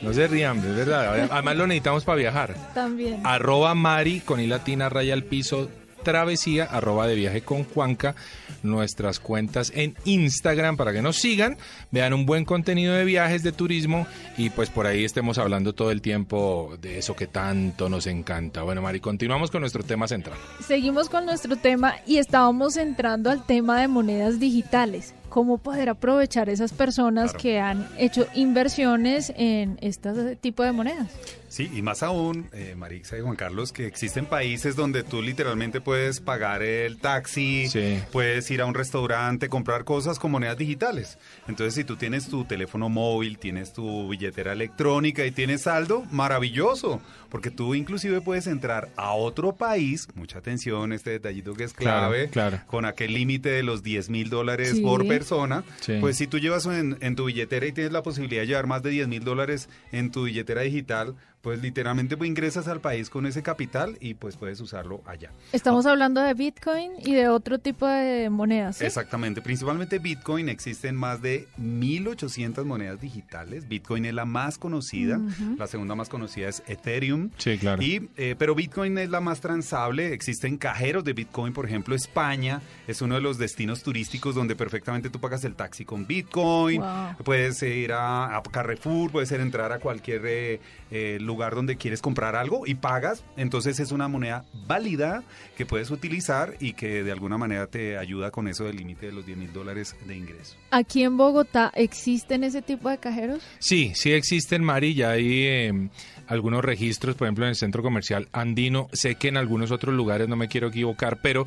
no 0.00 0.14
se 0.14 0.26
rían, 0.26 0.56
es 0.58 0.76
verdad. 0.76 1.28
Además 1.30 1.56
lo 1.56 1.66
necesitamos 1.66 2.04
para 2.04 2.16
viajar. 2.16 2.54
También. 2.72 3.20
Arroba 3.24 3.74
Mari 3.74 4.20
con 4.20 4.40
i 4.40 4.46
latina 4.46 4.88
raya 4.88 5.12
al 5.12 5.24
piso 5.24 5.68
travesía 6.02 6.64
arroba 6.64 7.06
de 7.06 7.14
viaje 7.14 7.42
con 7.42 7.64
Juanca, 7.64 8.14
nuestras 8.62 9.20
cuentas 9.20 9.72
en 9.74 9.94
Instagram 10.04 10.76
para 10.76 10.92
que 10.92 11.02
nos 11.02 11.16
sigan, 11.16 11.56
vean 11.90 12.12
un 12.12 12.26
buen 12.26 12.44
contenido 12.44 12.94
de 12.94 13.04
viajes, 13.04 13.42
de 13.42 13.52
turismo 13.52 14.06
y 14.36 14.50
pues 14.50 14.70
por 14.70 14.86
ahí 14.86 15.04
estemos 15.04 15.38
hablando 15.38 15.74
todo 15.74 15.90
el 15.90 16.00
tiempo 16.02 16.76
de 16.80 16.98
eso 16.98 17.14
que 17.14 17.26
tanto 17.26 17.88
nos 17.88 18.06
encanta. 18.06 18.62
Bueno, 18.62 18.82
Mari, 18.82 19.00
continuamos 19.00 19.50
con 19.50 19.60
nuestro 19.60 19.82
tema 19.82 20.08
central. 20.08 20.38
Seguimos 20.66 21.08
con 21.08 21.26
nuestro 21.26 21.56
tema 21.56 21.96
y 22.06 22.18
estábamos 22.18 22.76
entrando 22.76 23.30
al 23.30 23.44
tema 23.44 23.80
de 23.80 23.88
monedas 23.88 24.40
digitales. 24.40 25.14
¿Cómo 25.28 25.58
poder 25.58 25.90
aprovechar 25.90 26.48
esas 26.48 26.72
personas 26.72 27.34
que 27.34 27.60
han 27.60 27.86
hecho 27.98 28.26
inversiones 28.34 29.32
en 29.36 29.78
este 29.82 30.36
tipo 30.36 30.62
de 30.62 30.72
monedas? 30.72 31.08
Sí, 31.48 31.70
y 31.74 31.80
más 31.82 32.02
aún, 32.02 32.48
eh, 32.52 32.74
Marixa 32.76 33.16
y 33.16 33.20
Juan 33.22 33.36
Carlos, 33.36 33.72
que 33.72 33.86
existen 33.86 34.26
países 34.26 34.76
donde 34.76 35.02
tú 35.02 35.22
literalmente 35.22 35.80
puedes 35.80 36.20
pagar 36.20 36.62
el 36.62 36.98
taxi, 36.98 37.68
puedes 38.12 38.50
ir 38.50 38.60
a 38.60 38.66
un 38.66 38.74
restaurante, 38.74 39.48
comprar 39.48 39.84
cosas 39.84 40.18
con 40.18 40.30
monedas 40.30 40.58
digitales. 40.58 41.18
Entonces, 41.48 41.74
si 41.74 41.84
tú 41.84 41.96
tienes 41.96 42.28
tu 42.28 42.44
teléfono 42.44 42.88
móvil, 42.88 43.38
tienes 43.38 43.72
tu 43.72 44.08
billetera 44.08 44.52
electrónica 44.52 45.24
y 45.24 45.30
tienes 45.30 45.62
saldo, 45.62 46.04
maravilloso, 46.10 47.00
porque 47.30 47.50
tú 47.50 47.74
inclusive 47.74 48.20
puedes 48.20 48.46
entrar 48.46 48.90
a 48.96 49.12
otro 49.12 49.54
país, 49.54 50.06
mucha 50.14 50.38
atención, 50.38 50.92
este 50.92 51.10
detallito 51.10 51.54
que 51.54 51.64
es 51.64 51.72
clave, 51.72 52.28
Claro, 52.28 52.58
claro. 52.58 52.66
con 52.66 52.84
aquel 52.84 53.14
límite 53.14 53.48
de 53.48 53.62
los 53.62 53.82
10 53.82 54.10
mil 54.10 54.28
dólares 54.30 54.72
Sí. 54.76 54.80
por 54.82 55.06
persona, 55.08 55.64
Sí. 55.80 55.94
pues 56.00 56.16
si 56.18 56.26
tú 56.26 56.38
llevas 56.38 56.66
en, 56.66 56.98
en 57.00 57.16
tu 57.16 57.24
billetera 57.24 57.66
y 57.66 57.72
tienes 57.72 57.92
la 57.92 58.02
posibilidad 58.02 58.42
de 58.42 58.46
llevar 58.48 58.66
más 58.66 58.82
de 58.82 58.90
10 58.90 59.08
mil 59.08 59.24
dólares 59.24 59.68
en 59.92 60.10
tu 60.10 60.24
billetera 60.24 60.62
digital, 60.62 61.14
pues 61.42 61.62
literalmente 61.62 62.16
pues, 62.16 62.28
ingresas 62.28 62.68
al 62.68 62.80
país 62.80 63.10
con 63.10 63.26
ese 63.26 63.42
capital 63.42 63.96
y 64.00 64.14
pues 64.14 64.36
puedes 64.36 64.60
usarlo 64.60 65.02
allá. 65.06 65.30
Estamos 65.52 65.86
hablando 65.86 66.20
de 66.20 66.34
Bitcoin 66.34 66.92
y 67.04 67.14
de 67.14 67.28
otro 67.28 67.58
tipo 67.58 67.86
de 67.86 68.28
monedas. 68.30 68.76
¿sí? 68.78 68.84
Exactamente, 68.84 69.40
principalmente 69.40 69.98
Bitcoin, 69.98 70.48
existen 70.48 70.96
más 70.96 71.22
de 71.22 71.46
1800 71.56 72.64
monedas 72.66 73.00
digitales. 73.00 73.68
Bitcoin 73.68 74.04
es 74.04 74.14
la 74.14 74.24
más 74.24 74.58
conocida, 74.58 75.20
la 75.56 75.66
segunda 75.66 75.94
más 75.94 76.08
conocida 76.08 76.48
es 76.48 76.62
Ethereum. 76.66 77.30
Sí, 77.38 77.58
claro. 77.58 77.82
Y, 77.82 78.08
eh, 78.16 78.34
pero 78.38 78.54
Bitcoin 78.54 78.98
es 78.98 79.10
la 79.10 79.20
más 79.20 79.40
transable, 79.40 80.12
existen 80.12 80.56
cajeros 80.58 81.04
de 81.04 81.12
Bitcoin, 81.12 81.52
por 81.52 81.66
ejemplo, 81.66 81.94
España 81.94 82.60
es 82.86 83.00
uno 83.02 83.14
de 83.14 83.20
los 83.20 83.38
destinos 83.38 83.82
turísticos 83.82 84.34
donde 84.34 84.56
perfectamente 84.56 85.10
tú 85.10 85.20
pagas 85.20 85.44
el 85.44 85.54
taxi 85.54 85.84
con 85.84 86.06
Bitcoin, 86.06 86.80
Wow. 86.80 87.16
puedes 87.24 87.62
ir 87.62 87.92
a, 87.92 88.36
a 88.36 88.42
Carrefour, 88.42 89.10
puedes 89.10 89.30
ir 89.32 89.40
a 89.40 89.42
entrar 89.42 89.72
a 89.72 89.78
cualquier 89.78 90.22
eh, 90.26 90.60
eh, 90.90 91.18
lugar 91.28 91.54
donde 91.54 91.76
quieres 91.76 92.02
comprar 92.02 92.34
algo 92.34 92.66
y 92.66 92.74
pagas, 92.74 93.24
entonces 93.36 93.78
es 93.78 93.92
una 93.92 94.08
moneda 94.08 94.44
válida 94.66 95.22
que 95.56 95.64
puedes 95.64 95.90
utilizar 95.92 96.56
y 96.58 96.72
que 96.72 97.04
de 97.04 97.12
alguna 97.12 97.38
manera 97.38 97.68
te 97.68 97.96
ayuda 97.96 98.32
con 98.32 98.48
eso 98.48 98.64
del 98.64 98.76
límite 98.76 99.06
de 99.06 99.12
los 99.12 99.24
10 99.24 99.38
mil 99.38 99.52
dólares 99.52 99.94
de 100.06 100.16
ingreso. 100.16 100.56
Aquí 100.70 101.04
en 101.04 101.16
Bogotá 101.16 101.70
existen 101.74 102.42
ese 102.42 102.62
tipo 102.62 102.88
de 102.88 102.98
cajeros. 102.98 103.42
Sí, 103.60 103.92
sí 103.94 104.12
existen, 104.12 104.64
Mari, 104.64 104.94
ya 104.94 105.10
hay 105.10 105.44
eh, 105.46 105.88
algunos 106.26 106.64
registros, 106.64 107.16
por 107.16 107.26
ejemplo, 107.26 107.44
en 107.44 107.50
el 107.50 107.56
centro 107.56 107.82
comercial 107.82 108.28
andino. 108.32 108.88
Sé 108.92 109.14
que 109.14 109.28
en 109.28 109.36
algunos 109.36 109.70
otros 109.70 109.94
lugares, 109.94 110.28
no 110.28 110.36
me 110.36 110.48
quiero 110.48 110.68
equivocar, 110.68 111.20
pero 111.22 111.46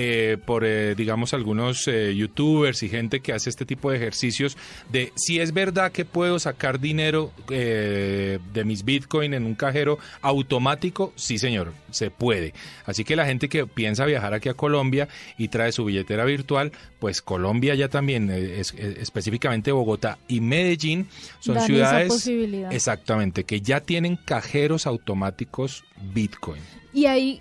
eh, 0.00 0.36
por, 0.46 0.64
eh, 0.64 0.94
digamos, 0.94 1.34
algunos 1.34 1.88
eh, 1.88 2.14
youtubers 2.14 2.84
y 2.84 2.88
gente 2.88 3.18
que 3.18 3.32
hace 3.32 3.50
este 3.50 3.66
tipo 3.66 3.90
de 3.90 3.96
ejercicios 3.96 4.56
de 4.92 5.12
si 5.16 5.40
es 5.40 5.52
verdad 5.52 5.90
que 5.90 6.04
puedo 6.04 6.38
sacar 6.38 6.78
dinero 6.78 7.32
eh, 7.50 8.38
de 8.54 8.64
mis 8.64 8.84
bitcoin 8.84 9.34
en 9.34 9.44
un 9.44 9.56
cajero 9.56 9.98
automático, 10.22 11.12
sí, 11.16 11.36
señor, 11.38 11.72
se 11.90 12.12
puede. 12.12 12.54
Así 12.86 13.02
que 13.02 13.16
la 13.16 13.26
gente 13.26 13.48
que 13.48 13.66
piensa 13.66 14.04
viajar 14.04 14.34
aquí 14.34 14.48
a 14.48 14.54
Colombia 14.54 15.08
y 15.36 15.48
trae 15.48 15.72
su 15.72 15.84
billetera 15.84 16.24
virtual, 16.24 16.70
pues 17.00 17.20
Colombia 17.20 17.74
ya 17.74 17.88
también, 17.88 18.30
eh, 18.30 18.60
es- 18.60 18.74
es- 18.78 18.98
específicamente 18.98 19.72
Bogotá 19.72 20.18
y 20.28 20.40
Medellín, 20.40 21.08
son 21.40 21.56
Dan 21.56 21.66
ciudades 21.66 22.08
posibilidad. 22.08 22.72
exactamente 22.72 23.42
que 23.42 23.60
ya 23.60 23.80
tienen 23.80 24.14
cajeros 24.16 24.86
automáticos 24.86 25.82
Bitcoin. 26.14 26.62
Y 26.94 27.06
ahí, 27.06 27.40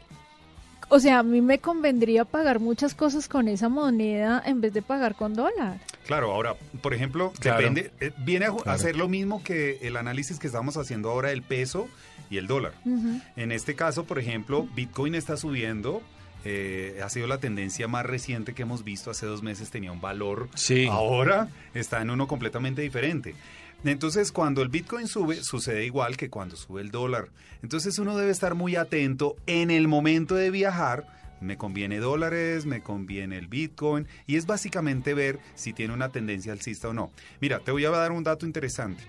o 0.90 1.00
sea, 1.00 1.20
a 1.20 1.24
mí 1.24 1.42
me 1.42 1.60
convendría 1.60 2.26
pagar 2.26 2.60
muchas 2.60 2.94
cosas 2.96 3.28
con 3.28 3.48
esa 3.48 3.70
moneda 3.70 4.42
en 4.46 4.62
vez 4.62 4.74
de 4.74 4.82
pagar 4.82 5.16
con 5.16 5.34
dólar. 5.34 5.80
Claro, 6.06 6.32
ahora, 6.32 6.56
por 6.82 6.94
ejemplo, 6.94 7.34
Claro. 7.40 7.58
depende, 7.60 7.92
eh, 8.00 8.12
viene 8.20 8.46
a, 8.46 8.52
Claro. 8.54 8.72
hacer 8.72 8.96
lo 8.96 9.08
mismo 9.10 9.44
que 9.44 9.80
el 9.82 9.98
análisis 9.98 10.40
que 10.40 10.48
estamos 10.48 10.78
haciendo 10.78 11.10
ahora 11.10 11.30
del 11.30 11.42
peso 11.44 11.88
y 12.30 12.38
el 12.38 12.48
dólar. 12.48 12.74
En 13.36 13.52
este 13.52 13.76
caso, 13.76 14.06
por 14.06 14.20
ejemplo, 14.20 14.68
Bitcoin 14.76 15.16
está 15.16 15.38
subiendo. 15.38 16.02
eh, 16.50 17.02
ha 17.04 17.10
sido 17.10 17.28
la 17.28 17.40
tendencia 17.40 17.90
más 17.90 18.06
reciente 18.06 18.54
que 18.54 18.62
hemos 18.62 18.86
visto. 18.86 19.12
Hace 19.12 19.26
dos 19.26 19.42
meses 19.44 19.70
tenía 19.70 19.92
un 19.92 20.00
valor. 20.00 20.48
Sí. 20.56 20.88
Ahora 20.90 21.50
está 21.74 22.02
en 22.02 22.10
uno 22.10 22.28
completamente 22.28 22.82
diferente. 22.82 23.36
Entonces, 23.84 24.32
cuando 24.32 24.62
el 24.62 24.70
Bitcoin 24.70 25.08
sube, 25.08 25.44
sucede 25.44 25.86
igual 25.86 26.18
que 26.18 26.30
cuando 26.30 26.56
sube 26.56 26.82
el 26.82 26.92
dólar. 26.92 27.30
Entonces, 27.62 28.00
uno 28.00 28.18
debe 28.18 28.32
estar 28.32 28.56
muy 28.56 28.76
atento 28.76 29.36
en 29.46 29.72
el 29.72 29.88
momento 29.88 30.36
de 30.36 30.52
viajar. 30.52 31.08
Me 31.40 31.58
conviene 31.58 32.00
dólares, 32.00 32.66
me 32.66 32.82
conviene 32.82 33.38
el 33.38 33.48
Bitcoin. 33.48 34.08
Y 34.26 34.38
es 34.38 34.46
básicamente 34.46 35.14
ver 35.14 35.40
si 35.56 35.74
tiene 35.74 35.94
una 35.94 36.10
tendencia 36.10 36.52
alcista 36.52 36.90
o 36.90 36.94
no. 36.94 37.12
Mira, 37.40 37.60
te 37.60 37.72
voy 37.72 37.86
a 37.86 37.92
dar 37.92 38.12
un 38.12 38.24
dato 38.24 38.46
interesante. 38.46 39.04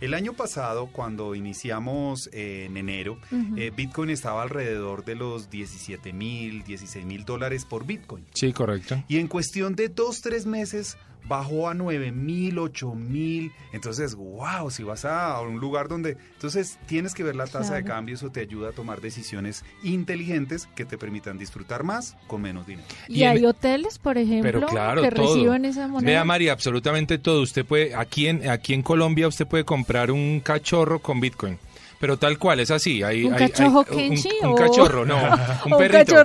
El 0.00 0.12
año 0.12 0.32
pasado, 0.32 0.88
cuando 0.90 1.34
iniciamos 1.34 2.28
eh, 2.32 2.66
en 2.66 2.76
enero, 2.76 3.18
eh, 3.56 3.70
Bitcoin 3.74 4.10
estaba 4.10 4.42
alrededor 4.42 5.04
de 5.04 5.14
los 5.14 5.50
17 5.50 6.12
mil, 6.12 6.64
16 6.64 7.06
mil 7.06 7.24
dólares 7.24 7.64
por 7.64 7.86
Bitcoin. 7.86 8.24
Sí, 8.34 8.52
correcto. 8.52 9.02
Y 9.08 9.18
en 9.18 9.28
cuestión 9.28 9.76
de 9.76 9.88
dos, 9.88 10.20
tres 10.20 10.46
meses 10.46 10.98
bajó 11.26 11.68
a 11.68 11.74
9 11.74 12.12
mil, 12.12 12.58
8 12.58 12.94
mil. 12.94 13.52
Entonces, 13.72 14.14
wow, 14.14 14.70
si 14.70 14.82
vas 14.82 15.04
a 15.04 15.40
un 15.40 15.58
lugar 15.60 15.88
donde... 15.88 16.16
Entonces 16.34 16.78
tienes 16.86 17.14
que 17.14 17.22
ver 17.22 17.34
la 17.36 17.46
tasa 17.46 17.74
de 17.74 17.84
cambio, 17.84 18.14
eso 18.14 18.30
te 18.30 18.40
ayuda 18.40 18.68
a 18.70 18.72
tomar 18.72 19.00
decisiones 19.00 19.64
inteligentes 19.82 20.68
que 20.74 20.84
te 20.84 20.98
permitan 20.98 21.38
disfrutar 21.38 21.84
más 21.84 22.16
con 22.26 22.42
menos 22.42 22.66
dinero. 22.66 22.86
Y, 23.08 23.20
Y 23.20 23.22
en- 23.24 23.30
hay 23.30 23.46
hoteles, 23.46 23.98
por 23.98 24.18
ejemplo, 24.18 24.52
Pero 24.52 24.66
claro, 24.66 25.02
que 25.02 25.10
todo. 25.10 25.34
reciben 25.34 25.64
esa 25.64 25.88
moneda. 25.88 26.10
Vea, 26.10 26.24
María, 26.24 26.52
absolutamente 26.52 27.18
todo. 27.18 27.40
Usted 27.42 27.64
puede, 27.64 27.94
aquí 27.94 28.26
en, 28.26 28.48
aquí 28.48 28.74
en 28.74 28.82
Colombia, 28.82 29.26
usted 29.28 29.46
puede 29.46 29.64
comprar 29.64 30.10
un 30.10 30.40
cachorro 30.40 30.98
con 31.00 31.20
Bitcoin. 31.20 31.58
Pero 32.04 32.18
tal 32.18 32.36
cual, 32.38 32.60
es 32.60 32.70
así. 32.70 33.02
Hay, 33.02 33.24
¿Un 33.24 33.32
hay- 33.32 33.48
cachorro 33.48 33.78
un- 33.78 33.84
Kenchi 33.96 34.28
un, 34.42 34.48
o- 34.50 34.54
cachorro, 34.56 35.06
no. 35.06 35.16
Un 35.64 35.78
perrito. 35.78 36.22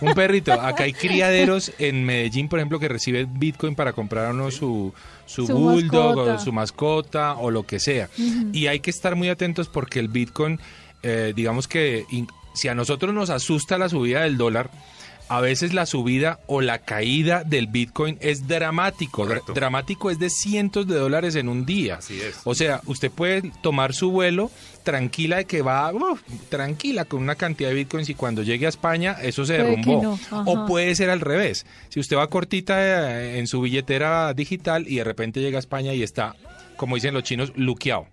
Un 0.00 0.12
perrito. 0.12 0.52
Acá 0.54 0.82
hay 0.82 0.92
criaderos 0.92 1.70
en 1.78 2.04
Medellín, 2.04 2.48
por 2.48 2.58
ejemplo, 2.58 2.80
que 2.80 2.88
recibe 2.88 3.28
Bitcoin 3.30 3.76
para 3.76 3.92
comprar 3.92 4.32
uno 4.32 4.50
su, 4.50 4.92
su, 5.26 5.46
Su 5.46 5.54
bulldog 5.56 6.16
mascota. 6.16 6.34
o 6.34 6.38
su 6.40 6.52
mascota 6.52 7.34
o 7.34 7.52
lo 7.52 7.62
que 7.64 7.78
sea. 7.78 8.08
Y 8.52 8.66
hay 8.66 8.80
que 8.80 8.90
estar 8.90 9.14
muy 9.14 9.28
atentos 9.28 9.68
porque 9.68 10.00
el 10.00 10.08
Bitcoin, 10.08 10.58
eh, 11.04 11.32
digamos 11.36 11.68
que 11.68 12.06
in- 12.10 12.26
si 12.52 12.66
a 12.66 12.74
nosotros 12.74 13.14
nos 13.14 13.30
asusta 13.30 13.78
la 13.78 13.88
subida 13.88 14.22
del 14.22 14.36
dólar, 14.36 14.68
a 15.30 15.40
veces 15.40 15.72
la 15.74 15.86
subida 15.86 16.40
o 16.48 16.60
la 16.60 16.80
caída 16.80 17.44
del 17.44 17.68
Bitcoin 17.68 18.18
es 18.20 18.48
dramático. 18.48 19.22
Correcto. 19.22 19.52
dramático 19.52 20.10
es 20.10 20.18
de 20.18 20.28
cientos 20.28 20.88
de 20.88 20.96
dólares 20.96 21.36
en 21.36 21.48
un 21.48 21.64
día. 21.64 21.98
Así 21.98 22.20
es. 22.20 22.40
O 22.42 22.52
sea, 22.56 22.80
usted 22.86 23.12
puede 23.12 23.52
tomar 23.62 23.94
su 23.94 24.10
vuelo 24.10 24.50
tranquila 24.82 25.36
de 25.36 25.44
que 25.44 25.62
va, 25.62 25.92
uf, 25.92 26.20
tranquila 26.48 27.04
con 27.04 27.22
una 27.22 27.36
cantidad 27.36 27.68
de 27.68 27.76
bitcoins 27.76 28.08
y 28.08 28.14
cuando 28.14 28.42
llegue 28.42 28.66
a 28.66 28.70
España 28.70 29.18
eso 29.22 29.46
se 29.46 29.52
derrumbó. 29.52 30.02
no. 30.02 30.18
O 30.46 30.66
puede 30.66 30.96
ser 30.96 31.10
al 31.10 31.20
revés. 31.20 31.64
Si 31.90 32.00
usted 32.00 32.16
va 32.16 32.26
cortita 32.26 32.80
eh, 33.20 33.38
en 33.38 33.46
su 33.46 33.60
billetera 33.60 34.34
digital 34.34 34.84
y 34.88 34.96
de 34.96 35.04
repente 35.04 35.40
llega 35.40 35.58
a 35.58 35.60
España 35.60 35.94
y 35.94 36.02
está, 36.02 36.34
como 36.76 36.96
dicen 36.96 37.14
los 37.14 37.22
chinos, 37.22 37.52
luqueado. 37.54 38.08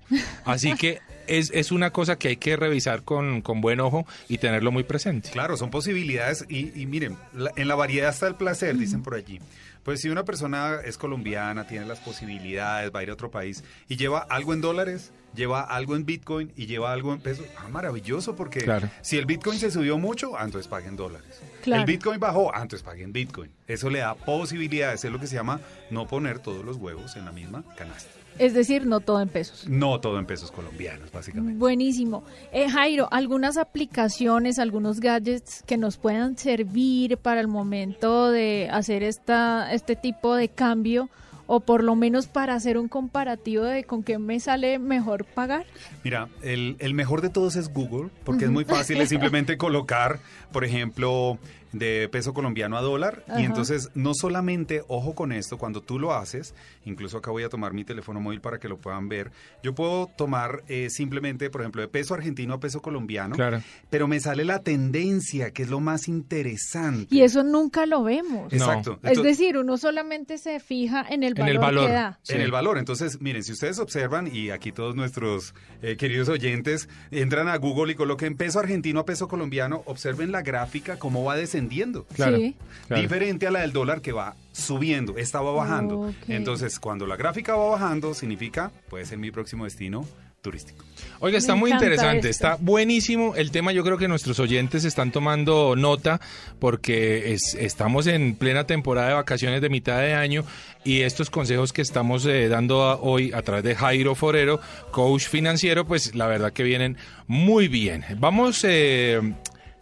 Así 0.46 0.76
que 0.76 1.00
es, 1.28 1.52
es 1.54 1.72
una 1.72 1.92
cosa 1.92 2.18
que 2.18 2.30
hay 2.30 2.38
que 2.38 2.56
revisar 2.56 3.04
con, 3.04 3.42
con 3.42 3.62
buen 3.62 3.80
ojo 3.80 4.06
y 4.30 4.38
tenerlo 4.38 4.72
muy 4.72 4.84
presente. 4.84 5.30
Claro, 5.32 5.58
son 5.58 5.70
posibilidades 5.70 6.46
y, 6.50 6.80
y 6.80 6.86
miren, 6.86 7.18
la- 7.34 7.52
en 7.56 7.68
la 7.68 7.76
variedad 7.76 8.10
está 8.10 8.28
el 8.28 8.36
placer, 8.36 8.78
dicen 8.78 9.04
por 9.04 9.16
allí. 9.16 9.40
Pues 9.84 10.02
si 10.02 10.10
una 10.10 10.26
persona 10.26 10.80
es 10.84 10.98
colombiana, 10.98 11.66
tiene 11.66 11.86
las 11.86 12.00
posibilidades, 12.00 12.92
va 12.94 13.00
a 13.00 13.04
ir 13.04 13.10
a 13.10 13.14
otro 13.14 13.32
país 13.32 13.64
y 13.88 13.96
lleva 13.96 14.20
algo 14.30 14.54
en 14.54 14.60
dólares, 14.62 15.12
lleva 15.36 15.62
algo 15.62 15.96
en 15.96 16.06
Bitcoin 16.06 16.52
y 16.56 16.66
lleva 16.66 16.92
algo 16.92 17.14
en 17.14 17.20
pesos, 17.20 17.46
ah, 17.58 17.68
maravilloso 17.70 18.36
porque 18.36 18.60
Claro. 18.60 18.90
si 19.02 19.18
el 19.18 19.26
Bitcoin 19.26 19.60
se 19.60 19.72
subió 19.72 19.98
mucho, 19.98 20.38
ah, 20.38 20.44
entonces 20.44 20.68
paguen 20.68 20.96
dólares. 20.96 21.42
Claro. 21.64 21.82
El 21.82 21.88
Bitcoin 21.88 22.20
bajó, 22.20 22.52
ah, 22.54 22.62
entonces 22.62 22.84
paguen 22.84 23.14
Bitcoin. 23.14 23.52
Eso 23.68 23.90
le 23.90 24.00
da 24.00 24.16
posibilidades, 24.16 25.04
es 25.06 25.12
lo 25.12 25.20
que 25.20 25.28
se 25.28 25.36
llama 25.36 25.60
no 25.92 26.08
poner 26.08 26.40
todos 26.40 26.64
los 26.66 26.78
huevos 26.78 27.16
en 27.16 27.26
la 27.26 27.32
misma 27.32 27.64
canasta. 27.76 28.10
Es 28.40 28.54
decir, 28.54 28.86
no 28.86 29.00
todo 29.00 29.20
en 29.22 29.30
pesos. 29.30 29.68
No 29.68 30.00
todo 30.00 30.20
en 30.20 30.28
pesos 30.28 30.52
colombianos, 30.52 31.12
básicamente. 31.12 31.58
Buenísimo. 31.58 32.24
Eh, 32.52 32.70
Jairo, 32.70 33.08
algunas 33.12 33.58
aplicaciones, 33.58 34.60
algunos 34.60 35.00
gadgets 35.00 35.64
que 35.66 35.76
nos 35.78 35.98
puedan 35.98 36.38
servir 36.38 37.18
para 37.18 37.42
el 37.42 37.48
momento 37.48 38.30
de 38.30 38.70
hacer 38.72 39.02
esta, 39.02 39.74
este 39.74 39.96
tipo 39.96 40.36
de 40.36 40.50
cambio 40.50 41.10
o 41.48 41.62
por 41.62 41.84
lo 41.84 41.96
menos 41.96 42.28
para 42.28 42.54
hacer 42.54 42.78
un 42.78 42.88
comparativo 42.88 43.64
de 43.64 43.86
con 43.86 44.04
qué 44.04 44.20
me 44.20 44.40
sale 44.40 44.80
mejor 44.80 45.26
pagar? 45.26 45.66
Mira, 46.04 46.28
el, 46.42 46.76
el 46.80 46.94
mejor 46.94 47.22
de 47.22 47.30
todos 47.30 47.56
es 47.56 47.74
Google, 47.74 48.10
porque 48.24 48.46
es 48.46 48.52
muy 48.52 48.66
fácil, 48.66 49.02
es 49.02 49.10
simplemente 49.18 49.58
colocar, 49.58 50.20
por 50.52 50.66
ejemplo, 50.66 51.40
de 51.78 52.10
peso 52.10 52.34
colombiano 52.34 52.78
a 52.78 52.82
dólar. 52.82 53.24
Ajá. 53.28 53.42
Y 53.42 53.46
entonces, 53.46 53.90
no 53.96 54.14
solamente, 54.14 54.84
ojo 54.88 55.16
con 55.16 55.32
esto, 55.32 55.58
cuando 55.58 55.82
tú 55.82 56.00
lo 56.00 56.14
haces, 56.14 56.54
incluso 56.86 57.18
acá 57.18 57.32
voy 57.32 57.44
a 57.44 57.50
tomar 57.50 57.74
mi 57.74 57.84
teléfono 57.84 58.20
móvil 58.20 58.42
para 58.42 58.60
que 58.60 58.68
lo 58.70 58.78
puedan 58.78 59.10
ver, 59.10 59.32
yo 59.64 59.74
puedo 59.76 60.08
tomar 60.08 60.64
eh, 60.68 60.90
simplemente, 60.90 61.50
por 61.50 61.62
ejemplo, 61.62 61.82
de 61.82 61.88
peso 61.88 62.14
argentino 62.14 62.54
a 62.56 62.60
peso 62.60 62.82
colombiano, 62.82 63.36
Claro. 63.36 63.62
pero 63.90 64.08
me 64.08 64.20
sale 64.20 64.46
la 64.46 64.60
tendencia, 64.60 65.52
que 65.52 65.64
es 65.64 65.70
lo 65.70 65.80
más 65.80 66.08
interesante. 66.08 67.14
Y 67.14 67.22
eso 67.22 67.44
nunca 67.44 67.86
lo 67.86 68.04
vemos. 68.04 68.52
Exacto. 68.54 69.00
Es 69.04 69.22
decir, 69.22 69.58
uno 69.58 69.78
solamente 69.78 70.38
se 70.38 70.60
fija 70.60 71.06
en 71.10 71.24
el 71.24 71.34
valor, 71.34 71.88
que 71.88 71.92
da. 71.94 72.20
En 72.30 72.42
el 72.42 72.52
valor. 72.52 72.78
Entonces, 72.78 73.22
miren, 73.22 73.44
si 73.44 73.52
ustedes 73.52 73.80
observan, 73.80 74.30
y 74.34 74.50
aquí 74.50 74.72
todos 74.72 74.96
nuestros 74.96 75.54
eh, 75.82 75.98
queridos 75.98 76.30
oyentes 76.30 76.90
entran 77.12 77.48
a 77.48 77.58
Google 77.58 77.92
y 77.92 77.96
coloquen 77.96 78.36
peso 78.38 78.60
argentino 78.60 79.02
a 79.02 79.06
peso 79.06 79.28
colombiano, 79.28 79.84
observen 79.86 80.32
la 80.32 80.42
gráfica, 80.42 80.98
cómo 80.98 81.24
va 81.24 81.36
descendiendo. 81.36 81.67
Claro, 82.14 82.38
Sí. 82.38 82.56
claro. 82.88 83.02
Diferente 83.02 83.48
a 83.48 83.52
la 83.52 83.62
del 83.62 83.72
dólar 83.74 84.02
que 84.02 84.12
va 84.12 84.36
subiendo, 84.52 85.18
esta 85.18 85.42
va 85.42 85.52
bajando. 85.52 86.14
Entonces, 86.28 86.80
cuando 86.80 87.06
la 87.08 87.16
gráfica 87.16 87.56
va 87.56 87.70
bajando, 87.72 88.14
significa, 88.14 88.72
puede 88.90 89.06
ser 89.06 89.18
mi 89.18 89.32
próximo 89.32 89.64
destino 89.66 90.06
turístico. 90.42 90.86
Oiga, 91.20 91.38
está 91.40 91.56
Me 91.56 91.62
muy 91.62 91.72
interesante, 91.72 92.30
esto. 92.30 92.48
está 92.48 92.58
buenísimo 92.62 93.36
el 93.36 93.52
tema. 93.52 93.72
Yo 93.74 93.84
creo 93.84 93.98
que 93.98 94.08
nuestros 94.08 94.40
oyentes 94.40 94.86
están 94.86 95.12
tomando 95.12 95.76
nota 95.76 96.22
porque 96.60 97.34
es- 97.34 97.56
estamos 97.60 98.08
en 98.08 98.36
plena 98.36 98.66
temporada 98.66 99.10
de 99.10 99.14
vacaciones 99.16 99.62
de 99.62 99.70
mitad 99.70 100.00
de 100.00 100.14
año 100.14 100.46
y 100.86 101.02
estos 101.02 101.30
consejos 101.30 101.74
que 101.74 101.82
estamos 101.82 102.26
eh, 102.26 102.48
dando 102.48 102.84
a- 102.84 102.96
hoy 102.98 103.32
a 103.34 103.42
través 103.42 103.64
de 103.64 103.76
Jairo 103.76 104.16
Forero, 104.16 104.62
coach 104.92 105.28
financiero, 105.28 105.86
pues 105.86 106.16
la 106.16 106.28
verdad 106.28 106.54
que 106.54 106.64
vienen 106.64 106.98
muy 107.28 107.68
bien. 107.68 108.06
Vamos, 108.18 108.64
eh, 108.64 109.20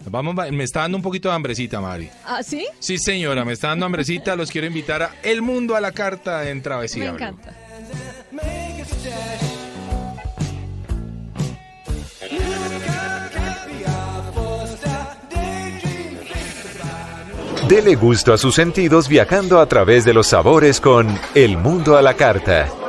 vamos, 0.05 0.35
me 0.51 0.63
está 0.63 0.81
dando 0.81 0.97
un 0.97 1.03
poquito 1.03 1.29
de 1.29 1.35
hambrecita, 1.35 1.81
Mari. 1.81 2.09
¿Ah, 2.25 2.43
sí? 2.43 2.67
Sí, 2.79 2.97
señora, 2.97 3.45
me 3.45 3.53
está 3.53 3.69
dando 3.69 3.85
hambrecita. 3.85 4.35
Los 4.35 4.51
quiero 4.51 4.67
invitar 4.67 5.03
a 5.03 5.11
El 5.23 5.41
Mundo 5.41 5.75
a 5.75 5.81
la 5.81 5.91
Carta 5.91 6.49
en 6.49 6.61
Travesía. 6.61 7.05
Me 7.05 7.09
encanta. 7.09 7.53
Dele 17.67 17.95
gusto 17.95 18.31
a 18.31 18.37
sus 18.37 18.53
sentidos 18.53 19.09
viajando 19.09 19.59
a 19.59 19.65
través 19.67 20.05
de 20.05 20.13
los 20.13 20.27
sabores 20.27 20.79
con 20.79 21.07
El 21.33 21.57
Mundo 21.57 21.97
a 21.97 22.03
la 22.03 22.13
Carta. 22.13 22.84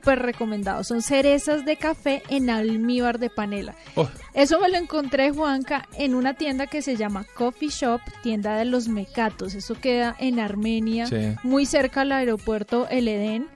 Súper 0.00 0.20
recomendado. 0.20 0.82
Son 0.82 1.02
cerezas 1.02 1.64
de 1.66 1.76
café 1.76 2.22
en 2.30 2.48
almíbar 2.48 3.18
de 3.18 3.28
panela. 3.28 3.74
Oh. 3.96 4.08
Eso 4.32 4.58
me 4.58 4.70
lo 4.70 4.78
encontré, 4.78 5.30
Juanca, 5.30 5.86
en 5.98 6.14
una 6.14 6.34
tienda 6.34 6.66
que 6.66 6.80
se 6.80 6.96
llama 6.96 7.26
Coffee 7.34 7.68
Shop, 7.68 8.00
tienda 8.22 8.56
de 8.56 8.64
los 8.64 8.88
mecatos. 8.88 9.54
Eso 9.54 9.74
queda 9.74 10.16
en 10.18 10.40
Armenia, 10.40 11.06
Sí. 11.06 11.36
muy 11.42 11.66
cerca 11.66 12.00
al 12.00 12.12
aeropuerto 12.12 12.88
El 12.88 13.08
Edén. 13.08 13.46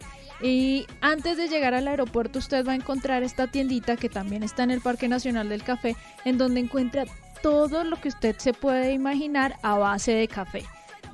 Y 0.42 0.86
antes 1.00 1.38
de 1.38 1.48
llegar 1.48 1.72
al 1.72 1.88
aeropuerto 1.88 2.38
usted 2.40 2.66
va 2.66 2.72
a 2.72 2.76
encontrar 2.76 3.22
esta 3.22 3.46
tiendita 3.46 3.96
que 3.96 4.10
también 4.10 4.42
está 4.42 4.64
en 4.64 4.70
el 4.70 4.82
Parque 4.82 5.08
Nacional 5.08 5.48
del 5.48 5.62
Café, 5.62 5.96
en 6.26 6.36
donde 6.36 6.60
encuentra 6.60 7.04
todo 7.42 7.84
lo 7.84 7.98
que 7.98 8.08
usted 8.08 8.36
se 8.36 8.52
puede 8.52 8.92
imaginar 8.92 9.56
a 9.62 9.78
base 9.78 10.12
de 10.12 10.28
café. 10.28 10.64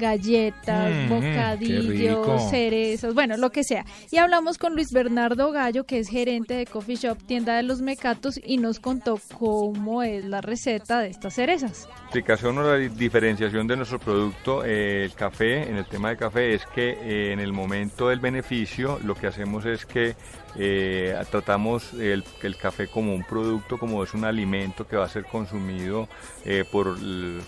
Galletas, 0.01 0.91
Mm, 0.91 1.09
bocadillos, 1.09 2.51
cerezas, 2.51 3.15
bueno, 3.15 3.37
lo 3.37 3.51
que 3.51 3.63
sea. 3.65 3.85
Y 4.11 4.17
hablamos 4.17 4.59
con 4.59 4.75
Luis 4.75 4.93
Bernardo 4.93 5.53
Gallo, 5.53 5.85
que 5.85 5.99
es 5.99 6.09
gerente 6.09 6.55
de 6.55 6.67
Coffee 6.67 6.97
Shop, 6.97 7.19
tienda 7.27 7.57
de 7.57 7.63
los 7.63 7.81
mecatos, 7.83 8.41
y 8.45 8.57
nos 8.59 8.81
contó 8.81 9.19
cómo 9.39 10.03
es 10.03 10.25
la 10.25 10.41
receta 10.41 11.01
de 11.01 11.09
estas 11.11 11.35
cerezas. 11.35 11.89
explicación 12.05 12.59
o 12.59 12.63
la 12.65 12.77
di- 12.77 12.89
diferenciación 12.89 13.67
de 13.69 13.77
nuestro 13.77 14.01
producto, 14.01 14.65
eh, 14.65 15.05
el 15.05 15.13
café, 15.15 15.69
en 15.69 15.77
el 15.77 15.87
tema 15.87 16.09
de 16.11 16.17
café, 16.17 16.55
es 16.55 16.67
que 16.75 16.91
eh, 16.91 17.33
en 17.33 17.39
el 17.39 17.53
momento 17.53 18.09
del 18.09 18.19
beneficio 18.19 18.99
lo 19.05 19.15
que 19.15 19.29
hacemos 19.29 19.65
es 19.65 19.87
que 19.87 20.15
eh, 20.57 21.17
tratamos 21.31 21.93
el, 21.95 22.25
café 22.61 22.89
como 22.89 23.15
un 23.15 23.25
producto, 23.25 23.79
como 23.79 24.03
es 24.03 24.15
un 24.15 24.25
alimento 24.25 24.87
que 24.87 24.97
va 24.97 25.05
a 25.05 25.09
ser 25.09 25.25
consumido 25.25 26.09
eh, 26.45 26.65
por, 26.71 26.97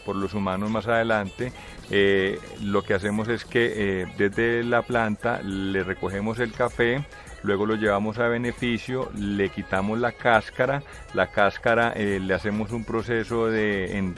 por 0.04 0.16
los 0.16 0.34
humanos 0.34 0.70
más 0.70 0.86
adelante. 0.86 1.52
Eh, 1.90 2.38
lo 2.62 2.82
que 2.82 2.94
hacemos 2.94 3.28
es 3.28 3.44
que 3.44 4.06
desde 4.16 4.62
la 4.64 4.82
planta 4.82 5.42
le 5.42 5.82
recogemos 5.84 6.38
el 6.38 6.52
café, 6.52 7.04
luego 7.42 7.66
lo 7.66 7.74
llevamos 7.74 8.18
a 8.18 8.28
beneficio, 8.28 9.10
le 9.16 9.48
quitamos 9.50 9.98
la 9.98 10.12
cáscara, 10.12 10.82
la 11.12 11.26
cáscara 11.26 11.94
le 11.94 12.32
hacemos 12.32 12.70
un 12.70 12.84
proceso 12.84 13.48
de, 13.48 14.12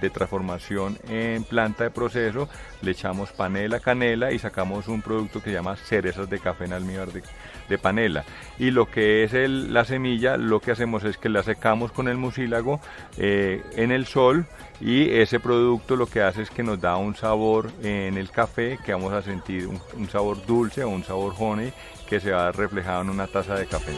de 0.00 0.10
transformación 0.10 0.98
en 1.08 1.44
planta 1.44 1.84
de 1.84 1.90
proceso, 1.90 2.48
le 2.82 2.92
echamos 2.92 3.30
panela, 3.30 3.78
canela 3.78 4.32
y 4.32 4.38
sacamos 4.38 4.88
un 4.88 5.02
producto 5.02 5.40
que 5.40 5.50
se 5.50 5.56
llama 5.56 5.76
cerezas 5.76 6.28
de 6.28 6.40
café 6.40 6.64
en 6.64 6.72
almíbar 6.72 7.12
de, 7.12 7.22
de 7.68 7.78
panela. 7.78 8.24
Y 8.58 8.70
lo 8.70 8.90
que 8.90 9.24
es 9.24 9.32
la 9.32 9.84
semilla, 9.84 10.36
lo 10.36 10.60
que 10.60 10.72
hacemos 10.72 11.04
es 11.04 11.18
que 11.18 11.28
la 11.28 11.42
secamos 11.42 11.92
con 11.92 12.08
el 12.08 12.16
mucílago 12.16 12.80
eh, 13.18 13.62
en 13.76 13.92
el 13.92 14.06
sol 14.06 14.46
y 14.80 15.10
ese 15.10 15.40
producto 15.40 15.96
lo 15.96 16.06
que 16.06 16.22
hace 16.22 16.42
es 16.42 16.50
que 16.50 16.62
nos 16.62 16.80
da 16.80 16.96
un 16.96 17.16
sabor 17.16 17.70
en 17.82 18.16
el 18.16 18.30
café 18.30 18.78
que 18.84 18.92
vamos 18.92 19.12
a 19.12 19.22
sentir 19.22 19.66
un, 19.66 19.80
un 19.96 20.08
sabor 20.08 20.44
dulce 20.46 20.84
o 20.84 20.88
un 20.90 21.04
sabor 21.04 21.34
honey 21.38 21.72
que 22.08 22.20
se 22.20 22.30
va 22.30 22.52
reflejado 22.52 23.02
en 23.02 23.10
una 23.10 23.26
taza 23.26 23.54
de 23.54 23.66
café. 23.66 23.92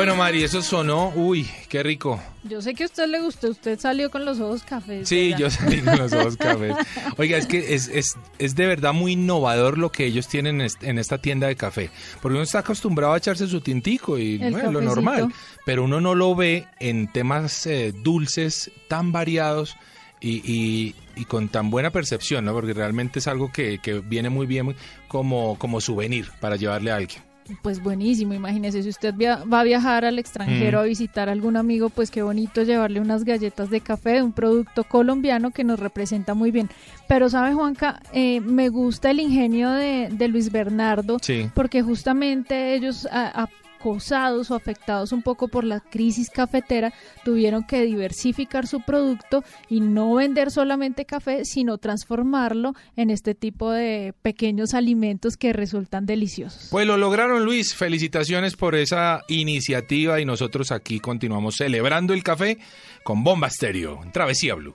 Bueno, 0.00 0.16
Mari, 0.16 0.42
eso 0.42 0.62
sonó. 0.62 1.12
Uy, 1.14 1.46
qué 1.68 1.82
rico. 1.82 2.18
Yo 2.44 2.62
sé 2.62 2.72
que 2.72 2.84
a 2.84 2.86
usted 2.86 3.06
le 3.06 3.20
gustó, 3.20 3.50
usted 3.50 3.78
salió 3.78 4.10
con 4.10 4.24
los 4.24 4.40
ojos 4.40 4.62
cafés. 4.62 5.06
Sí, 5.06 5.24
¿verdad? 5.32 5.38
yo 5.38 5.50
salí 5.50 5.80
con 5.82 5.98
los 5.98 6.12
ojos 6.14 6.36
cafés. 6.38 6.74
Oiga, 7.18 7.36
es 7.36 7.44
que 7.46 7.74
es, 7.74 7.88
es, 7.88 8.14
es 8.38 8.54
de 8.54 8.66
verdad 8.66 8.94
muy 8.94 9.12
innovador 9.12 9.76
lo 9.76 9.92
que 9.92 10.06
ellos 10.06 10.26
tienen 10.26 10.60
en 10.62 10.66
est- 10.68 10.82
en 10.84 10.98
esta 10.98 11.18
tienda 11.18 11.48
de 11.48 11.56
café. 11.56 11.90
Porque 12.22 12.34
uno 12.36 12.42
está 12.44 12.60
acostumbrado 12.60 13.12
a 13.12 13.18
echarse 13.18 13.46
su 13.46 13.60
tintico 13.60 14.16
y 14.16 14.38
bueno, 14.38 14.72
lo 14.72 14.80
normal. 14.80 15.34
Pero 15.66 15.84
uno 15.84 16.00
no 16.00 16.14
lo 16.14 16.34
ve 16.34 16.66
en 16.78 17.12
temas 17.12 17.66
eh, 17.66 17.92
dulces 17.92 18.70
tan 18.88 19.12
variados 19.12 19.76
y, 20.18 20.40
y- 20.50 20.94
y 21.14 21.26
con 21.26 21.50
tan 21.50 21.68
buena 21.68 21.90
percepción, 21.90 22.46
¿no? 22.46 22.54
Porque 22.54 22.72
realmente 22.72 23.18
es 23.18 23.26
algo 23.28 23.52
que, 23.52 23.80
que 23.82 23.98
viene 24.00 24.30
muy 24.30 24.46
bien 24.46 24.74
como, 25.08 25.58
como 25.58 25.82
souvenir 25.82 26.30
para 26.40 26.56
llevarle 26.56 26.90
a 26.90 26.96
alguien. 26.96 27.22
Pues 27.62 27.82
buenísimo, 27.82 28.34
imagínese, 28.34 28.82
si 28.82 28.88
usted 28.88 29.14
va 29.16 29.60
a 29.60 29.64
viajar 29.64 30.04
al 30.04 30.18
extranjero 30.18 30.78
Mm. 30.78 30.82
a 30.82 30.84
visitar 30.84 31.28
a 31.28 31.32
algún 31.32 31.56
amigo, 31.56 31.88
pues 31.90 32.10
qué 32.10 32.22
bonito 32.22 32.62
llevarle 32.62 33.00
unas 33.00 33.24
galletas 33.24 33.70
de 33.70 33.80
café 33.80 34.10
de 34.14 34.22
un 34.22 34.32
producto 34.32 34.84
colombiano 34.84 35.50
que 35.50 35.64
nos 35.64 35.78
representa 35.80 36.34
muy 36.34 36.50
bien. 36.50 36.68
Pero 37.08 37.28
sabe 37.28 37.52
Juanca, 37.54 38.00
Eh, 38.12 38.40
me 38.40 38.68
gusta 38.68 39.10
el 39.10 39.20
ingenio 39.20 39.70
de, 39.70 40.08
de 40.10 40.28
Luis 40.28 40.50
Bernardo, 40.52 41.18
Sí. 41.20 41.48
porque 41.54 41.82
justamente 41.82 42.74
ellos 42.74 43.06
a- 43.10 43.48
acosados 43.80 44.50
o 44.50 44.54
afectados 44.54 45.12
un 45.12 45.22
poco 45.22 45.48
por 45.48 45.64
la 45.64 45.80
crisis 45.80 46.28
cafetera, 46.28 46.92
tuvieron 47.24 47.64
que 47.64 47.82
diversificar 47.82 48.66
su 48.66 48.82
producto 48.82 49.42
y 49.68 49.80
no 49.80 50.14
vender 50.14 50.50
solamente 50.50 51.06
café, 51.06 51.44
sino 51.46 51.78
transformarlo 51.78 52.74
en 52.96 53.08
este 53.10 53.34
tipo 53.34 53.70
de 53.70 54.14
pequeños 54.20 54.74
alimentos 54.74 55.38
que 55.38 55.54
resultan 55.54 56.04
deliciosos. 56.04 56.68
Pues 56.70 56.86
lo 56.86 56.98
lograron, 56.98 57.44
Luis. 57.44 57.74
Felicitaciones 57.74 58.54
por 58.56 58.74
esa 58.74 59.22
iniciativa 59.28 60.20
y 60.20 60.26
nosotros 60.26 60.72
aquí 60.72 61.00
continuamos 61.00 61.56
celebrando 61.56 62.12
el 62.12 62.22
café 62.22 62.58
con 63.02 63.24
Bomba 63.24 63.48
Estéreo, 63.48 64.00
en 64.02 64.12
Travesía 64.12 64.54
Blue. 64.56 64.74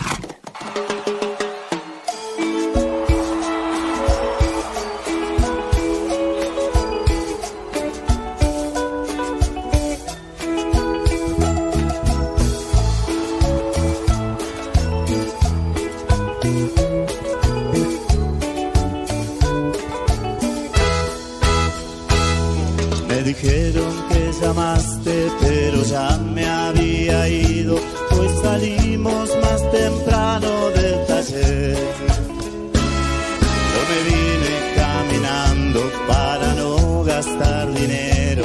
Dinero 37.91 38.43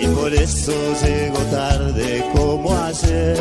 y 0.00 0.06
por 0.08 0.34
eso 0.34 0.72
llego 1.04 1.38
tarde 1.50 2.24
como 2.34 2.76
ayer. 2.76 3.36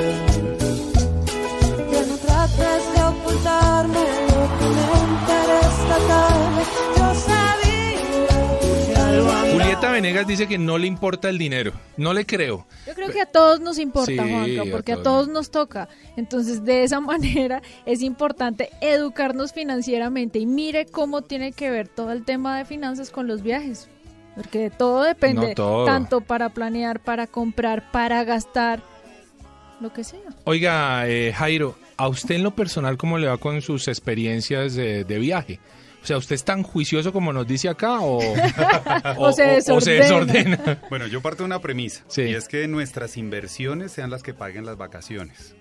Que 1.92 2.02
no 2.08 2.18
trates 2.18 2.94
de 2.96 3.04
ocultarme 3.04 4.00
lo 4.28 4.44
que 4.58 4.66
me 4.66 4.94
enteré 5.04 5.60
esta 5.62 5.98
tarde. 6.08 6.64
Yo 6.98 7.16
sabía 7.16 8.88
que 8.88 8.96
algo 8.96 9.32
Julieta 9.54 9.92
Venegas 9.92 10.28
dice 10.28 10.48
que 10.48 10.58
no 10.58 10.78
le 10.78 10.88
importa 10.88 11.30
el 11.30 11.38
dinero. 11.38 11.74
No 11.98 12.14
le 12.14 12.26
creo. 12.26 12.66
Yo 12.88 12.94
creo 12.94 13.10
que 13.12 13.22
a 13.22 13.26
todos 13.26 13.60
nos 13.60 13.78
importa, 13.80 14.12
Sí, 14.12 14.18
Juanca, 14.18 14.64
porque 14.72 14.94
a 14.94 14.96
todos. 14.96 15.04
todos 15.04 15.28
nos 15.30 15.52
toca. 15.52 15.90
Entonces, 16.16 16.64
de 16.64 16.84
esa 16.84 17.00
manera 17.02 17.62
es 17.86 18.02
importante 18.02 18.70
educarnos 18.82 19.52
financieramente 19.54 20.40
y 20.40 20.46
mire 20.46 20.86
cómo 20.86 21.22
tiene 21.22 21.52
que 21.52 21.70
ver 21.70 21.88
todo 21.88 22.12
el 22.12 22.24
tema 22.24 22.58
de 22.58 22.66
finanzas 22.66 23.10
con 23.10 23.28
los 23.28 23.42
viajes. 23.44 23.90
Porque 24.36 24.60
de 24.60 24.70
todo 24.72 25.04
depende, 25.04 25.50
No 25.50 25.54
todo. 25.56 25.86
tanto 25.86 26.22
para 26.22 26.50
planear, 26.50 27.00
para 27.00 27.28
comprar, 27.28 27.92
para 27.92 28.24
gastar, 28.24 28.82
lo 29.80 29.92
que 29.94 30.04
sea. 30.04 30.20
Oiga, 30.46 31.08
eh, 31.08 31.34
Jairo, 31.36 31.78
¿a 31.98 32.08
usted 32.08 32.36
en 32.36 32.44
lo 32.44 32.56
personal 32.56 32.98
cómo 32.98 33.18
le 33.18 33.28
va 33.28 33.38
con 33.38 33.62
sus 33.62 33.88
experiencias 33.88 34.74
de, 34.76 35.04
de 35.04 35.20
viaje? 35.20 35.60
O 36.02 36.06
sea, 36.06 36.18
¿usted 36.18 36.36
es 36.36 36.44
tan 36.44 36.64
juicioso 36.64 37.14
como 37.14 37.32
nos 37.32 37.48
dice 37.48 37.70
acá 37.70 38.02
o, 38.02 38.18
O 39.18 39.32
se 39.32 39.44
desordena. 39.44 40.04
desordena? 40.04 40.80
Bueno, 40.90 41.08
yo 41.08 41.22
parto 41.22 41.44
de 41.44 41.46
una 41.46 41.60
premisa 41.62 42.04
y 42.18 42.34
es 42.34 42.48
que 42.50 42.68
nuestras 42.68 43.16
inversiones 43.18 43.92
sean 43.94 44.10
las 44.10 44.22
que 44.24 44.34
paguen 44.34 44.66
las 44.66 44.78
vacaciones. 44.78 45.56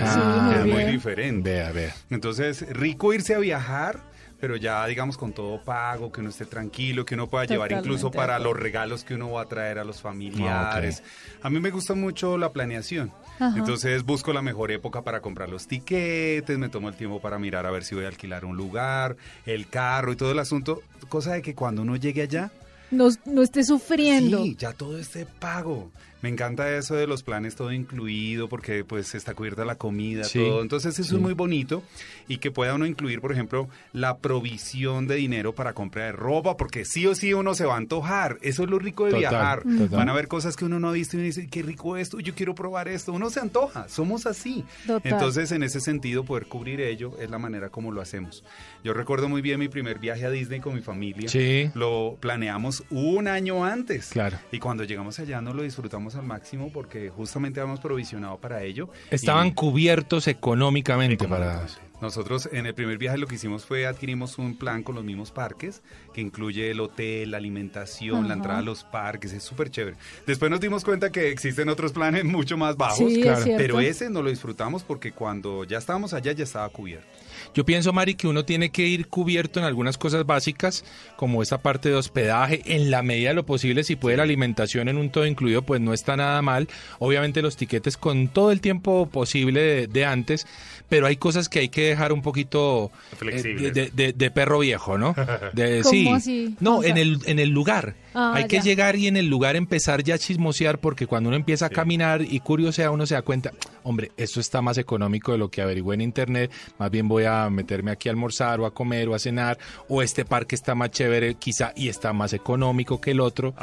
Ah, 0.00 0.52
es 0.54 0.60
muy 0.62 0.72
muy 0.72 0.80
bien. 0.82 0.92
diferente. 0.92 1.50
Vea, 1.50 1.72
vea. 1.72 1.94
Entonces, 2.10 2.66
rico 2.70 3.12
irse 3.12 3.34
a 3.34 3.38
viajar, 3.38 4.00
pero 4.42 4.56
ya 4.56 4.84
digamos 4.88 5.16
con 5.16 5.32
todo 5.32 5.62
pago, 5.62 6.10
que 6.10 6.20
uno 6.20 6.30
esté 6.30 6.46
tranquilo, 6.46 7.04
que 7.04 7.14
uno 7.14 7.28
pueda 7.28 7.44
llevar 7.44 7.70
incluso 7.70 8.10
para 8.10 8.40
los 8.40 8.56
regalos 8.56 9.04
que 9.04 9.14
uno 9.14 9.30
va 9.30 9.42
a 9.42 9.46
traer 9.46 9.78
a 9.78 9.84
los 9.84 10.00
familiares. 10.00 11.04
A 11.42 11.48
mí 11.48 11.60
me 11.60 11.70
gusta 11.70 11.94
mucho 11.94 12.36
la 12.36 12.50
planeación. 12.52 13.12
Ajá. 13.38 13.54
Entonces 13.56 14.02
busco 14.02 14.32
la 14.32 14.42
mejor 14.42 14.72
época 14.72 15.02
para 15.02 15.20
comprar 15.20 15.48
los 15.48 15.68
tiquetes, 15.68 16.58
me 16.58 16.68
tomo 16.68 16.88
el 16.88 16.96
tiempo 16.96 17.20
para 17.20 17.38
mirar 17.38 17.66
a 17.66 17.70
ver 17.70 17.84
si 17.84 17.94
voy 17.94 18.04
a 18.04 18.08
alquilar 18.08 18.44
un 18.44 18.56
lugar, 18.56 19.16
el 19.46 19.68
carro 19.68 20.10
y 20.10 20.16
todo 20.16 20.32
el 20.32 20.40
asunto. 20.40 20.82
Cosa 21.08 21.34
de 21.34 21.42
que 21.42 21.54
cuando 21.54 21.82
uno 21.82 21.94
llegue 21.94 22.22
allá, 22.22 22.50
No, 22.90 23.10
no 23.26 23.42
esté 23.42 23.62
sufriendo. 23.62 24.42
Sí, 24.42 24.56
ya 24.58 24.72
todo 24.72 24.98
esté 24.98 25.24
pago. 25.24 25.92
Me 26.22 26.28
encanta 26.28 26.74
eso 26.76 26.94
de 26.94 27.06
los 27.06 27.22
planes 27.22 27.56
todo 27.56 27.72
incluido 27.72 28.48
porque 28.48 28.84
pues 28.84 29.14
está 29.14 29.34
cubierta 29.34 29.64
la 29.64 29.74
comida, 29.74 30.24
Sí, 30.24 30.38
todo. 30.38 30.62
Entonces 30.62 30.98
eso 30.98 31.08
sí. 31.10 31.14
es 31.16 31.20
muy 31.20 31.34
bonito 31.34 31.82
y 32.28 32.38
que 32.38 32.50
pueda 32.50 32.74
uno 32.74 32.86
incluir, 32.86 33.20
por 33.20 33.32
ejemplo, 33.32 33.68
la 33.92 34.16
provisión 34.18 35.06
de 35.06 35.16
dinero 35.16 35.54
para 35.54 35.72
compra 35.72 36.04
de 36.06 36.12
ropa 36.12 36.56
porque 36.56 36.84
sí 36.84 37.06
o 37.06 37.14
sí 37.14 37.34
uno 37.34 37.54
se 37.54 37.64
va 37.64 37.74
a 37.74 37.78
antojar. 37.78 38.38
Eso 38.42 38.62
es 38.64 38.70
lo 38.70 38.78
rico 38.78 39.04
de 39.06 39.12
Total, 39.12 39.20
viajar. 39.30 39.62
total. 39.62 39.88
Van 39.98 40.08
a 40.08 40.12
ver 40.12 40.28
cosas 40.28 40.56
que 40.56 40.64
uno 40.64 40.78
no 40.80 40.88
ha 40.88 40.92
visto 40.92 41.16
y 41.16 41.20
uno 41.20 41.26
dice, 41.26 41.48
qué 41.48 41.62
rico 41.62 41.96
esto, 41.96 42.20
yo 42.20 42.34
quiero 42.34 42.54
probar 42.54 42.88
esto. 42.88 43.12
Uno 43.12 43.28
se 43.30 43.40
antoja, 43.40 43.88
somos 43.88 44.26
así. 44.26 44.64
Total. 44.86 45.12
Entonces 45.12 45.50
en 45.52 45.62
ese 45.62 45.80
sentido 45.80 46.24
poder 46.24 46.46
cubrir 46.46 46.80
ello 46.80 47.12
es 47.20 47.30
la 47.30 47.38
manera 47.38 47.68
como 47.70 47.90
lo 47.92 48.00
hacemos. 48.00 48.44
Yo 48.84 48.94
recuerdo 48.94 49.28
muy 49.28 49.42
bien 49.42 49.58
mi 49.58 49.68
primer 49.68 49.98
viaje 49.98 50.24
a 50.24 50.30
Disney 50.30 50.60
con 50.60 50.74
mi 50.74 50.82
familia. 50.82 51.28
Sí. 51.28 51.70
Lo 51.74 52.16
planeamos 52.20 52.84
un 52.90 53.28
año 53.28 53.64
antes. 53.64 54.08
Claro. 54.10 54.38
Y 54.52 54.58
cuando 54.58 54.84
llegamos 54.84 55.18
allá 55.18 55.40
nos 55.40 55.54
lo 55.56 55.62
disfrutamos 55.62 56.11
al 56.16 56.24
máximo 56.24 56.70
porque 56.72 57.08
justamente 57.10 57.60
habíamos 57.60 57.80
provisionado 57.80 58.38
para 58.38 58.62
ello. 58.62 58.88
Estaban 59.10 59.48
Y 59.48 59.54
cubiertos 59.54 60.28
económicamente 60.28 61.26
para... 61.28 61.66
nosotros 62.00 62.48
en 62.52 62.66
el 62.66 62.74
primer 62.74 62.98
viaje 62.98 63.18
lo 63.18 63.26
que 63.26 63.36
hicimos 63.36 63.64
fue 63.64 63.86
adquirimos 63.86 64.38
un 64.38 64.56
plan 64.56 64.82
con 64.82 64.94
los 64.94 65.04
mismos 65.04 65.30
parques 65.30 65.82
que 66.12 66.20
incluye 66.20 66.70
el 66.70 66.80
hotel, 66.80 67.30
la 67.30 67.36
alimentación, 67.38 68.28
la 68.28 68.34
entrada 68.34 68.58
a 68.58 68.62
los 68.62 68.84
parques, 68.84 69.32
es 69.32 69.42
súper 69.42 69.70
chévere. 69.70 69.96
Después 70.26 70.50
nos 70.50 70.60
dimos 70.60 70.84
cuenta 70.84 71.10
que 71.10 71.30
existen 71.30 71.68
otros 71.68 71.92
planes 71.92 72.24
mucho 72.24 72.56
más 72.56 72.76
bajos, 72.76 72.98
Sí, 72.98 73.22
Claro. 73.22 73.44
pero 73.56 73.80
ese 73.80 74.10
no 74.10 74.22
lo 74.22 74.30
disfrutamos 74.30 74.82
porque 74.82 75.12
cuando 75.12 75.64
ya 75.64 75.78
estábamos 75.78 76.12
allá 76.12 76.32
ya 76.32 76.44
estaba 76.44 76.68
cubierto. 76.68 77.06
Yo 77.54 77.64
pienso, 77.66 77.92
Mari, 77.92 78.14
que 78.14 78.28
uno 78.28 78.44
tiene 78.44 78.70
que 78.70 78.86
ir 78.86 79.08
cubierto 79.08 79.60
en 79.60 79.66
algunas 79.66 79.98
cosas 79.98 80.24
básicas, 80.24 80.84
como 81.16 81.42
esta 81.42 81.58
parte 81.58 81.90
de 81.90 81.96
hospedaje, 81.96 82.62
en 82.64 82.90
la 82.90 83.02
medida 83.02 83.28
de 83.30 83.34
lo 83.34 83.44
posible, 83.44 83.84
si 83.84 83.94
puede 83.96 84.16
la 84.16 84.22
alimentación 84.22 84.88
en 84.88 84.96
un 84.96 85.10
todo 85.10 85.26
incluido, 85.26 85.62
pues 85.62 85.80
no 85.80 85.92
está 85.92 86.16
nada 86.16 86.40
mal. 86.40 86.68
Obviamente 86.98 87.42
los 87.42 87.56
tiquetes 87.56 87.96
con 87.96 88.28
todo 88.28 88.52
el 88.52 88.60
tiempo 88.60 89.06
posible 89.06 89.60
de, 89.60 89.86
de 89.86 90.04
antes, 90.06 90.46
pero 90.92 91.06
hay 91.06 91.16
cosas 91.16 91.48
que 91.48 91.60
hay 91.60 91.70
que 91.70 91.88
dejar 91.88 92.12
un 92.12 92.20
poquito 92.20 92.92
eh, 93.22 93.42
de, 93.72 93.90
de- 93.90 94.12
de 94.12 94.30
perro 94.30 94.58
viejo, 94.58 94.98
¿no? 94.98 95.14
De, 95.54 95.80
¿Cómo 95.80 95.90
sí. 95.90 96.08
así? 96.08 96.56
No, 96.60 96.76
O 96.78 96.82
sea- 96.82 96.90
en 96.90 96.98
el, 96.98 97.18
en 97.24 97.38
el 97.38 97.48
lugar. 97.48 97.94
Ah, 98.14 98.32
hay 98.36 98.44
que 98.46 98.56
ya. 98.56 98.62
llegar 98.62 98.96
y 98.96 99.06
en 99.06 99.16
el 99.16 99.26
lugar 99.28 99.56
empezar 99.56 100.02
ya 100.02 100.16
a 100.16 100.18
chismosear, 100.18 100.78
porque 100.80 101.06
cuando 101.06 101.28
uno 101.30 101.36
empieza 101.36 101.64
a 101.64 101.70
caminar 101.70 102.20
y 102.20 102.40
curiosear, 102.40 102.90
uno 102.90 103.06
se 103.06 103.14
da 103.14 103.22
cuenta, 103.22 103.52
hombre, 103.84 104.12
esto 104.18 104.38
está 104.38 104.60
más 104.60 104.76
económico 104.76 105.32
de 105.32 105.38
lo 105.38 105.50
que 105.50 105.62
averigüé 105.62 105.94
en 105.94 106.02
internet, 106.02 106.50
más 106.78 106.90
bien 106.90 107.08
voy 107.08 107.24
a 107.24 107.48
meterme 107.48 107.90
aquí 107.90 108.10
a 108.10 108.12
almorzar 108.12 108.60
o 108.60 108.66
a 108.66 108.74
comer 108.74 109.08
o 109.08 109.14
a 109.14 109.18
cenar, 109.18 109.56
o 109.88 110.02
este 110.02 110.26
parque 110.26 110.54
está 110.54 110.74
más 110.74 110.90
chévere 110.90 111.36
quizá 111.36 111.72
y 111.74 111.88
está 111.88 112.12
más 112.12 112.34
económico 112.34 113.00
que 113.00 113.12
el 113.12 113.20
otro. 113.20 113.54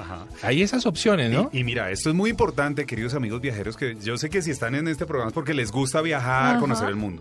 Hay 0.42 0.64
esas 0.64 0.88
opciones, 0.88 1.30
¿no? 1.32 1.52
Y, 1.54 1.60
y 1.60 1.64
mira, 1.64 1.92
esto 1.92 2.10
es 2.10 2.16
muy 2.16 2.32
importante, 2.32 2.88
queridos 2.88 3.14
amigos 3.14 3.42
viajeros, 3.42 3.78
que 3.78 3.98
yo 4.04 4.18
sé 4.18 4.32
que 4.32 4.42
si 4.42 4.50
están 4.50 4.74
en 4.74 4.88
este 4.88 5.06
programa 5.06 5.28
es 5.30 5.34
porque 5.36 5.54
les 5.54 5.72
gusta 5.72 6.02
viajar, 6.02 6.54
Ajá. 6.54 6.60
conocer 6.60 6.90
el 6.90 6.96
mundo. 6.96 7.19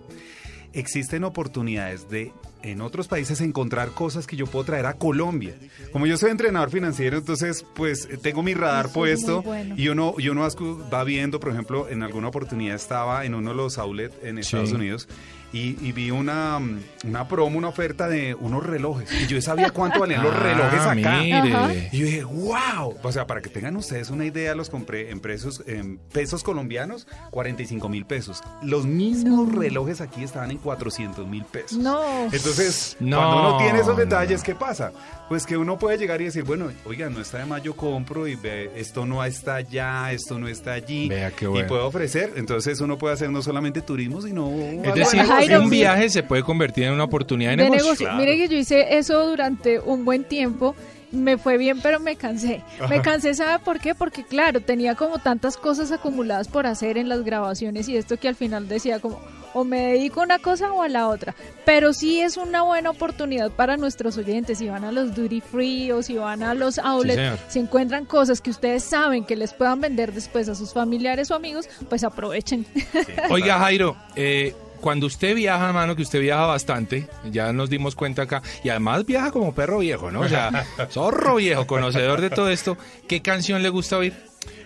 Existen 0.72 1.24
oportunidades 1.24 2.10
de 2.10 2.30
en 2.62 2.80
otros 2.82 3.06
países 3.08 3.40
encontrar 3.40 3.90
cosas 3.90 4.26
que 4.26 4.36
yo 4.36 4.46
puedo 4.46 4.64
traer 4.64 4.84
a 4.86 4.94
Colombia. 4.94 5.54
Como 5.92 6.06
yo 6.06 6.16
soy 6.18 6.30
entrenador 6.30 6.70
financiero, 6.70 7.16
entonces 7.16 7.64
pues 7.74 8.08
tengo 8.20 8.42
mi 8.42 8.52
radar 8.52 8.86
Eso 8.86 8.94
puesto 8.94 9.42
bueno. 9.42 9.74
y 9.78 9.88
uno, 9.88 10.14
y 10.18 10.28
uno 10.28 10.44
ascu- 10.44 10.92
va 10.92 11.04
viendo, 11.04 11.38
por 11.40 11.52
ejemplo, 11.52 11.88
en 11.88 12.02
alguna 12.02 12.28
oportunidad 12.28 12.74
estaba 12.76 13.24
en 13.24 13.34
uno 13.34 13.50
de 13.50 13.56
los 13.56 13.78
outlets 13.78 14.14
en 14.24 14.38
Estados 14.38 14.70
Sí. 14.70 14.74
Unidos 14.74 15.08
y, 15.52 15.76
y 15.86 15.92
vi 15.92 16.10
una, 16.10 16.58
mm, 16.58 16.80
una 17.04 17.26
promo, 17.28 17.56
una 17.58 17.68
oferta 17.68 18.08
de 18.08 18.34
unos 18.34 18.64
relojes. 18.66 19.10
Y 19.22 19.26
yo 19.26 19.40
sabía 19.40 19.70
cuánto 19.70 20.00
valían 20.00 20.22
los 20.22 20.34
Ah, 20.34 20.38
relojes 20.40 20.80
acá. 20.80 21.18
mire. 21.20 21.88
Y 21.92 21.98
yo 21.98 22.06
dije, 22.06 22.24
wow. 22.24 22.96
O 23.02 23.12
sea, 23.12 23.26
para 23.26 23.40
que 23.40 23.48
tengan 23.48 23.76
ustedes 23.76 24.10
una 24.10 24.24
idea, 24.26 24.54
los 24.54 24.68
compré 24.70 25.10
en 25.10 25.20
pesos, 25.20 25.62
en 25.66 25.98
pesos 26.12 26.42
colombianos, 26.42 27.06
45 27.30 27.88
mil 27.88 28.04
pesos. 28.04 28.42
Los 28.62 28.84
mismos 28.86 29.52
relojes 29.54 30.00
aquí 30.00 30.22
estaban 30.22 30.50
en 30.50 30.58
400 30.58 31.26
mil 31.26 31.44
pesos. 31.44 31.78
No. 31.78 32.24
Entonces, 32.24 32.96
No, 33.00 33.16
cuando 33.18 33.40
uno 33.48 33.56
tiene 33.58 33.78
esos 33.80 33.96
no, 33.96 34.00
detalles, 34.04 34.42
¿qué 34.42 34.54
pasa? 34.54 34.92
Pues 35.28 35.44
que 35.44 35.58
uno 35.58 35.78
puede 35.78 35.98
llegar 35.98 36.22
y 36.22 36.24
decir, 36.24 36.42
bueno, 36.44 36.70
oiga, 36.86 37.10
no 37.10 37.20
está 37.20 37.38
de 37.38 37.44
más, 37.44 37.62
yo 37.62 37.76
compro 37.76 38.26
y 38.26 38.34
ve, 38.34 38.70
esto 38.76 39.04
no 39.04 39.22
está 39.22 39.56
allá, 39.56 40.10
esto 40.10 40.38
no 40.38 40.48
está 40.48 40.72
allí. 40.72 41.06
Vea 41.08 41.30
qué 41.32 41.44
Y 41.44 41.48
bueno. 41.48 41.68
puedo 41.68 41.86
ofrecer. 41.86 42.32
Entonces 42.36 42.80
uno 42.80 42.96
puede 42.96 43.12
hacer 43.12 43.30
no 43.30 43.42
solamente 43.42 43.82
turismo, 43.82 44.22
sino... 44.22 44.50
Es 44.50 44.94
decir, 44.94 45.20
Jairo, 45.20 45.58
un 45.60 45.68
sí. 45.68 45.76
viaje 45.76 46.08
se 46.08 46.22
puede 46.22 46.42
convertir 46.42 46.84
en 46.84 46.94
una 46.94 47.04
oportunidad 47.04 47.50
de, 47.50 47.64
de 47.64 47.70
negocio. 47.70 48.06
negocio. 48.08 48.12
Mire 48.14 48.36
que 48.38 48.48
yo 48.48 48.56
hice 48.56 48.96
eso 48.96 49.26
durante 49.26 49.78
un 49.80 50.06
buen 50.06 50.24
tiempo. 50.24 50.74
Me 51.10 51.38
fue 51.38 51.56
bien, 51.56 51.80
pero 51.80 52.00
me 52.00 52.16
cansé. 52.16 52.62
Me 52.88 53.00
cansé, 53.00 53.34
¿sabe 53.34 53.58
por 53.64 53.80
qué? 53.80 53.94
Porque 53.94 54.24
claro, 54.24 54.60
tenía 54.60 54.94
como 54.94 55.18
tantas 55.18 55.56
cosas 55.56 55.90
acumuladas 55.92 56.48
por 56.48 56.66
hacer 56.66 56.98
en 56.98 57.08
las 57.08 57.22
grabaciones 57.24 57.88
y 57.88 57.96
esto 57.96 58.16
que 58.18 58.28
al 58.28 58.34
final 58.34 58.68
decía 58.68 59.00
como 59.00 59.20
o 59.54 59.64
me 59.64 59.92
dedico 59.92 60.20
a 60.20 60.24
una 60.24 60.38
cosa 60.38 60.72
o 60.72 60.82
a 60.82 60.88
la 60.88 61.08
otra. 61.08 61.34
Pero 61.64 61.92
sí 61.92 62.20
es 62.20 62.36
una 62.36 62.62
buena 62.62 62.90
oportunidad 62.90 63.50
para 63.50 63.76
nuestros 63.76 64.16
oyentes. 64.16 64.58
Si 64.58 64.68
van 64.68 64.84
a 64.84 64.92
los 64.92 65.14
duty 65.14 65.40
free 65.40 65.90
o 65.90 66.02
si 66.02 66.16
van 66.16 66.42
a 66.42 66.54
los 66.54 66.78
outlets, 66.78 67.40
si 67.48 67.58
encuentran 67.58 68.04
cosas 68.04 68.40
que 68.40 68.50
ustedes 68.50 68.84
saben 68.84 69.24
que 69.24 69.36
les 69.36 69.52
puedan 69.52 69.80
vender 69.80 70.12
después 70.12 70.48
a 70.48 70.54
sus 70.54 70.72
familiares 70.72 71.30
o 71.30 71.34
amigos, 71.34 71.68
pues 71.88 72.04
aprovechen. 72.04 72.66
Oiga, 73.30 73.58
Jairo, 73.58 73.96
eh, 74.16 74.54
cuando 74.80 75.06
usted 75.06 75.34
viaja, 75.34 75.68
hermano, 75.68 75.96
que 75.96 76.02
usted 76.02 76.20
viaja 76.20 76.46
bastante, 76.46 77.08
ya 77.30 77.52
nos 77.52 77.70
dimos 77.70 77.94
cuenta 77.94 78.22
acá, 78.22 78.42
y 78.62 78.68
además 78.68 79.04
viaja 79.04 79.30
como 79.30 79.54
perro 79.54 79.78
viejo, 79.78 80.10
¿no? 80.10 80.20
O 80.20 80.28
sea, 80.28 80.66
zorro 80.90 81.36
viejo, 81.36 81.66
conocedor 81.66 82.20
de 82.20 82.30
todo 82.30 82.48
esto, 82.50 82.76
¿qué 83.08 83.22
canción 83.22 83.62
le 83.62 83.68
gusta 83.68 83.98
oír? 83.98 84.14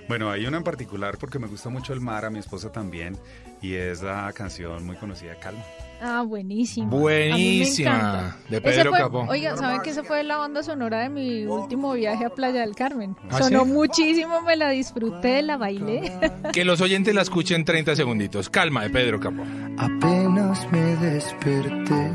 Bueno, 0.09 0.30
hay 0.30 0.46
una 0.46 0.59
en 0.59 0.64
particular 0.64 1.16
porque 1.18 1.38
me 1.38 1.46
gusta 1.46 1.68
mucho 1.70 1.92
el 1.92 2.00
mar, 2.00 2.24
a 2.24 2.30
mi 2.30 2.38
esposa 2.38 2.70
también, 2.72 3.16
y 3.62 3.74
es 3.74 4.03
la 4.03 4.30
canción 4.32 4.84
muy 4.84 4.96
conocida, 4.96 5.34
Calma. 5.40 5.62
Ah, 6.05 6.22
buenísima. 6.26 6.88
Buenísima, 6.90 8.36
de 8.48 8.61
Pedro 8.61 8.90
fue- 8.90 8.98
Capó. 8.98 9.20
Oiga, 9.28 9.57
¿saben 9.57 9.82
que 9.82 9.90
esa 9.90 10.03
fue 10.03 10.24
la 10.24 10.36
banda 10.36 10.62
sonora 10.64 10.98
de 11.00 11.09
mi 11.09 11.44
último 11.46 11.92
viaje 11.92 12.24
a 12.24 12.30
Playa 12.30 12.62
del 12.62 12.74
Carmen? 12.74 13.16
¿Ah, 13.30 13.38
Sonó 13.38 13.64
sí? 13.64 13.70
muchísimo, 13.70 14.42
me 14.42 14.57
la 14.57 14.70
disfruté, 14.70 15.42
la 15.42 15.57
bailé. 15.57 16.12
Que 16.53 16.64
los 16.64 16.80
oyentes 16.80 17.14
la 17.14 17.22
escuchen 17.22 17.64
30 17.64 17.94
segunditos. 17.94 18.50
Calma, 18.50 18.82
de 18.82 18.90
Pedro 18.90 19.20
Capó. 19.20 19.44
Apenas 19.78 20.66
me 20.72 20.96
desperté 20.96 22.12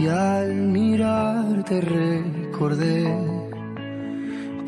y 0.00 0.06
al 0.08 0.52
mirarte 0.54 1.80
recordé 1.80 3.47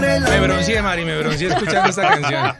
abre 0.00 0.20
la 0.20 0.30
Me 0.30 0.40
bronceé, 0.40 0.82
Mari, 0.82 1.04
me 1.04 1.18
bronceé 1.18 1.48
escuchando 1.48 1.90
esta 1.90 2.08
canción. 2.08 2.54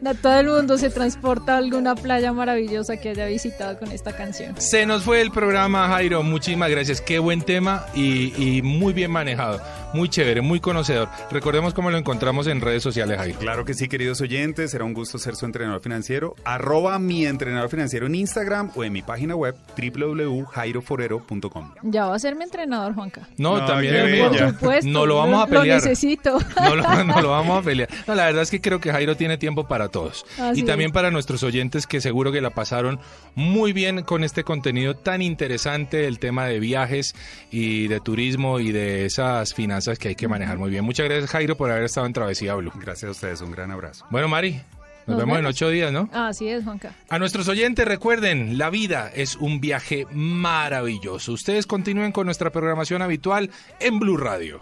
No, 0.00 0.14
todo 0.14 0.40
el 0.40 0.46
mundo 0.46 0.78
se 0.78 0.90
transporta 0.90 1.54
a 1.54 1.58
alguna 1.58 1.94
playa 1.94 2.32
maravillosa 2.32 2.96
que 2.96 3.10
haya 3.10 3.26
visitado 3.26 3.78
con 3.78 3.92
esta 3.92 4.12
canción. 4.12 4.54
Se 4.60 4.86
nos 4.86 5.02
fue 5.02 5.20
el 5.20 5.30
programa, 5.30 5.88
Jairo. 5.88 6.22
Muchísimas 6.22 6.70
gracias. 6.70 7.00
Qué 7.00 7.18
buen 7.18 7.42
tema 7.42 7.86
y, 7.94 8.32
y 8.36 8.62
muy 8.62 8.92
bien 8.92 9.10
manejado. 9.10 9.60
Muy 9.94 10.08
chévere, 10.08 10.40
muy 10.40 10.58
conocedor. 10.58 11.08
Recordemos 11.30 11.72
cómo 11.72 11.88
lo 11.90 11.96
encontramos 11.96 12.48
en 12.48 12.60
redes 12.60 12.82
sociales, 12.82 13.16
Jairo. 13.16 13.38
Claro 13.38 13.64
que 13.64 13.74
sí, 13.74 13.86
queridos 13.88 14.20
oyentes, 14.20 14.72
será 14.72 14.84
un 14.84 14.92
gusto 14.92 15.18
ser 15.18 15.36
su 15.36 15.46
entrenador 15.46 15.80
financiero. 15.80 16.34
Arroba 16.44 16.98
mi 16.98 17.24
entrenador 17.24 17.70
financiero 17.70 18.06
en 18.06 18.16
Instagram 18.16 18.72
o 18.74 18.82
en 18.82 18.92
mi 18.92 19.02
página 19.02 19.36
web 19.36 19.54
www.jairoforero.com. 19.76 21.74
Ya 21.82 22.06
va 22.06 22.16
a 22.16 22.18
ser 22.18 22.34
mi 22.34 22.42
entrenador, 22.42 22.92
Juanca. 22.94 23.28
No, 23.36 23.58
No, 23.58 23.66
también 23.66 23.94
es 23.94 24.12
mío. 24.12 24.30
Por 24.30 24.48
supuesto. 24.50 24.90
No 24.90 25.06
lo 25.06 25.16
vamos 25.18 25.44
a 25.44 25.46
Lo 25.46 25.60
pelear. 25.60 25.80
necesito. 25.80 26.38
No 26.60 26.74
lo, 26.74 27.04
no 27.04 27.22
lo 27.22 27.30
vamos 27.30 27.60
a 27.60 27.62
pelear. 27.62 27.88
No, 28.08 28.16
la 28.16 28.24
verdad 28.26 28.42
es 28.42 28.50
que 28.50 28.60
creo 28.60 28.80
que 28.80 28.90
Jairo 28.90 29.16
tiene 29.16 29.38
tiempo 29.38 29.68
para 29.68 29.90
todos. 29.90 30.26
Así 30.40 30.62
y 30.62 30.64
también 30.64 30.88
es. 30.90 30.94
para 30.94 31.12
nuestros 31.12 31.44
oyentes 31.44 31.86
que 31.86 32.00
seguro 32.00 32.32
que 32.32 32.40
la 32.40 32.50
pasaron 32.50 32.98
muy 33.36 33.72
bien 33.72 34.02
con 34.02 34.24
este 34.24 34.42
contenido 34.42 34.94
tan 34.96 35.22
interesante, 35.22 36.08
el 36.08 36.18
tema 36.18 36.46
de 36.46 36.58
viajes 36.58 37.14
y 37.52 37.86
de 37.86 38.00
turismo 38.00 38.58
y 38.58 38.72
de 38.72 39.04
esas 39.04 39.54
finanzas 39.54 39.83
que 39.98 40.08
hay 40.08 40.14
que 40.14 40.28
manejar 40.28 40.58
muy 40.58 40.70
bien. 40.70 40.84
Muchas 40.84 41.06
gracias, 41.06 41.30
Jairo, 41.30 41.56
por 41.56 41.70
haber 41.70 41.84
estado 41.84 42.06
en 42.06 42.12
Travesía 42.12 42.54
Blue. 42.54 42.72
Gracias 42.74 43.08
a 43.08 43.12
ustedes, 43.12 43.40
un 43.40 43.50
gran 43.50 43.70
abrazo. 43.70 44.06
Bueno, 44.10 44.28
Mari, 44.28 44.60
nos, 45.06 45.16
Nos 45.16 45.18
vemos 45.18 45.38
en 45.38 45.46
ocho 45.46 45.68
días, 45.68 45.92
¿no? 45.92 46.08
Así 46.12 46.48
es, 46.48 46.64
Juanca. 46.64 46.92
A 47.10 47.18
nuestros 47.18 47.46
oyentes 47.48 47.86
recuerden, 47.86 48.56
la 48.56 48.70
vida 48.70 49.10
es 49.14 49.36
un 49.36 49.60
viaje 49.60 50.06
maravilloso. 50.12 51.32
Ustedes 51.32 51.66
continúen 51.66 52.10
con 52.10 52.24
nuestra 52.24 52.50
programación 52.50 53.02
habitual 53.02 53.50
en 53.80 53.98
Blue 53.98 54.16
Radio. 54.16 54.60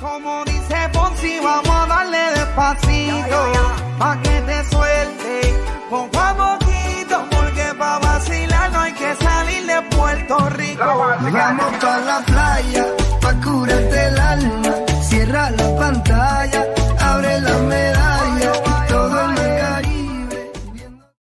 Como 0.00 0.44
dice 0.46 0.76
Fonsi, 0.94 1.38
vamos 1.44 1.68
a 1.68 1.86
darle 1.86 2.18
despacito 2.34 3.52
Pa' 3.98 4.20
que 4.20 4.40
te 4.40 4.64
suelte 4.70 5.54
poco 5.88 6.18
a 6.18 6.58
poquito 6.58 7.24
Porque 7.30 7.74
pa' 7.78 7.98
vacilar 8.00 8.72
no 8.72 8.80
hay 8.80 8.92
que 8.94 9.14
salir 9.14 9.64
de 9.64 9.82
Puerto 9.96 10.50
Rico 10.50 10.84
Vamos 10.84 11.74
pa 11.80 12.00
la 12.00 12.24
playa, 12.26 12.86
pa 13.20 13.34
curarte 13.40 14.10
cierra 15.32 15.50
la 15.50 15.76
pantalla. 15.76 16.61